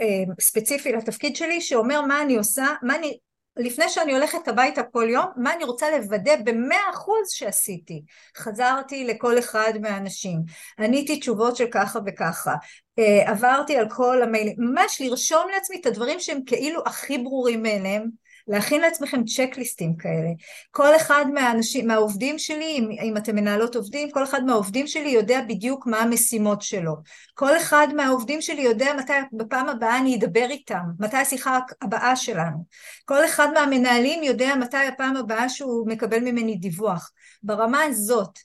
אה, 0.00 0.34
ספציפי 0.40 0.92
לתפקיד 0.92 1.36
שלי 1.36 1.60
שאומר 1.60 2.00
מה 2.00 2.22
אני 2.22 2.36
עושה, 2.36 2.66
מה 2.82 2.96
אני 2.96 3.18
לפני 3.56 3.88
שאני 3.88 4.12
הולכת 4.12 4.48
הביתה 4.48 4.82
כל 4.82 5.06
יום, 5.10 5.26
מה 5.36 5.54
אני 5.54 5.64
רוצה 5.64 5.90
לוודא 5.90 6.36
במאה 6.44 6.90
אחוז 6.94 7.30
שעשיתי. 7.30 8.02
חזרתי 8.36 9.04
לכל 9.04 9.38
אחד 9.38 9.72
מהאנשים, 9.80 10.38
עניתי 10.78 11.20
תשובות 11.20 11.56
של 11.56 11.66
ככה 11.70 11.98
וככה, 12.06 12.54
אה, 12.98 13.30
עברתי 13.30 13.76
על 13.76 13.88
כל 13.90 14.22
המיילים, 14.22 14.56
ממש 14.58 15.00
לרשום 15.00 15.48
לעצמי 15.54 15.76
את 15.80 15.86
הדברים 15.86 16.20
שהם 16.20 16.40
כאילו 16.46 16.82
הכי 16.86 17.18
ברורים 17.18 17.62
מאליהם, 17.62 18.10
להכין 18.48 18.80
לעצמכם 18.80 19.24
צ'קליסטים 19.24 19.96
כאלה. 19.96 20.30
כל 20.70 20.96
אחד 20.96 21.24
מהאנשים, 21.34 21.86
מהעובדים 21.86 22.38
שלי, 22.38 22.64
אם, 22.64 22.90
אם 23.02 23.16
אתם 23.16 23.34
מנהלות 23.34 23.76
עובדים, 23.76 24.10
כל 24.10 24.24
אחד 24.24 24.44
מהעובדים 24.44 24.86
שלי 24.86 25.08
יודע 25.08 25.40
בדיוק 25.48 25.86
מה 25.86 25.98
המשימות 25.98 26.62
שלו. 26.62 26.94
כל 27.34 27.56
אחד 27.56 27.88
מהעובדים 27.96 28.42
שלי 28.42 28.62
יודע 28.62 28.94
מתי 28.98 29.12
בפעם 29.32 29.68
הבאה 29.68 29.98
אני 29.98 30.16
אדבר 30.16 30.46
איתם, 30.50 30.82
מתי 30.98 31.16
השיחה 31.16 31.58
הבאה 31.82 32.16
שלנו. 32.16 32.64
כל 33.04 33.24
אחד 33.24 33.48
מהמנהלים 33.54 34.22
יודע 34.22 34.54
מתי 34.54 34.76
הפעם 34.76 35.16
הבאה 35.16 35.48
שהוא 35.48 35.88
מקבל 35.88 36.20
ממני 36.20 36.56
דיווח. 36.56 37.10
ברמה 37.42 37.82
הזאת. 37.82 38.38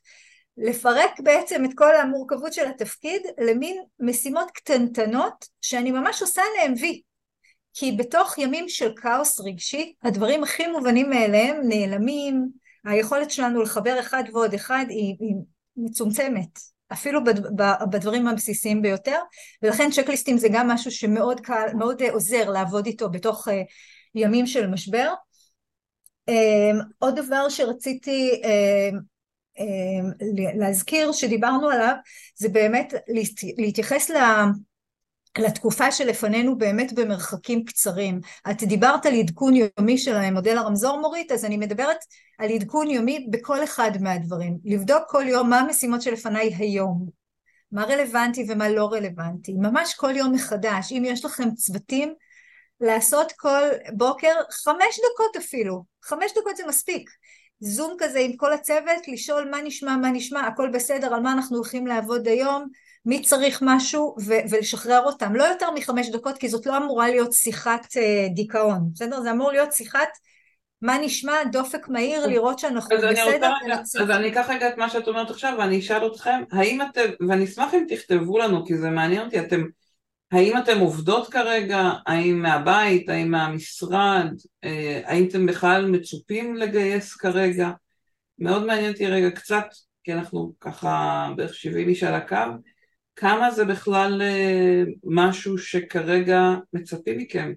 לפרק 0.58 1.20
בעצם 1.20 1.66
את 1.66 1.70
כל 1.76 1.96
המורכבות 1.96 2.54
של 2.54 2.68
התפקיד 2.68 3.22
למין 3.40 3.84
משימות 4.00 4.52
קטנטנות 4.52 5.46
שאני 5.62 5.92
ממש 5.92 6.22
עושה 6.22 6.42
להם 6.58 6.74
וי. 6.80 7.02
כי 7.74 7.92
בתוך 7.92 8.38
ימים 8.38 8.70
של 8.70 8.92
כאוס 8.96 9.40
רגשי, 9.40 9.94
הדברים 10.04 10.44
הכי 10.44 10.68
מובנים 10.68 11.10
מאליהם 11.10 11.62
נעלמים, 11.68 12.50
היכולת 12.86 13.32
שלנו 13.32 13.62
לחבר 13.62 14.00
אחד 14.00 14.24
ועוד 14.34 14.54
אחד 14.54 14.86
היא, 14.90 15.16
היא 15.20 15.36
מצומצמת, 15.78 16.60
אפילו 16.94 17.20
בדברים 17.92 18.28
הבסיסיים 18.28 18.82
ביותר, 18.82 19.18
ולכן 19.64 19.90
צ'קליסטים 19.92 20.38
זה 20.38 20.48
גם 20.52 20.68
משהו 20.68 20.92
שמאוד 20.92 21.40
קל, 21.40 21.68
מאוד 21.78 22.02
עוזר 22.02 22.50
לעבוד 22.50 22.86
איתו 22.86 23.10
בתוך 23.10 23.48
אה, 23.48 23.62
ימים 24.16 24.48
של 24.48 24.68
משבר. 24.68 25.14
אה, 26.30 26.72
עוד 27.00 27.20
דבר 27.20 27.50
שרציתי 27.50 28.42
אה, 28.44 28.90
להזכיר 30.56 31.12
שדיברנו 31.12 31.70
עליו 31.70 31.96
זה 32.36 32.50
באמת 32.50 32.94
להתייחס 33.58 34.10
לתקופה 35.38 35.92
שלפנינו 35.92 36.58
באמת 36.58 36.94
במרחקים 36.94 37.66
קצרים. 37.66 38.20
את 38.52 38.64
דיברת 38.64 39.06
על 39.06 39.14
עדכון 39.14 39.54
יומי 39.56 39.98
של 39.98 40.32
מודל 40.32 40.58
הרמזור 40.58 41.00
מורית, 41.00 41.32
אז 41.32 41.46
אני 41.46 41.58
מדברת 41.58 41.98
על 42.38 42.50
עדכון 42.50 42.90
יומי 42.90 43.28
בכל 43.32 43.64
אחד 43.64 43.92
מהדברים. 44.02 44.58
לבדוק 44.66 45.04
כל 45.08 45.24
יום 45.28 45.50
מה 45.50 45.60
המשימות 45.60 46.02
שלפניי 46.02 46.54
היום, 46.58 47.06
מה 47.72 47.84
רלוונטי 47.84 48.46
ומה 48.50 48.70
לא 48.70 48.86
רלוונטי. 48.86 49.54
ממש 49.54 49.94
כל 49.94 50.16
יום 50.16 50.32
מחדש. 50.32 50.92
אם 50.92 51.04
יש 51.06 51.26
לכם 51.26 51.52
צוותים, 51.56 52.14
לעשות 52.82 53.32
כל 53.32 53.62
בוקר 53.94 54.34
חמש 54.52 55.00
דקות 55.14 55.36
אפילו. 55.38 55.84
חמש 56.04 56.32
דקות 56.32 56.58
זה 56.58 56.64
מספיק. 56.68 57.10
זום 57.60 57.96
כזה 58.00 58.20
עם 58.20 58.36
כל 58.38 58.54
הצוות, 58.54 59.08
לשאול 59.08 59.50
מה 59.52 59.62
נשמע, 59.62 59.98
מה 59.98 60.12
נשמע, 60.12 60.48
הכל 60.48 60.70
בסדר, 60.74 61.14
על 61.14 61.22
מה 61.22 61.34
אנחנו 61.34 61.58
הולכים 61.58 61.88
לעבוד 61.88 62.28
היום. 62.28 62.68
מי 63.06 63.22
צריך 63.22 63.60
משהו 63.62 64.16
ו- 64.28 64.50
ולשחרר 64.50 65.02
אותם, 65.06 65.36
לא 65.36 65.44
יותר 65.44 65.72
מחמש 65.72 66.10
דקות 66.10 66.38
כי 66.38 66.50
זאת 66.50 66.66
לא 66.66 66.78
אמורה 66.78 67.10
להיות 67.10 67.34
שיחת 67.34 67.86
uh, 67.86 68.34
דיכאון, 68.36 68.90
בסדר? 68.94 69.22
זה 69.22 69.32
אמור 69.32 69.52
להיות 69.52 69.74
שיחת 69.74 70.10
מה 70.82 70.98
נשמע, 70.98 71.34
דופק 71.52 71.88
מהיר, 71.88 72.28
לראות 72.28 72.60
שאנחנו 72.60 72.96
אז 72.96 73.04
בסדר. 73.04 73.52
אני 73.66 73.76
רוצה, 73.76 74.04
אז 74.04 74.10
אני 74.10 74.32
אקח 74.32 74.46
רגע 74.50 74.70
את 74.70 74.78
מה 74.78 74.90
שאת 74.90 75.08
אומרת 75.08 75.30
עכשיו 75.30 75.56
ואני 75.58 75.80
אשאל 75.80 76.08
אתכם, 76.08 76.44
האם 76.52 76.82
אתם, 76.82 77.10
ואני 77.28 77.44
אשמח 77.44 77.74
אם 77.74 77.86
תכתבו 77.90 78.38
לנו 78.38 78.66
כי 78.66 78.78
זה 78.78 78.90
מעניין 78.90 79.26
אותי, 79.26 79.40
אתם, 79.40 79.64
האם 80.32 80.58
אתם 80.58 80.80
עובדות 80.80 81.32
כרגע, 81.32 81.92
האם 82.08 82.42
מהבית, 82.42 83.10
האם 83.10 83.32
מהמשרד, 83.32 84.28
אה, 84.64 85.02
האם 85.06 85.28
אתם 85.28 85.46
בכלל 85.46 85.86
מצופים 85.86 86.56
לגייס 86.56 87.16
כרגע? 87.16 87.70
מאוד 88.40 88.66
מעניין 88.66 88.92
אותי 88.92 89.08
רגע 89.08 89.30
קצת, 89.30 89.66
כי 90.04 90.14
אנחנו 90.14 90.54
ככה 90.62 91.30
בערך 91.38 91.54
70 91.54 91.90
איש 91.90 92.04
על 92.04 92.14
הקו, 92.14 92.36
כמה 93.16 93.52
זה 93.52 93.66
בכלל 93.66 94.22
אה, 94.22 94.84
משהו 95.04 95.58
שכרגע 95.58 96.42
מצפים 96.74 97.18
מכם 97.18 97.54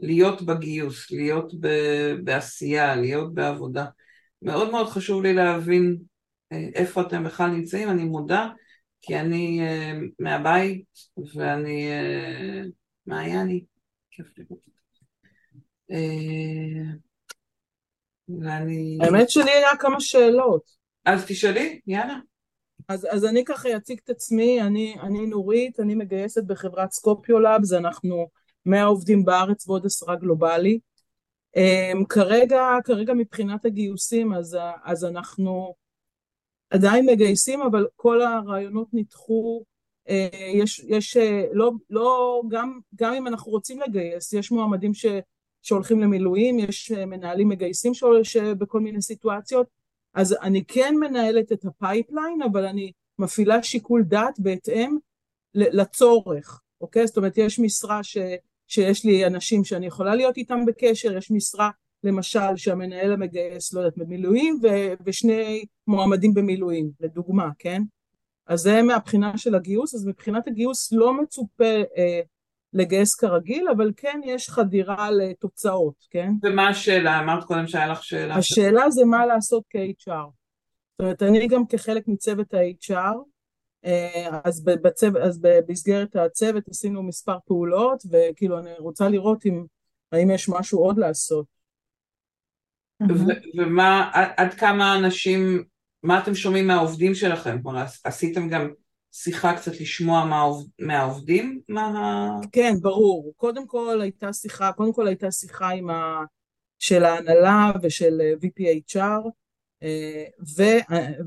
להיות 0.00 0.42
בגיוס, 0.42 1.10
להיות 1.10 1.52
בעשייה, 2.24 2.96
להיות 2.96 3.34
בעבודה. 3.34 3.86
מאוד 4.42 4.70
מאוד 4.70 4.88
חשוב 4.88 5.22
לי 5.22 5.32
להבין 5.32 5.96
אה, 6.52 6.68
איפה 6.74 7.00
אתם 7.00 7.24
בכלל 7.24 7.50
נמצאים, 7.50 7.90
אני 7.90 8.04
מודה, 8.04 8.48
כי 9.02 9.16
אני 9.16 9.60
אה, 9.60 9.92
מהבית 10.18 10.84
ואני... 11.34 11.88
מה 13.06 13.20
היה 13.20 13.42
אני? 13.42 13.64
כיף 14.10 14.26
לראות. 14.38 14.68
ואני... 18.40 18.98
האמת 19.02 19.30
שלי 19.30 19.50
היה 19.50 19.76
כמה 19.78 20.00
שאלות. 20.00 20.62
אז 21.04 21.24
תשאלי, 21.26 21.80
יאללה. 21.86 22.18
אז, 22.88 23.06
אז 23.10 23.24
אני 23.24 23.44
ככה 23.44 23.76
אציג 23.76 23.98
את 24.04 24.10
עצמי, 24.10 24.62
אני, 24.62 24.96
אני 25.00 25.26
נורית, 25.26 25.80
אני 25.80 25.94
מגייסת 25.94 26.44
בחברת 26.44 26.92
Scopio 26.92 27.36
Labs, 27.36 27.72
אנחנו 27.72 28.28
100 28.66 28.84
עובדים 28.84 29.24
בארץ 29.24 29.68
ועוד 29.68 29.86
עשרה 29.86 30.16
גלובלי. 30.16 30.78
אממ, 31.56 32.06
כרגע, 32.08 32.62
כרגע 32.84 33.14
מבחינת 33.14 33.64
הגיוסים, 33.64 34.32
אז, 34.32 34.58
אז 34.84 35.04
אנחנו 35.04 35.74
עדיין 36.70 37.06
מגייסים, 37.06 37.62
אבל 37.62 37.86
כל 37.96 38.22
הראיונות 38.22 38.88
נדחו. 38.92 39.64
אה, 40.08 40.10
יש, 40.54 40.84
יש, 40.88 41.16
אה, 41.16 41.20
לא, 41.52 41.72
לא, 41.90 42.42
גם, 42.48 42.78
גם 42.94 43.14
אם 43.14 43.26
אנחנו 43.26 43.52
רוצים 43.52 43.80
לגייס, 43.80 44.32
יש 44.32 44.50
מועמדים 44.50 44.94
ש, 44.94 45.06
שהולכים 45.62 46.00
למילואים, 46.00 46.58
יש 46.58 46.92
אה, 46.92 47.04
מנהלים 47.04 47.48
מגייסים 47.48 47.92
שבכל 48.22 48.80
מיני 48.80 49.02
סיטואציות, 49.02 49.77
אז 50.14 50.36
אני 50.42 50.64
כן 50.64 50.94
מנהלת 51.00 51.52
את 51.52 51.64
ה 51.64 51.72
pipeline, 51.72 52.42
אבל 52.42 52.64
אני 52.64 52.92
מפעילה 53.18 53.62
שיקול 53.62 54.02
דעת 54.02 54.40
בהתאם 54.40 54.96
לצורך, 55.54 56.60
אוקיי? 56.80 57.06
זאת 57.06 57.16
אומרת 57.16 57.38
יש 57.38 57.58
משרה 57.58 58.02
ש, 58.02 58.16
שיש 58.66 59.04
לי 59.04 59.26
אנשים 59.26 59.64
שאני 59.64 59.86
יכולה 59.86 60.14
להיות 60.14 60.36
איתם 60.36 60.66
בקשר, 60.66 61.16
יש 61.16 61.30
משרה 61.30 61.70
למשל 62.04 62.56
שהמנהל 62.56 63.12
המגייס, 63.12 63.72
לא 63.72 63.80
יודעת, 63.80 63.98
במילואים 63.98 64.60
ו, 64.62 64.66
ושני 65.04 65.64
מועמדים 65.86 66.34
במילואים, 66.34 66.90
לדוגמה, 67.00 67.48
כן? 67.58 67.82
אז 68.46 68.60
זה 68.60 68.82
מהבחינה 68.82 69.38
של 69.38 69.54
הגיוס, 69.54 69.94
אז 69.94 70.06
מבחינת 70.06 70.48
הגיוס 70.48 70.92
לא 70.92 71.22
מצופה 71.22 71.82
אה, 71.96 72.20
לגייס 72.72 73.14
כרגיל, 73.14 73.68
אבל 73.76 73.92
כן 73.96 74.20
יש 74.24 74.50
חדירה 74.50 75.10
לתוצאות, 75.10 76.06
כן? 76.10 76.32
ומה 76.42 76.68
השאלה? 76.68 77.18
אמרת 77.18 77.44
קודם 77.44 77.66
שהיה 77.66 77.86
לך 77.86 78.04
שאלה. 78.04 78.34
השאלה 78.34 78.90
זה 78.90 79.04
מה 79.04 79.26
לעשות 79.26 79.62
כ-HR. 79.70 80.10
זאת 80.10 81.00
אומרת, 81.00 81.22
אני 81.22 81.48
גם 81.48 81.66
כחלק 81.66 82.08
מצוות 82.08 82.54
ה-HR, 82.54 83.16
אה, 83.84 84.40
אז, 84.44 84.64
בצו, 84.64 85.06
אז 85.22 85.40
במסגרת 85.40 86.16
הצוות 86.16 86.68
עשינו 86.68 87.02
מספר 87.02 87.36
פעולות, 87.46 88.02
וכאילו 88.10 88.58
אני 88.58 88.70
רוצה 88.78 89.08
לראות 89.08 89.46
אם, 89.46 89.64
האם 90.12 90.30
יש 90.30 90.48
משהו 90.48 90.78
עוד 90.78 90.98
לעשות. 90.98 91.46
ומה, 93.58 94.10
עד 94.36 94.54
כמה 94.54 94.98
אנשים, 94.98 95.64
מה 96.02 96.22
אתם 96.22 96.34
שומעים 96.34 96.66
מהעובדים 96.66 97.14
שלכם? 97.14 97.62
כלומר, 97.62 97.84
עשיתם 98.04 98.48
גם 98.48 98.70
שיחה 99.12 99.56
קצת 99.56 99.80
לשמוע 99.80 100.48
מהעובדים? 100.78 101.60
מה... 101.68 102.40
כן, 102.52 102.74
ברור. 102.80 103.32
קודם 103.36 103.66
כל 103.66 104.00
הייתה 104.00 104.32
שיחה, 104.32 104.72
קודם 104.72 104.92
כל 104.92 105.06
הייתה 105.06 105.30
שיחה 105.30 105.68
עם 105.68 105.90
ה... 105.90 106.24
של 106.78 107.04
ההנהלה 107.04 107.72
ושל 107.82 108.20
VPHR, 108.42 109.28
אה, 109.82 110.24
ו... 110.56 110.62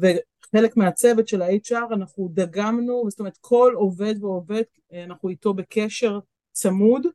וחלק 0.01 0.77
מהצוות 0.77 1.27
של 1.27 1.41
ה-HR 1.41 1.93
אנחנו 1.93 2.29
דגמנו, 2.33 3.03
זאת 3.09 3.19
אומרת 3.19 3.37
כל 3.41 3.73
עובד 3.75 4.23
ועובד, 4.23 4.63
אה, 4.93 5.03
אנחנו 5.03 5.29
איתו 5.29 5.53
בקשר 5.53 6.19
צמוד, 6.51 7.07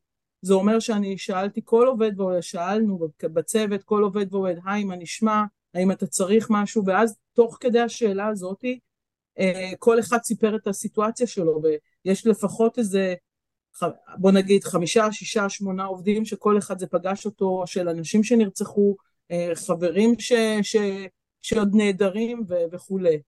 זה 0.42 0.54
אומר 0.54 0.80
שאני 0.80 1.18
שאלתי 1.18 1.60
כל 1.64 1.86
עובד 1.86 2.20
ועובד, 2.20 2.40
שאלנו 2.40 2.98
בצוות 3.22 3.82
כל 3.82 4.02
עובד 4.02 4.34
ועובד, 4.34 4.54
היי 4.64 4.84
מה 4.84 4.96
נשמע, 4.96 5.42
האם 5.74 5.92
אתה 5.92 6.06
צריך 6.06 6.46
משהו, 6.50 6.82
ואז 6.86 7.16
תוך 7.32 7.56
כדי 7.60 7.80
השאלה 7.80 8.26
הזאתי 8.26 8.72
אה, 8.72 8.78
כל 9.78 10.00
אחד 10.00 10.18
סיפר 10.22 10.56
את 10.56 10.66
הסיטואציה 10.66 11.26
שלו 11.26 11.60
ויש 11.62 12.26
לפחות 12.26 12.78
איזה 12.78 13.14
בוא 14.18 14.32
נגיד 14.32 14.64
חמישה, 14.64 15.12
שישה, 15.12 15.48
שמונה 15.48 15.84
עובדים 15.84 16.24
שכל 16.24 16.58
אחד 16.58 16.78
זה 16.78 16.86
פגש 16.86 17.26
אותו 17.26 17.62
של 17.66 17.88
אנשים 17.88 18.24
שנרצחו, 18.24 18.96
אה, 19.30 19.50
חברים 19.54 20.14
ש, 20.18 20.32
ש, 20.62 20.76
שעוד 21.42 21.70
נעדרים 21.74 22.42
וכולי. 22.72 23.18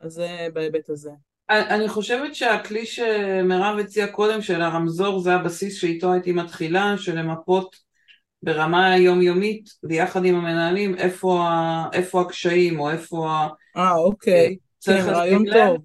אז 0.00 0.12
זה 0.12 0.48
בהיבט 0.52 0.90
הזה. 0.90 1.10
אני 1.50 1.88
חושבת 1.88 2.34
שהכלי 2.34 2.86
שמירב 2.86 3.78
הציעה 3.78 4.08
קודם 4.08 4.42
של 4.42 4.62
הרמזור 4.62 5.20
זה 5.20 5.34
הבסיס 5.34 5.80
שאיתו 5.80 6.12
הייתי 6.12 6.32
מתחילה, 6.32 6.98
של 6.98 7.18
למפות 7.18 7.76
ברמה 8.42 8.92
היומיומית 8.92 9.68
ביחד 9.82 10.24
עם 10.24 10.34
המנהלים 10.34 10.94
איפה, 10.94 11.48
איפה 11.92 12.20
הקשיים 12.20 12.80
או 12.80 12.90
איפה... 12.90 13.46
אה 13.76 13.94
אוקיי. 13.94 14.56
צריך 14.88 15.04
כן, 15.04 15.10
רעיון 15.10 15.44
טוב. 15.52 15.76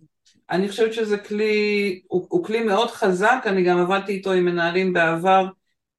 אני 0.50 0.70
חושבת 0.70 0.94
שזה 0.94 1.18
כלי, 1.18 2.02
הוא, 2.08 2.28
הוא 2.30 2.44
כלי 2.44 2.64
מאוד 2.64 2.92
חזק, 2.92 3.44
אני 3.46 3.64
גם 3.64 3.80
עבדתי 3.80 4.12
איתו 4.12 4.32
עם 4.32 4.46
מנהלים 4.46 4.94
בעבר, 4.94 5.48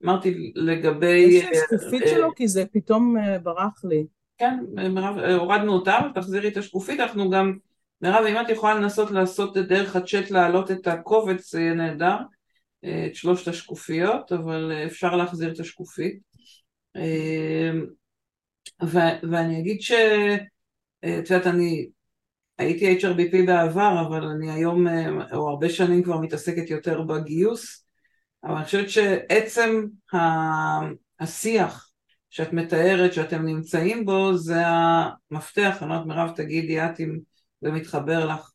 אמרתי 0.05 0.52
לגבי... 0.55 1.26
יש 1.28 1.44
לי 1.44 1.57
שקופית 1.57 2.02
uh, 2.02 2.09
שלו 2.09 2.34
כי 2.34 2.48
זה 2.48 2.64
פתאום 2.72 3.16
uh, 3.16 3.38
ברח 3.38 3.84
לי. 3.84 4.07
כן, 4.38 4.59
מירב, 4.74 5.18
הורדנו 5.18 5.72
אותה, 5.72 5.98
תחזירי 6.14 6.48
את 6.48 6.57
השקופית, 6.57 7.00
אנחנו 7.00 7.30
גם, 7.30 7.59
מירב, 8.00 8.24
אם 8.24 8.40
את 8.40 8.48
יכולה 8.48 8.74
לנסות 8.74 9.11
לעשות 9.11 9.57
דרך 9.57 9.96
הצ'אט 9.96 10.30
להעלות 10.30 10.70
את 10.70 10.86
הקובץ, 10.86 11.52
זה 11.52 11.61
יהיה 11.61 11.74
נהדר, 11.74 12.16
את 12.80 13.14
שלושת 13.14 13.48
השקופיות, 13.48 14.32
אבל 14.32 14.72
אפשר 14.86 15.16
להחזיר 15.16 15.52
את 15.52 15.61
השקופית. 15.61 16.18
ו- 18.82 19.18
ואני 19.30 19.61
אגיד 19.61 19.80
ש... 19.80 19.92
את 21.05 21.30
יודעת, 21.30 21.46
אני 21.46 21.88
הייתי 22.59 22.98
HRBP 22.98 23.46
בעבר, 23.46 24.05
אבל 24.09 24.24
אני 24.24 24.50
היום, 24.50 24.86
או 25.32 25.48
הרבה 25.48 25.68
שנים 25.68 26.02
כבר 26.02 26.20
מתעסקת 26.20 26.70
יותר 26.70 27.02
בגיוס, 27.02 27.84
אבל 28.44 28.55
אני 28.55 28.64
חושבת 28.64 28.90
שעצם 28.90 29.84
השיח 31.20 31.90
שאת 32.30 32.52
מתארת, 32.52 33.12
שאתם 33.12 33.46
נמצאים 33.46 34.05
בו, 34.05 34.36
זה 34.36 34.62
המפתח, 34.66 35.76
אני 35.80 35.88
לא 35.88 35.94
יודעת, 35.94 36.07
מירב, 36.07 36.30
תגידי 36.36 36.80
את 36.80 37.00
אם 37.00 37.18
זה 37.61 37.70
מתחבר 37.70 38.26
לך. 38.26 38.50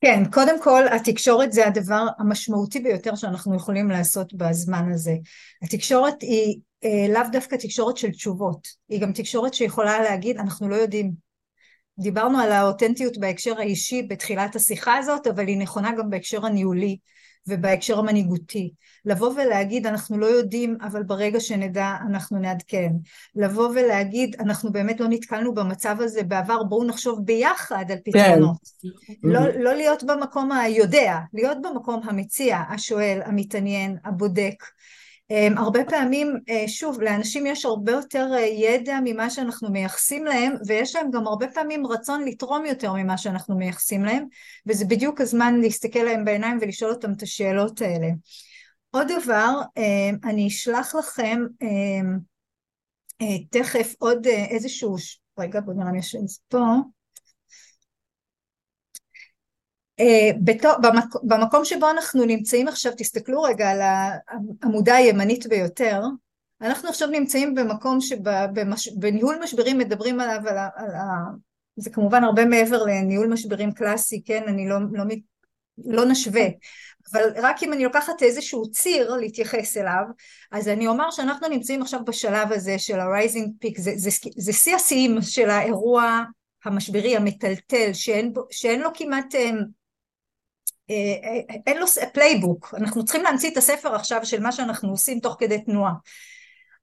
כן, 0.00 0.22
קודם 0.32 0.62
כל 0.62 0.82
התקשורת 0.88 1.52
זה 1.52 1.66
הדבר 1.66 2.06
המשמעותי 2.18 2.80
ביותר 2.80 3.14
שאנחנו 3.14 3.56
יכולים 3.56 3.90
לעשות 3.90 4.34
בזמן 4.34 4.92
הזה. 4.92 5.14
התקשורת 5.62 6.22
היא 6.22 6.60
אה, 6.84 7.12
לאו 7.12 7.22
דווקא 7.32 7.56
תקשורת 7.56 7.96
של 7.96 8.10
תשובות, 8.10 8.68
היא 8.88 9.00
גם 9.00 9.12
תקשורת 9.12 9.54
שיכולה 9.54 10.02
להגיד 10.02 10.36
אנחנו 10.36 10.68
לא 10.68 10.76
יודעים, 10.76 11.27
דיברנו 11.98 12.38
על 12.38 12.52
האותנטיות 12.52 13.18
בהקשר 13.18 13.58
האישי 13.58 14.02
בתחילת 14.02 14.56
השיחה 14.56 14.96
הזאת, 14.96 15.26
אבל 15.26 15.46
היא 15.46 15.58
נכונה 15.58 15.92
גם 15.98 16.10
בהקשר 16.10 16.46
הניהולי 16.46 16.96
ובהקשר 17.48 17.98
המנהיגותי. 17.98 18.72
לבוא 19.04 19.32
ולהגיד 19.36 19.86
אנחנו 19.86 20.18
לא 20.18 20.26
יודעים, 20.26 20.76
אבל 20.82 21.02
ברגע 21.02 21.40
שנדע 21.40 21.96
אנחנו 22.10 22.38
נעדכן. 22.38 22.92
לבוא 23.34 23.68
ולהגיד 23.68 24.36
אנחנו 24.40 24.72
באמת 24.72 25.00
לא 25.00 25.08
נתקלנו 25.08 25.54
במצב 25.54 25.96
הזה 26.00 26.22
בעבר, 26.22 26.62
בואו 26.62 26.84
נחשוב 26.84 27.24
ביחד 27.24 27.84
על 27.90 27.98
פתרונות. 28.04 28.58
כן. 29.06 29.12
לא, 29.22 29.40
לא 29.58 29.74
להיות 29.74 30.04
במקום 30.04 30.52
היודע, 30.52 31.18
להיות 31.34 31.58
במקום 31.62 32.00
המציע, 32.04 32.58
השואל, 32.68 33.20
המתעניין, 33.24 33.96
הבודק. 34.04 34.64
אמ, 35.30 35.58
הרבה 35.58 35.84
פעמים, 35.84 36.36
אה, 36.48 36.64
שוב, 36.68 37.00
לאנשים 37.00 37.46
יש 37.46 37.64
הרבה 37.64 37.92
יותר 37.92 38.28
אה, 38.34 38.40
ידע 38.40 38.98
ממה 39.04 39.30
שאנחנו 39.30 39.70
מייחסים 39.70 40.24
להם, 40.24 40.54
ויש 40.66 40.96
להם 40.96 41.10
גם 41.10 41.26
הרבה 41.26 41.48
פעמים 41.48 41.86
רצון 41.86 42.24
לתרום 42.24 42.64
יותר 42.66 42.92
ממה 42.92 43.18
שאנחנו 43.18 43.56
מייחסים 43.56 44.04
להם, 44.04 44.24
וזה 44.66 44.84
בדיוק 44.84 45.20
הזמן 45.20 45.60
להסתכל 45.60 45.98
להם 45.98 46.24
בעיניים 46.24 46.58
ולשאול 46.60 46.90
אותם 46.90 47.12
את 47.12 47.22
השאלות 47.22 47.82
האלה. 47.82 48.08
עוד 48.90 49.06
דבר, 49.22 49.60
אמ, 49.76 50.16
אני 50.24 50.48
אשלח 50.48 50.94
לכם 50.94 51.42
אמ, 51.62 52.18
אה, 53.22 53.44
תכף 53.50 53.94
עוד 53.98 54.26
איזשהו, 54.26 54.96
רגע 55.38 55.60
בואו 55.60 55.76
נראה 55.76 55.90
אם 55.90 55.94
יש 55.94 56.14
את 56.14 56.28
זה 56.28 56.38
פה, 56.48 56.58
אה, 56.58 56.74
במקום 61.22 61.64
שבו 61.64 61.90
אנחנו 61.90 62.24
נמצאים 62.24 62.68
עכשיו, 62.68 62.92
תסתכלו 62.96 63.42
רגע 63.42 63.70
על 63.70 63.80
העמודה 63.80 64.94
הימנית 64.94 65.46
ביותר, 65.46 66.02
אנחנו 66.60 66.88
עכשיו 66.88 67.08
נמצאים 67.08 67.54
במקום 67.54 68.00
שבניהול 68.00 69.38
משברים 69.42 69.78
מדברים 69.78 70.20
עליו, 70.20 70.48
על 70.48 70.58
ה, 70.58 70.68
על 70.76 70.90
ה, 70.90 71.04
זה 71.76 71.90
כמובן 71.90 72.24
הרבה 72.24 72.44
מעבר 72.44 72.82
לניהול 72.82 73.26
משברים 73.26 73.72
קלאסי, 73.72 74.22
כן, 74.24 74.42
אני 74.48 74.68
לא, 74.68 74.76
לא, 74.92 75.04
לא 75.86 76.04
נשווה, 76.04 76.46
אבל 77.12 77.20
רק 77.36 77.62
אם 77.62 77.72
אני 77.72 77.84
לוקחת 77.84 78.22
איזשהו 78.22 78.70
ציר 78.70 79.16
להתייחס 79.16 79.76
אליו, 79.76 80.02
אז 80.52 80.68
אני 80.68 80.86
אומר 80.86 81.10
שאנחנו 81.10 81.48
נמצאים 81.48 81.82
עכשיו 81.82 82.00
בשלב 82.04 82.52
הזה 82.52 82.78
של 82.78 83.00
ה-rising 83.00 83.64
peak, 83.64 83.80
זה 84.36 84.52
שיא 84.52 84.76
השיאים 84.76 85.22
של 85.22 85.50
האירוע 85.50 86.22
המשברי 86.64 87.16
המטלטל, 87.16 87.92
שאין, 87.92 88.32
שאין 88.50 88.80
לו 88.80 88.90
כמעט 88.94 89.34
אה, 89.34 89.50
אין 91.66 91.78
לו 91.78 91.86
playbook, 92.12 92.74
אנחנו 92.76 93.04
צריכים 93.04 93.22
להמציא 93.22 93.50
את 93.50 93.56
הספר 93.56 93.94
עכשיו 93.94 94.26
של 94.26 94.40
מה 94.40 94.52
שאנחנו 94.52 94.90
עושים 94.90 95.20
תוך 95.20 95.36
כדי 95.38 95.64
תנועה. 95.64 95.92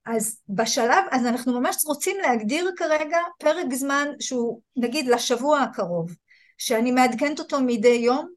אז 0.06 0.40
בשלב, 0.50 1.04
אז 1.12 1.26
אנחנו 1.26 1.60
ממש 1.60 1.76
רוצים 1.86 2.18
להגדיר 2.22 2.72
כרגע 2.78 3.18
פרק 3.40 3.74
זמן 3.74 4.08
שהוא 4.20 4.62
נגיד 4.76 5.08
לשבוע 5.08 5.60
הקרוב, 5.60 6.16
שאני 6.58 6.92
מעדכנת 6.92 7.40
אותו 7.40 7.62
מדי 7.62 7.88
יום 7.88 8.30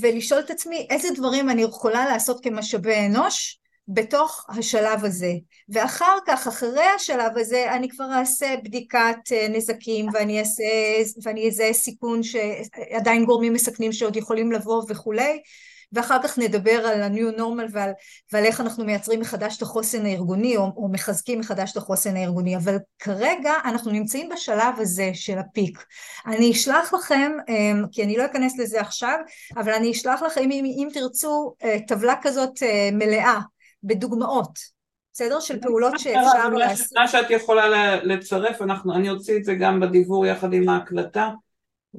ולשאול 0.00 0.40
את 0.40 0.50
עצמי 0.50 0.86
איזה 0.90 1.08
דברים 1.14 1.50
אני 1.50 1.62
יכולה 1.62 2.04
לעשות 2.04 2.44
כמשאבי 2.44 3.06
אנוש 3.06 3.60
בתוך 3.88 4.46
השלב 4.48 5.04
הזה. 5.04 5.32
ואחר 5.68 6.16
כך, 6.26 6.46
אחרי 6.46 6.86
השלב 6.96 7.38
הזה, 7.38 7.74
אני 7.74 7.88
כבר 7.88 8.12
אעשה 8.12 8.54
בדיקת 8.64 9.16
אה, 9.32 9.46
נזקים 9.48 10.06
ואני 10.12 10.40
אעשה, 10.40 10.62
ואני 11.22 11.48
אזהה 11.48 11.72
סיכון 11.72 12.20
שעדיין 12.22 13.24
גורמים 13.24 13.52
מסכנים 13.52 13.92
שעוד 13.92 14.16
יכולים 14.16 14.52
לבוא 14.52 14.82
וכולי, 14.88 15.40
ואחר 15.92 16.22
כך 16.22 16.38
נדבר 16.38 16.86
על 16.86 17.02
ה-new 17.02 17.38
normal 17.38 17.70
ועל, 17.70 17.90
ועל 18.32 18.44
איך 18.44 18.60
אנחנו 18.60 18.84
מייצרים 18.84 19.20
מחדש 19.20 19.56
את 19.56 19.62
החוסן 19.62 20.06
הארגוני 20.06 20.56
או, 20.56 20.62
או 20.76 20.88
מחזקים 20.92 21.40
מחדש 21.40 21.72
את 21.72 21.76
החוסן 21.76 22.16
הארגוני, 22.16 22.56
אבל 22.56 22.76
כרגע 22.98 23.52
אנחנו 23.64 23.90
נמצאים 23.92 24.28
בשלב 24.28 24.74
הזה 24.78 25.10
של 25.14 25.38
הפיק. 25.38 25.84
אני 26.26 26.52
אשלח 26.52 26.94
לכם, 26.94 27.32
אה, 27.48 27.72
כי 27.92 28.02
אני 28.02 28.16
לא 28.16 28.24
אכנס 28.24 28.58
לזה 28.58 28.80
עכשיו, 28.80 29.18
אבל 29.56 29.72
אני 29.72 29.90
אשלח 29.90 30.22
לכם 30.22 30.50
אם, 30.50 30.64
אם 30.64 30.88
תרצו 30.94 31.54
אה, 31.64 31.76
טבלה 31.86 32.14
כזאת 32.22 32.62
מלאה 32.92 33.40
בדוגמאות, 33.84 34.58
בסדר? 35.12 35.40
של 35.40 35.60
פעולות 35.60 35.92
שאפשר 35.98 36.48
לעשות. 36.48 36.96
מה 36.96 37.08
שאת 37.08 37.30
יכולה 37.30 37.96
לצרף, 38.02 38.62
אנחנו, 38.62 38.94
אני 38.94 39.10
אוציא 39.10 39.36
את 39.36 39.44
זה 39.44 39.54
גם 39.54 39.80
בדיבור 39.80 40.26
יחד 40.26 40.52
עם 40.52 40.68
ההקלטה, 40.68 41.30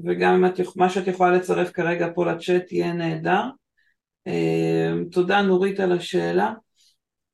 וגם 0.06 0.46
את, 0.46 0.60
מה 0.76 0.90
שאת 0.90 1.08
יכולה 1.08 1.32
לצרף 1.32 1.72
כרגע 1.72 2.08
פה 2.16 2.26
לצ'אט 2.26 2.72
יהיה 2.72 2.94
נהדר. 2.94 3.42
תודה 5.12 5.42
נורית 5.42 5.80
על 5.80 5.92
השאלה. 5.92 6.54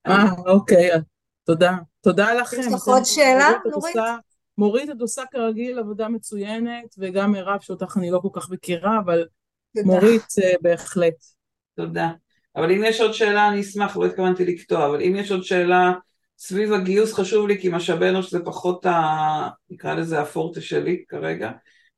אה, 0.08 0.32
אוקיי, 0.46 0.90
תודה. 1.44 1.78
תודה 2.02 2.34
לכם. 2.34 2.58
יש 2.60 2.68
לך 2.74 2.88
עוד 2.88 3.04
שאלה, 3.04 3.50
נורית? 3.72 3.96
מורית, 4.58 4.90
את 4.90 5.02
עושה 5.02 5.24
כרגיל 5.32 5.80
עבודה 5.80 6.10
מצוינת, 6.10 6.96
וגם 6.98 7.32
מירב 7.32 7.60
שאותך 7.62 7.98
אני 7.98 8.12
לא 8.12 8.20
כל 8.20 8.30
כך 8.34 8.50
מכירה, 8.50 9.00
אבל 9.06 9.26
מורית 9.86 10.26
אה, 10.44 10.54
בהחלט. 10.62 11.16
תודה. 11.76 12.10
אבל 12.56 12.72
אם 12.72 12.82
יש 12.86 13.02
עוד 13.02 13.14
שאלה 13.14 13.50
אני 13.50 13.62
אשמח, 13.62 13.98
לא 13.98 14.06
התכוונתי 14.06 14.46
לקטוע, 14.46 14.86
אבל 14.86 15.02
אם 15.02 15.16
יש 15.16 15.32
עוד 15.32 15.44
שאלה 15.44 15.94
סביב 16.38 16.74
הגיוס 16.74 17.14
חשוב 17.14 17.48
לי 17.48 17.62
כי 17.62 17.70
משאבי 17.70 18.10
אנוש 18.10 18.32
זה 18.32 18.40
פחות 18.46 18.86
ה... 18.86 19.50
נקרא 19.70 19.94
לזה 19.94 20.22
הפורטה 20.22 20.62
שלי 20.62 21.04
כרגע, 21.08 21.52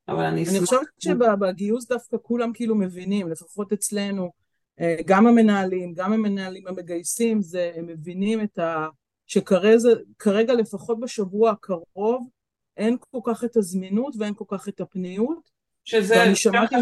אבל 0.08 0.24
אני 0.24 0.44
אשמח... 0.44 0.56
אני 0.56 0.66
חושבת 0.66 0.88
שבגיוס 1.00 1.88
דווקא 1.88 2.18
כולם 2.22 2.54
כאילו 2.54 2.76
מבינים, 2.76 3.30
לפחות 3.30 3.74
אצלנו, 3.74 4.32
אה, 4.80 4.96
גם 5.06 5.28
המנהלים, 5.28 5.94
גם 5.94 6.14
המנהלים 6.14 6.68
המגייסים, 6.68 7.42
זה, 7.42 7.72
הם 7.76 7.88
מבינים 7.88 8.44
את 8.44 8.60
ה... 8.60 8.88
שכרגע 9.28 10.54
לפחות 10.54 11.00
בשבוע 11.00 11.52
הקרוב 11.52 12.30
אין 12.78 12.98
כל 13.12 13.20
כך 13.26 13.44
את 13.44 13.58
הזמינות 13.58 14.16
ואין 14.20 14.34
כל 14.34 14.46
כך 14.48 14.68
את 14.68 14.82
הפניות. 14.82 15.53
שזה, 15.86 16.24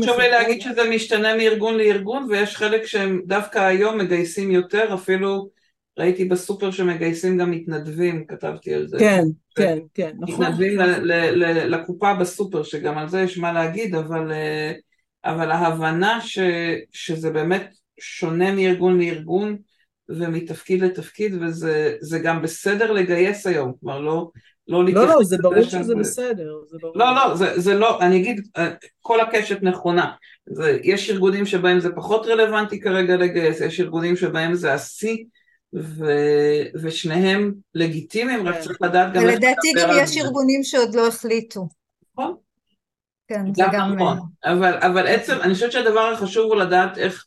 חשוב 0.02 0.20
לי 0.20 0.30
להגיד 0.30 0.62
שזה 0.62 0.90
משתנה 0.90 1.36
מארגון 1.36 1.78
לארגון 1.78 2.28
ויש 2.30 2.56
חלק 2.56 2.86
שהם 2.86 3.22
דווקא 3.26 3.60
היום 3.60 3.98
מגייסים 3.98 4.52
יותר, 4.52 4.94
אפילו 4.94 5.50
ראיתי 6.00 6.26
בסופר 6.26 6.72
שמגייסים 6.72 7.38
גם 7.38 7.52
מתנדבים, 7.52 8.26
כתבתי 8.28 8.74
על 8.74 8.88
זה. 8.88 8.98
כן, 9.00 9.24
כן, 9.56 9.78
כן, 9.94 10.12
נכון. 10.20 10.46
מתנדבים 10.46 10.80
לקופה 11.68 12.14
בסופר, 12.14 12.64
שגם 12.64 12.98
על 12.98 13.10
זה 13.10 13.22
יש 13.22 13.38
מה 13.38 13.54
להגיד, 13.54 13.96
אבל, 13.96 14.32
אה, 14.32 14.72
אבל 15.26 15.52
ההבנה 15.52 16.22
ש, 16.22 16.40
שזה 16.92 17.30
באמת 17.30 17.70
שונה 18.00 18.52
מארגון 18.52 19.00
לארגון 19.00 19.58
ומתפקיד 20.10 20.82
לתפקיד, 20.82 21.36
וזה 21.42 22.20
גם 22.24 22.42
בסדר 22.42 22.92
לגייס 22.92 23.48
היום, 23.48 23.74
כלומר 23.80 24.00
לא... 24.00 24.30
לא, 24.72 24.86
לא, 24.86 25.08
לא, 25.08 25.24
זה 25.24 25.38
ברור 25.42 25.64
שזה 25.64 25.96
בסדר. 25.96 26.54
זה 26.70 26.78
ברור. 26.82 26.98
לא, 26.98 27.16
לא, 27.16 27.36
זה, 27.36 27.60
זה 27.60 27.74
לא, 27.74 28.02
אני 28.02 28.18
אגיד, 28.18 28.48
אה, 28.58 28.70
כל 29.02 29.20
הקשת 29.20 29.58
נכונה. 29.62 30.12
זה, 30.50 30.78
יש 30.84 31.10
ארגונים 31.10 31.46
שבהם 31.46 31.80
זה 31.80 31.90
פחות 31.96 32.28
רלוונטי 32.28 32.80
כרגע 32.80 33.16
לגייס, 33.16 33.62
יש 33.62 33.80
ארגונים 33.80 34.16
שבהם 34.16 34.54
זה 34.54 34.74
השיא. 34.74 35.18
ו... 35.76 36.06
ושניהם 36.82 37.54
לגיטימיים, 37.76 38.48
רק 38.48 38.56
כן. 38.56 38.62
צריך 38.62 38.82
לדעת 38.82 39.14
גם 39.14 39.24
ולדעתי 39.24 39.74
גם 39.78 39.90
יש 40.04 40.18
ארגונים 40.18 40.64
שעוד 40.64 40.96
לא 40.96 41.08
החליטו. 41.08 41.68
נכון. 42.14 42.36
כן, 43.28 43.54
זה 43.56 43.64
גם... 43.74 43.96
נכון, 43.96 44.20
אבל, 44.44 44.74
אבל 44.74 45.08
עצם, 45.08 45.34
אני 45.42 45.54
חושבת 45.54 45.72
שהדבר 45.72 46.00
החשוב 46.00 46.52
הוא 46.52 46.56
לדעת 46.56 46.98
איך 46.98 47.26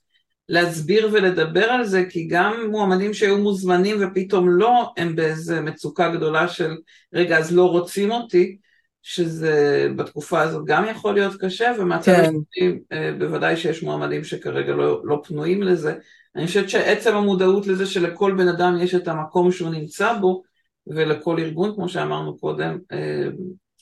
להסביר 0.49 1.09
ולדבר 1.13 1.65
על 1.65 1.85
זה, 1.85 2.05
כי 2.09 2.27
גם 2.27 2.67
מועמדים 2.71 3.15
שהיו 3.15 3.39
מוזמנים 3.39 3.97
ופתאום 4.01 4.49
לא, 4.49 4.93
הם 4.97 5.17
באיזה 5.17 5.61
מצוקה 5.61 6.09
גדולה 6.09 6.49
של 6.49 6.71
רגע, 7.15 7.39
אז 7.39 7.57
לא 7.57 7.71
רוצים 7.71 8.11
אותי, 8.11 8.57
שזה 9.03 9.89
בתקופה 9.97 10.41
הזאת 10.41 10.65
גם 10.65 10.85
יכול 10.91 11.15
להיות 11.15 11.41
קשה, 11.41 11.73
ומהצד 11.79 12.13
כן. 12.13 12.21
השני 12.23 12.79
אה, 12.93 13.13
בוודאי 13.19 13.57
שיש 13.57 13.83
מועמדים 13.83 14.25
שכרגע 14.25 14.73
לא, 14.73 15.01
לא 15.05 15.23
פנויים 15.25 15.63
לזה. 15.63 15.95
אני 16.37 16.47
חושבת 16.47 16.71
שעצם 16.71 17.17
המודעות 17.17 17.67
לזה 17.67 17.87
שלכל 17.87 18.35
בן 18.39 18.49
אדם 18.49 18.77
יש 18.81 18.95
את 18.95 19.09
המקום 19.09 19.53
שהוא 19.53 19.71
נמצא 19.71 20.13
בו, 20.19 20.43
ולכל 20.87 21.39
ארגון, 21.39 21.75
כמו 21.75 21.89
שאמרנו 21.89 22.39
קודם, 22.39 22.79
אה, 22.93 23.29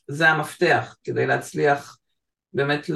זה 0.08 0.28
המפתח 0.28 0.96
כדי 1.04 1.26
להצליח 1.26 1.98
באמת 2.52 2.90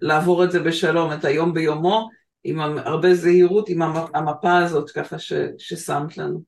לעבור 0.00 0.44
את 0.44 0.52
זה 0.52 0.60
בשלום, 0.60 1.12
את 1.12 1.24
היום 1.24 1.54
ביומו, 1.54 2.08
עם 2.44 2.60
הרבה 2.78 3.14
זהירות, 3.14 3.68
עם 3.68 3.82
המפה 4.14 4.58
הזאת 4.58 4.90
ככה 4.90 5.18
ש, 5.18 5.32
ששמת 5.58 6.16
לנו. 6.16 6.42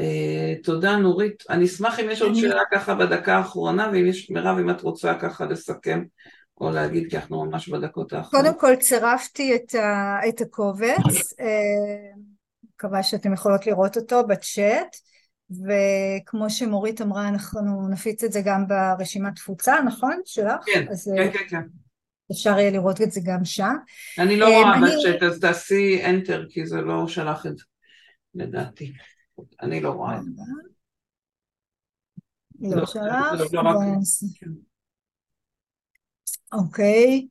Uh, 0.00 0.64
תודה 0.64 0.96
נורית. 0.96 1.42
אני 1.50 1.64
אשמח 1.64 2.00
אם 2.00 2.10
יש 2.10 2.22
עוד 2.22 2.34
שאלה 2.34 2.62
ככה 2.72 2.94
בדקה 2.94 3.36
האחרונה, 3.36 3.90
ואם 3.92 4.06
יש, 4.06 4.30
מירב, 4.30 4.58
אם 4.58 4.70
את 4.70 4.80
רוצה 4.80 5.14
ככה 5.14 5.44
לסכם 5.44 6.02
או 6.60 6.70
להגיד, 6.70 7.10
כי 7.10 7.16
אנחנו 7.16 7.44
ממש 7.44 7.68
בדקות 7.68 8.12
האחרונות. 8.12 8.46
קודם 8.46 8.58
כל 8.60 8.76
צירפתי 8.76 9.56
את, 9.56 9.74
ה, 9.74 10.18
את 10.28 10.40
הקובץ, 10.40 11.32
uh, 11.32 12.20
מקווה 12.74 13.02
שאתם 13.02 13.32
יכולות 13.32 13.66
לראות 13.66 13.96
אותו 13.96 14.26
בצ'אט, 14.26 14.96
וכמו 15.50 16.50
שמורית 16.50 17.02
אמרה, 17.02 17.28
אנחנו 17.28 17.88
נפיץ 17.88 18.24
את 18.24 18.32
זה 18.32 18.40
גם 18.44 18.64
ברשימת 18.66 19.34
תפוצה, 19.36 19.80
נכון? 19.86 20.20
שלך? 20.24 20.64
כן, 20.66 20.86
אז, 20.90 21.12
כן, 21.16 21.30
כן, 21.32 21.44
כן. 21.48 21.62
אפשר 22.32 22.58
יהיה 22.58 22.70
לראות 22.70 23.00
את 23.00 23.12
זה 23.12 23.20
גם 23.24 23.44
שם. 23.44 23.74
אני 24.18 24.36
לא 24.36 24.46
רואה 24.46 24.72
בצ'אט, 24.80 25.22
אז 25.22 25.40
תעשי 25.40 26.02
enter, 26.04 26.46
כי 26.48 26.66
זה 26.66 26.80
לא 26.80 27.08
שלח 27.08 27.46
את 27.46 27.56
זה, 27.56 27.64
לדעתי. 28.34 28.92
אני 29.62 29.80
לא 29.80 29.90
רואה 29.90 30.16
את 30.16 30.22
זה. 30.22 30.42
לא, 32.60 32.86
שלח? 32.86 33.32
אוקיי. 36.52 37.26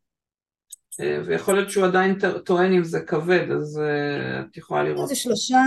אה, 1.00 1.18
ויכול 1.26 1.56
להיות 1.56 1.70
שהוא 1.70 1.86
עדיין 1.86 2.18
טוען 2.46 2.74
אם 2.74 2.84
זה 2.84 3.00
כבד, 3.02 3.48
אז 3.60 3.80
אה, 3.80 4.42
את 4.42 4.58
יכולה 4.58 4.84
לראות. 4.84 5.10
זה 5.10 5.16
שלושה, 5.16 5.62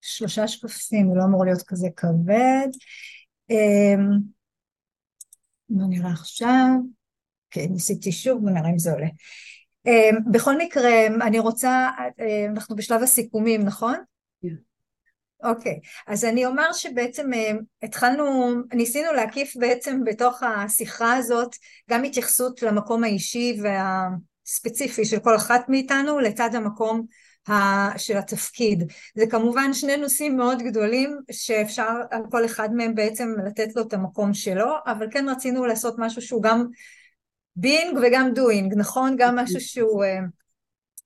שלושה 0.00 0.48
שקפים, 0.48 1.06
הוא 1.06 1.16
לא 1.16 1.24
אמור 1.24 1.44
להיות 1.44 1.62
כזה 1.62 1.88
כבד. 1.96 2.68
בוא 5.68 5.86
נראה 5.88 6.12
עכשיו. 6.12 6.68
כן, 7.50 7.66
ניסיתי 7.70 8.12
שוב, 8.12 8.42
בוא 8.42 8.50
נראה 8.50 8.70
אם 8.70 8.78
זה 8.78 8.92
עולה. 8.92 9.08
אמ, 9.86 10.16
בכל 10.32 10.58
מקרה, 10.58 11.06
אני 11.06 11.38
רוצה, 11.38 11.88
אמ, 12.20 12.52
אנחנו 12.54 12.76
בשלב 12.76 13.02
הסיכומים, 13.02 13.62
נכון? 13.62 13.96
כן. 14.42 14.48
אוקיי, 15.44 15.80
אז 16.06 16.24
אני 16.24 16.46
אומר 16.46 16.72
שבעצם 16.72 17.32
אמ, 17.32 17.58
התחלנו, 17.82 18.54
ניסינו 18.72 19.12
להקיף 19.12 19.56
בעצם 19.56 20.00
בתוך 20.04 20.42
השיחה 20.42 21.16
הזאת 21.16 21.56
גם 21.90 22.04
התייחסות 22.04 22.62
למקום 22.62 23.04
האישי 23.04 23.60
והספציפי 23.62 25.04
של 25.04 25.18
כל 25.18 25.36
אחת 25.36 25.68
מאיתנו 25.68 26.18
לצד 26.18 26.54
המקום 26.54 27.06
של 27.96 28.16
התפקיד. 28.16 28.92
זה 29.14 29.26
כמובן 29.26 29.72
שני 29.72 29.96
נושאים 29.96 30.36
מאוד 30.36 30.62
גדולים 30.62 31.18
שאפשר 31.30 31.88
על 32.10 32.22
כל 32.30 32.44
אחד 32.44 32.74
מהם 32.74 32.94
בעצם 32.94 33.34
לתת 33.46 33.76
לו 33.76 33.82
את 33.82 33.92
המקום 33.92 34.34
שלו, 34.34 34.74
אבל 34.86 35.06
כן 35.10 35.28
רצינו 35.28 35.66
לעשות 35.66 35.94
משהו 35.98 36.22
שהוא 36.22 36.42
גם 36.42 36.66
בינג 37.56 37.98
וגם 38.02 38.30
דוינג, 38.34 38.74
נכון? 38.76 39.16
גם 39.18 39.36
משהו 39.36 39.60
שהוא... 39.60 40.04
אה, 40.04 40.20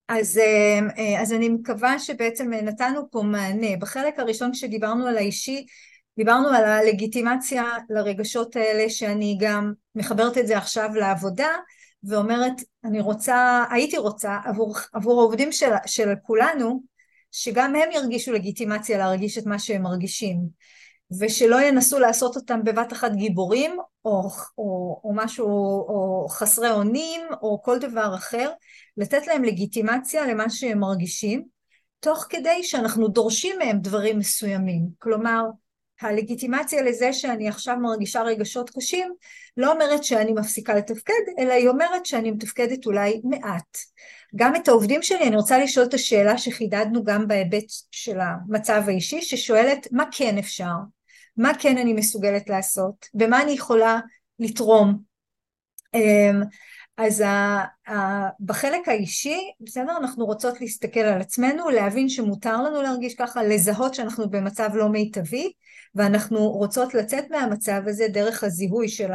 אז, 0.09 0.39
אה, 0.39 0.79
אה, 0.99 1.23
אז 1.23 1.33
אני 1.33 1.49
מקווה 1.49 1.99
שבעצם 1.99 2.53
נתנו 2.53 3.11
פה 3.11 3.23
מענה. 3.23 3.77
בחלק 3.79 4.19
הראשון 4.19 4.53
כשדיברנו 4.53 5.07
על 5.07 5.17
האישי, 5.17 5.67
דיברנו 6.17 6.49
על 6.49 6.65
הלגיטימציה 6.65 7.65
לרגשות 7.91 8.57
האלה 8.57 8.91
שאני 8.91 9.39
גם 9.41 9.73
מחברת 9.95 10.39
את 10.39 10.47
זה 10.47 10.59
עכשיו 10.59 10.89
לעבודה 10.95 11.49
ואומרת 12.05 12.53
אני 12.85 13.01
רוצה, 13.01 13.65
הייתי 13.71 13.99
רוצה 13.99 14.39
עבור, 14.45 14.77
עבור 14.93 15.21
העובדים 15.21 15.53
של, 15.53 15.71
של 15.87 16.13
כולנו 16.23 16.83
שגם 17.33 17.75
הם 17.77 17.91
ירגישו 17.93 18.33
לגיטימציה 18.33 18.99
להרגיש 18.99 19.39
את 19.39 19.47
מה 19.47 19.59
שהם 19.59 19.83
מרגישים 19.83 20.37
ושלא 21.21 21.63
ינסו 21.63 21.99
לעשות 21.99 22.37
אותם 22.37 22.65
בבת 22.65 22.93
אחת 22.93 23.13
גיבורים 23.13 23.77
או, 24.05 24.29
או, 24.59 25.01
או 25.05 25.11
משהו, 25.15 25.47
או 25.89 26.27
חסרי 26.31 26.71
אונים, 26.71 27.21
או 27.43 27.63
כל 27.63 27.79
דבר 27.79 28.15
אחר, 28.15 28.51
לתת 28.97 29.27
להם 29.27 29.45
לגיטימציה 29.45 30.27
למה 30.27 30.51
שהם 30.51 30.79
מרגישים, 30.79 31.45
תוך 32.01 32.27
כדי 32.29 32.63
שאנחנו 32.63 33.09
דורשים 33.09 33.59
מהם 33.59 33.79
דברים 33.79 34.19
מסוימים. 34.19 34.89
כלומר, 34.99 35.43
הלגיטימציה 36.01 36.83
לזה 36.83 37.13
שאני 37.13 37.49
עכשיו 37.49 37.77
מרגישה 37.77 38.23
רגשות 38.23 38.71
קשים, 38.71 39.15
לא 39.57 39.73
אומרת 39.73 40.05
שאני 40.05 40.33
מפסיקה 40.33 40.75
לתפקד, 40.75 41.23
אלא 41.39 41.53
היא 41.53 41.69
אומרת 41.69 42.07
שאני 42.07 42.31
מתפקדת 42.31 42.87
אולי 42.87 43.21
מעט. 43.25 43.79
גם 44.37 44.57
את 44.57 44.69
העובדים 44.69 45.03
שלי, 45.03 45.29
אני 45.29 45.37
רוצה 45.37 45.59
לשאול 45.59 45.87
את 45.87 45.95
השאלה 45.95 46.39
שחידדנו 46.39 47.05
גם 47.05 47.29
בהיבט 47.29 47.65
של 47.91 48.19
המצב 48.21 48.83
האישי, 48.87 49.23
ששואלת 49.23 49.89
מה 49.93 50.05
כן 50.13 50.39
אפשר, 50.39 50.75
מה 51.37 51.53
כן 51.59 51.79
אני 51.79 51.93
מסוגלת 51.93 52.49
לעשות, 52.49 53.07
במה 53.15 53.43
אני 53.43 53.53
יכולה 53.53 54.01
לתרום. 54.39 54.99
אמ, 55.95 56.43
אז 56.97 57.25
בחלק 58.41 58.89
האישי, 58.89 59.39
בסדר, 59.61 59.97
אנחנו 59.97 60.27
רוצות 60.27 60.61
להסתכל 60.61 61.01
על 61.01 61.21
עצמנו, 61.21 61.71
להבין 61.71 62.09
שמותר 62.09 62.63
לנו 62.63 62.83
להרגיש 62.83 63.15
ככה, 63.15 63.43
לזהות 63.43 63.95
שאנחנו 63.95 64.31
במצב 64.31 64.71
לא 64.75 64.89
מיטבי, 64.89 65.53
ואנחנו 65.95 66.51
רוצות 66.51 66.95
לצאת 66.95 67.25
מהמצב 67.31 67.83
הזה 67.87 68.09
דרך 68.09 68.45
הזיהוי 68.45 68.89
של 68.89 69.11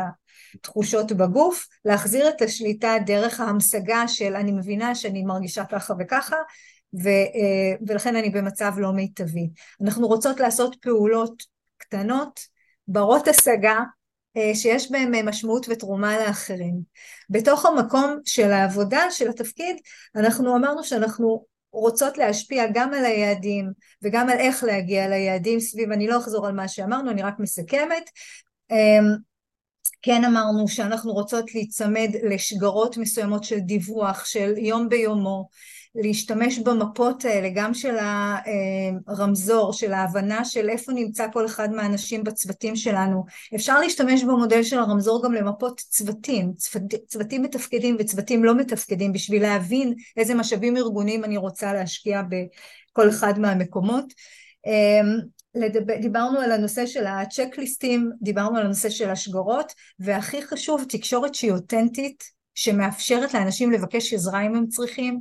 התחושות 0.56 1.12
בגוף, 1.12 1.68
להחזיר 1.86 2.30
את 2.30 2.42
השליטה 2.42 2.96
דרך 3.06 3.40
ההמשגה 3.40 4.08
של 4.08 4.36
אני 4.36 4.52
מבינה 4.52 4.96
שאני 4.96 5.24
מרגישה 5.24 5.66
ככה 5.66 5.94
וככה, 6.00 6.36
ו, 7.04 7.08
אה, 7.10 7.76
ולכן 7.88 8.16
אני 8.16 8.30
במצב 8.30 8.72
לא 8.78 8.92
מיטבי. 8.92 9.50
אנחנו 9.84 10.08
רוצות 10.08 10.40
לעשות 10.40 10.76
פעולות 10.82 11.44
קטנות, 11.90 12.40
ברות 12.88 13.28
השגה, 13.28 13.80
אה, 14.38 14.56
שיש 14.56 14.92
בהם 14.92 15.16
אה, 15.16 15.24
משמעות 15.24 15.66
ותרומה 15.70 16.20
לאחרים. 16.20 16.82
בתוך 17.30 17.66
המקום 17.66 18.20
של 18.26 18.52
העבודה, 18.52 19.12
של 19.12 19.30
התפקיד, 19.30 19.76
אנחנו 20.16 20.56
אמרנו 20.56 20.84
שאנחנו 20.84 21.46
רוצות 21.72 22.18
להשפיע 22.18 22.66
גם 22.74 22.94
על 22.94 23.06
היעדים 23.06 23.72
וגם 24.04 24.30
על 24.30 24.38
איך 24.38 24.64
להגיע 24.64 25.08
ליעדים 25.08 25.60
סביב, 25.60 25.92
אני 25.92 26.08
לא 26.08 26.18
אחזור 26.18 26.48
על 26.48 26.54
מה 26.54 26.68
שאמרנו, 26.68 27.12
אני 27.12 27.22
רק 27.22 27.40
מסכמת. 27.40 28.10
אמ, 28.72 29.30
כן 30.02 30.26
אמרנו 30.26 30.68
שאנחנו 30.68 31.12
רוצות 31.12 31.56
להיצמד 31.56 32.10
לשגרות 32.24 32.98
מסוימות 32.98 33.44
של 33.44 33.60
דיווח, 33.60 34.26
של 34.26 34.54
יום 34.58 34.90
ביומו, 34.90 35.50
להשתמש 35.96 36.60
במפות 36.60 37.26
האלה, 37.26 37.50
גם 37.56 37.74
של 37.74 37.96
הרמזור, 39.08 39.74
של 39.74 39.94
ההבנה 39.94 40.46
של 40.46 40.70
איפה 40.70 40.92
נמצא 40.92 41.28
כל 41.34 41.46
אחד 41.46 41.72
מהאנשים 41.72 42.24
בצוותים 42.24 42.76
שלנו. 42.76 43.24
אפשר 43.56 43.80
להשתמש 43.80 44.24
במודל 44.24 44.64
של 44.64 44.80
הרמזור 44.80 45.24
גם 45.24 45.34
למפות 45.34 45.80
צוותים, 45.80 46.54
צוותים 47.08 47.44
מתפקדים 47.44 47.96
וצוותים 48.00 48.44
לא 48.44 48.56
מתפקדים, 48.56 49.14
בשביל 49.14 49.42
להבין 49.42 49.94
איזה 50.18 50.36
משאבים 50.36 50.78
ארגוניים 50.78 51.24
אני 51.24 51.38
רוצה 51.38 51.74
להשקיע 51.74 52.22
בכל 52.22 53.10
אחד 53.10 53.40
מהמקומות. 53.40 54.14
לדבר, 55.56 55.96
דיברנו 56.02 56.40
על 56.40 56.52
הנושא 56.52 56.86
של 56.86 57.08
הצ'קליסטים, 57.08 58.12
דיברנו 58.22 58.58
על 58.58 58.66
הנושא 58.66 58.90
של 58.90 59.10
השגרות, 59.10 59.74
והכי 60.00 60.42
חשוב, 60.42 60.86
תקשורת 60.90 61.36
שהיא 61.36 61.52
אותנטית, 61.52 62.24
שמאפשרת 62.56 63.34
לאנשים 63.34 63.72
לבקש 63.72 64.14
עזרה 64.14 64.42
אם 64.46 64.56
הם 64.56 64.68
צריכים, 64.68 65.14
אמ, 65.14 65.20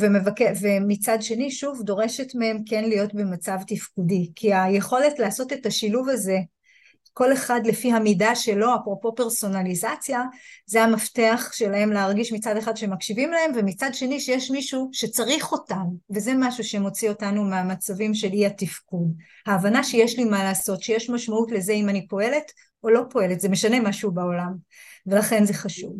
ומבק... 0.00 0.40
ומצד 0.60 1.18
שני 1.20 1.50
שוב 1.50 1.82
דורשת 1.82 2.34
מהם 2.34 2.58
כן 2.66 2.84
להיות 2.84 3.14
במצב 3.14 3.56
תפקודי 3.66 4.30
כי 4.36 4.54
היכולת 4.54 5.18
לעשות 5.18 5.52
את 5.52 5.66
השילוב 5.66 6.08
הזה 6.08 6.38
כל 7.18 7.32
אחד 7.32 7.60
לפי 7.64 7.92
המידה 7.92 8.34
שלו 8.34 8.74
אפרופו 8.76 9.14
פרסונליזציה 9.14 10.22
זה 10.66 10.82
המפתח 10.82 11.50
שלהם 11.52 11.92
להרגיש 11.92 12.32
מצד 12.32 12.56
אחד 12.56 12.76
שמקשיבים 12.76 13.30
להם 13.30 13.50
ומצד 13.54 13.90
שני 13.92 14.20
שיש 14.20 14.50
מישהו 14.50 14.88
שצריך 14.92 15.52
אותם 15.52 15.84
וזה 16.10 16.32
משהו 16.38 16.64
שמוציא 16.64 17.08
אותנו 17.08 17.44
מהמצבים 17.44 18.14
של 18.14 18.32
אי 18.32 18.46
התפקוד 18.46 19.14
ההבנה 19.46 19.84
שיש 19.84 20.18
לי 20.18 20.24
מה 20.24 20.44
לעשות 20.44 20.82
שיש 20.82 21.10
משמעות 21.10 21.52
לזה 21.52 21.72
אם 21.72 21.88
אני 21.88 22.08
פועלת 22.08 22.52
או 22.82 22.90
לא 22.90 23.02
פועלת 23.10 23.40
זה 23.40 23.48
משנה 23.48 23.80
משהו 23.80 24.10
בעולם 24.10 24.54
ולכן 25.06 25.44
זה 25.44 25.54
חשוב 25.54 25.92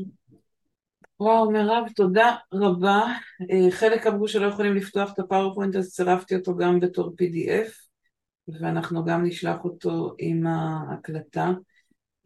וואו, 1.21 1.51
מירב, 1.51 1.85
תודה 1.97 2.37
רבה. 2.53 3.05
אה, 3.51 3.71
חלק 3.71 4.07
אמרו 4.07 4.29
שלא 4.29 4.47
יכולים 4.47 4.75
לפתוח 4.75 5.13
את 5.13 5.19
הפאורפוינט, 5.19 5.77
אז 5.77 5.91
צירפתי 5.91 6.37
אותו 6.37 6.57
גם 6.57 6.81
בתור 6.81 7.09
PDF, 7.09 7.71
ואנחנו 8.49 9.05
גם 9.05 9.25
נשלח 9.25 9.65
אותו 9.65 10.15
עם 10.19 10.47
ההקלטה. 10.47 11.51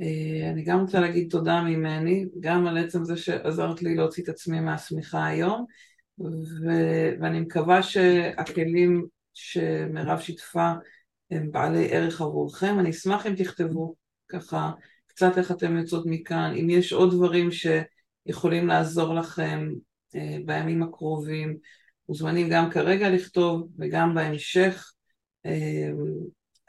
אה, 0.00 0.50
אני 0.50 0.62
גם 0.64 0.80
רוצה 0.80 1.00
להגיד 1.00 1.30
תודה 1.30 1.62
ממני, 1.62 2.26
גם 2.40 2.66
על 2.66 2.78
עצם 2.78 3.04
זה 3.04 3.16
שעזרת 3.16 3.82
לי 3.82 3.94
להוציא 3.94 4.22
את 4.22 4.28
עצמי 4.28 4.60
מהשמיכה 4.60 5.26
היום, 5.26 5.64
ו- 6.18 7.12
ואני 7.20 7.40
מקווה 7.40 7.82
שהכלים 7.82 9.06
שמירב 9.34 10.20
שיתפה 10.20 10.72
הם 11.30 11.50
בעלי 11.50 11.88
ערך 11.92 12.20
עבורכם. 12.20 12.78
אני 12.78 12.90
אשמח 12.90 13.26
אם 13.26 13.34
תכתבו 13.34 13.94
ככה 14.28 14.70
קצת 15.06 15.38
איך 15.38 15.50
אתם 15.50 15.76
יוצאות 15.76 16.06
מכאן, 16.06 16.54
אם 16.60 16.70
יש 16.70 16.92
עוד 16.92 17.14
דברים 17.14 17.50
ש... 17.50 17.66
יכולים 18.26 18.66
לעזור 18.66 19.14
לכם 19.14 19.68
אה, 20.16 20.36
בימים 20.44 20.82
הקרובים. 20.82 21.56
מוזמנים 22.08 22.48
גם 22.48 22.70
כרגע 22.70 23.10
לכתוב 23.10 23.68
וגם 23.78 24.14
בהמשך. 24.14 24.92
אה, 25.46 25.88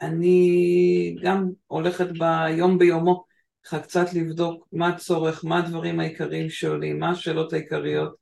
אני 0.00 1.16
גם 1.22 1.48
הולכת 1.66 2.08
ביום 2.18 2.78
ביומו 2.78 3.24
ככה 3.64 3.80
קצת 3.80 4.14
לבדוק 4.14 4.68
מה 4.72 4.88
הצורך, 4.88 5.44
מה 5.44 5.58
הדברים 5.58 6.00
העיקריים 6.00 6.50
שעולים, 6.50 6.98
מה 6.98 7.10
השאלות 7.10 7.52
העיקריות. 7.52 8.14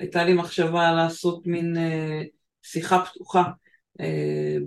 הייתה 0.00 0.24
לי 0.24 0.34
מחשבה 0.34 0.92
לעשות 0.92 1.46
מין 1.46 1.76
אה, 1.76 2.22
שיחה 2.62 3.04
פתוחה 3.04 3.42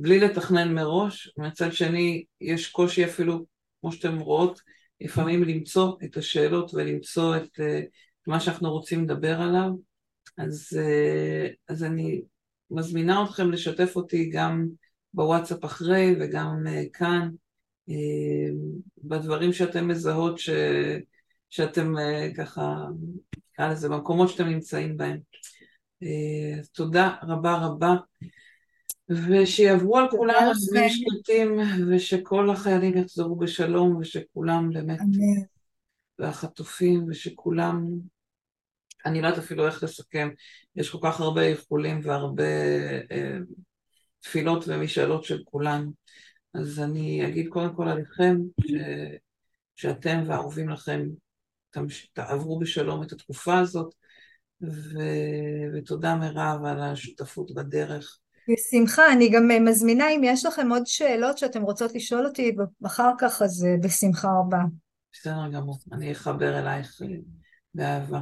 בלי 0.01 0.19
לתכנן 0.19 0.73
מראש, 0.73 1.33
מצד 1.37 1.73
שני 1.73 2.23
יש 2.41 2.67
קושי 2.67 3.05
אפילו, 3.05 3.45
כמו 3.81 3.91
שאתם 3.91 4.19
רואות, 4.19 4.61
לפעמים 5.01 5.43
למצוא 5.43 5.95
את 6.03 6.17
השאלות 6.17 6.73
ולמצוא 6.73 7.37
את 7.37 7.59
uh, 7.59 7.85
מה 8.27 8.39
שאנחנו 8.39 8.71
רוצים 8.71 9.03
לדבר 9.03 9.41
עליו. 9.41 9.69
אז, 10.37 10.79
uh, 10.79 11.53
אז 11.67 11.83
אני 11.83 12.21
מזמינה 12.71 13.23
אתכם 13.23 13.51
לשתף 13.51 13.95
אותי 13.95 14.29
גם 14.29 14.67
בוואטסאפ 15.13 15.65
אחרי 15.65 16.15
וגם 16.19 16.63
uh, 16.65 16.69
כאן, 16.93 17.29
בדברים 19.03 19.53
שאתם 19.53 19.87
מזהות 19.87 20.39
ש, 20.39 20.49
שאתם 21.49 21.93
ככה, 22.37 22.85
נקרא 23.53 23.71
לזה, 23.71 23.89
במקומות 23.89 24.29
שאתם 24.29 24.47
נמצאים 24.47 24.97
בהם. 24.97 25.17
תודה 26.73 27.15
רבה 27.23 27.55
רבה. 27.55 27.95
ושיעברו 29.09 29.97
על 29.97 30.09
כולם 30.11 30.51
ימים 30.75 30.89
שקטים, 30.89 31.59
ושכל 31.89 32.49
החיילים 32.49 32.97
יחזרו 32.97 33.35
בשלום, 33.35 33.95
ושכולם 33.95 34.69
באמת, 34.73 34.99
אמן. 35.01 35.43
והחטופים, 36.19 37.05
ושכולם, 37.07 37.85
אני 39.05 39.21
לא 39.21 39.27
יודעת 39.27 39.43
אפילו 39.43 39.67
איך 39.67 39.83
לסכם, 39.83 40.29
יש 40.75 40.89
כל 40.89 40.97
כך 41.03 41.19
הרבה 41.19 41.41
איחולים 41.41 41.99
והרבה 42.03 42.43
אה, 43.11 43.37
תפילות 44.19 44.63
ומשאלות 44.67 45.23
של 45.23 45.41
כולנו. 45.45 45.91
אז 46.53 46.79
אני 46.79 47.27
אגיד 47.27 47.47
קודם 47.47 47.75
כל 47.75 47.87
עליכם, 47.87 48.37
ש, 48.61 48.71
שאתם 49.75 50.23
והאהובים 50.27 50.69
לכם 50.69 51.05
תעברו 52.13 52.59
בשלום 52.59 53.03
את 53.03 53.11
התקופה 53.11 53.59
הזאת, 53.59 53.93
ו, 54.61 54.99
ותודה 55.73 56.15
מירב 56.15 56.65
על 56.65 56.81
השותפות 56.81 57.51
בדרך. 57.53 58.19
בשמחה, 58.49 59.13
אני 59.13 59.29
גם 59.29 59.47
מזמינה 59.65 60.09
אם 60.09 60.21
יש 60.23 60.45
לכם 60.45 60.71
עוד 60.71 60.83
שאלות 60.85 61.37
שאתם 61.37 61.61
רוצות 61.61 61.95
לשאול 61.95 62.25
אותי 62.25 62.55
אחר 62.85 63.11
כך, 63.19 63.41
אז 63.41 63.65
אה, 63.65 63.75
בשמחה 63.83 64.27
רבה. 64.39 64.59
בסדר 65.13 65.49
גמור, 65.53 65.77
אני 65.91 66.11
אחבר 66.11 66.59
אלייך 66.59 67.01
אה, 67.01 67.07
באהבה. 67.73 68.21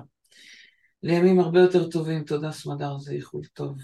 לימים 1.04 1.40
הרבה 1.40 1.60
יותר 1.60 1.90
טובים, 1.90 2.24
תודה 2.24 2.52
סמדר, 2.52 2.98
זה 2.98 3.12
איחוד 3.12 3.46
טוב. 3.54 3.78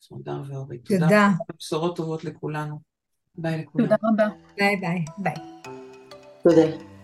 סמדר 0.00 0.42
ואורית. 0.48 0.84
תודה. 0.84 1.00
תודה. 1.00 1.28
בשורות 1.58 1.96
טובות 1.96 2.24
לכולנו. 2.24 2.78
ביי 3.34 3.62
לכולם. 3.62 3.84
תודה 3.84 3.96
רבה. 4.04 4.28
ביי 4.56 4.76
ביי. 4.76 5.04
ביי. 5.18 5.34
תודה. 6.42 6.94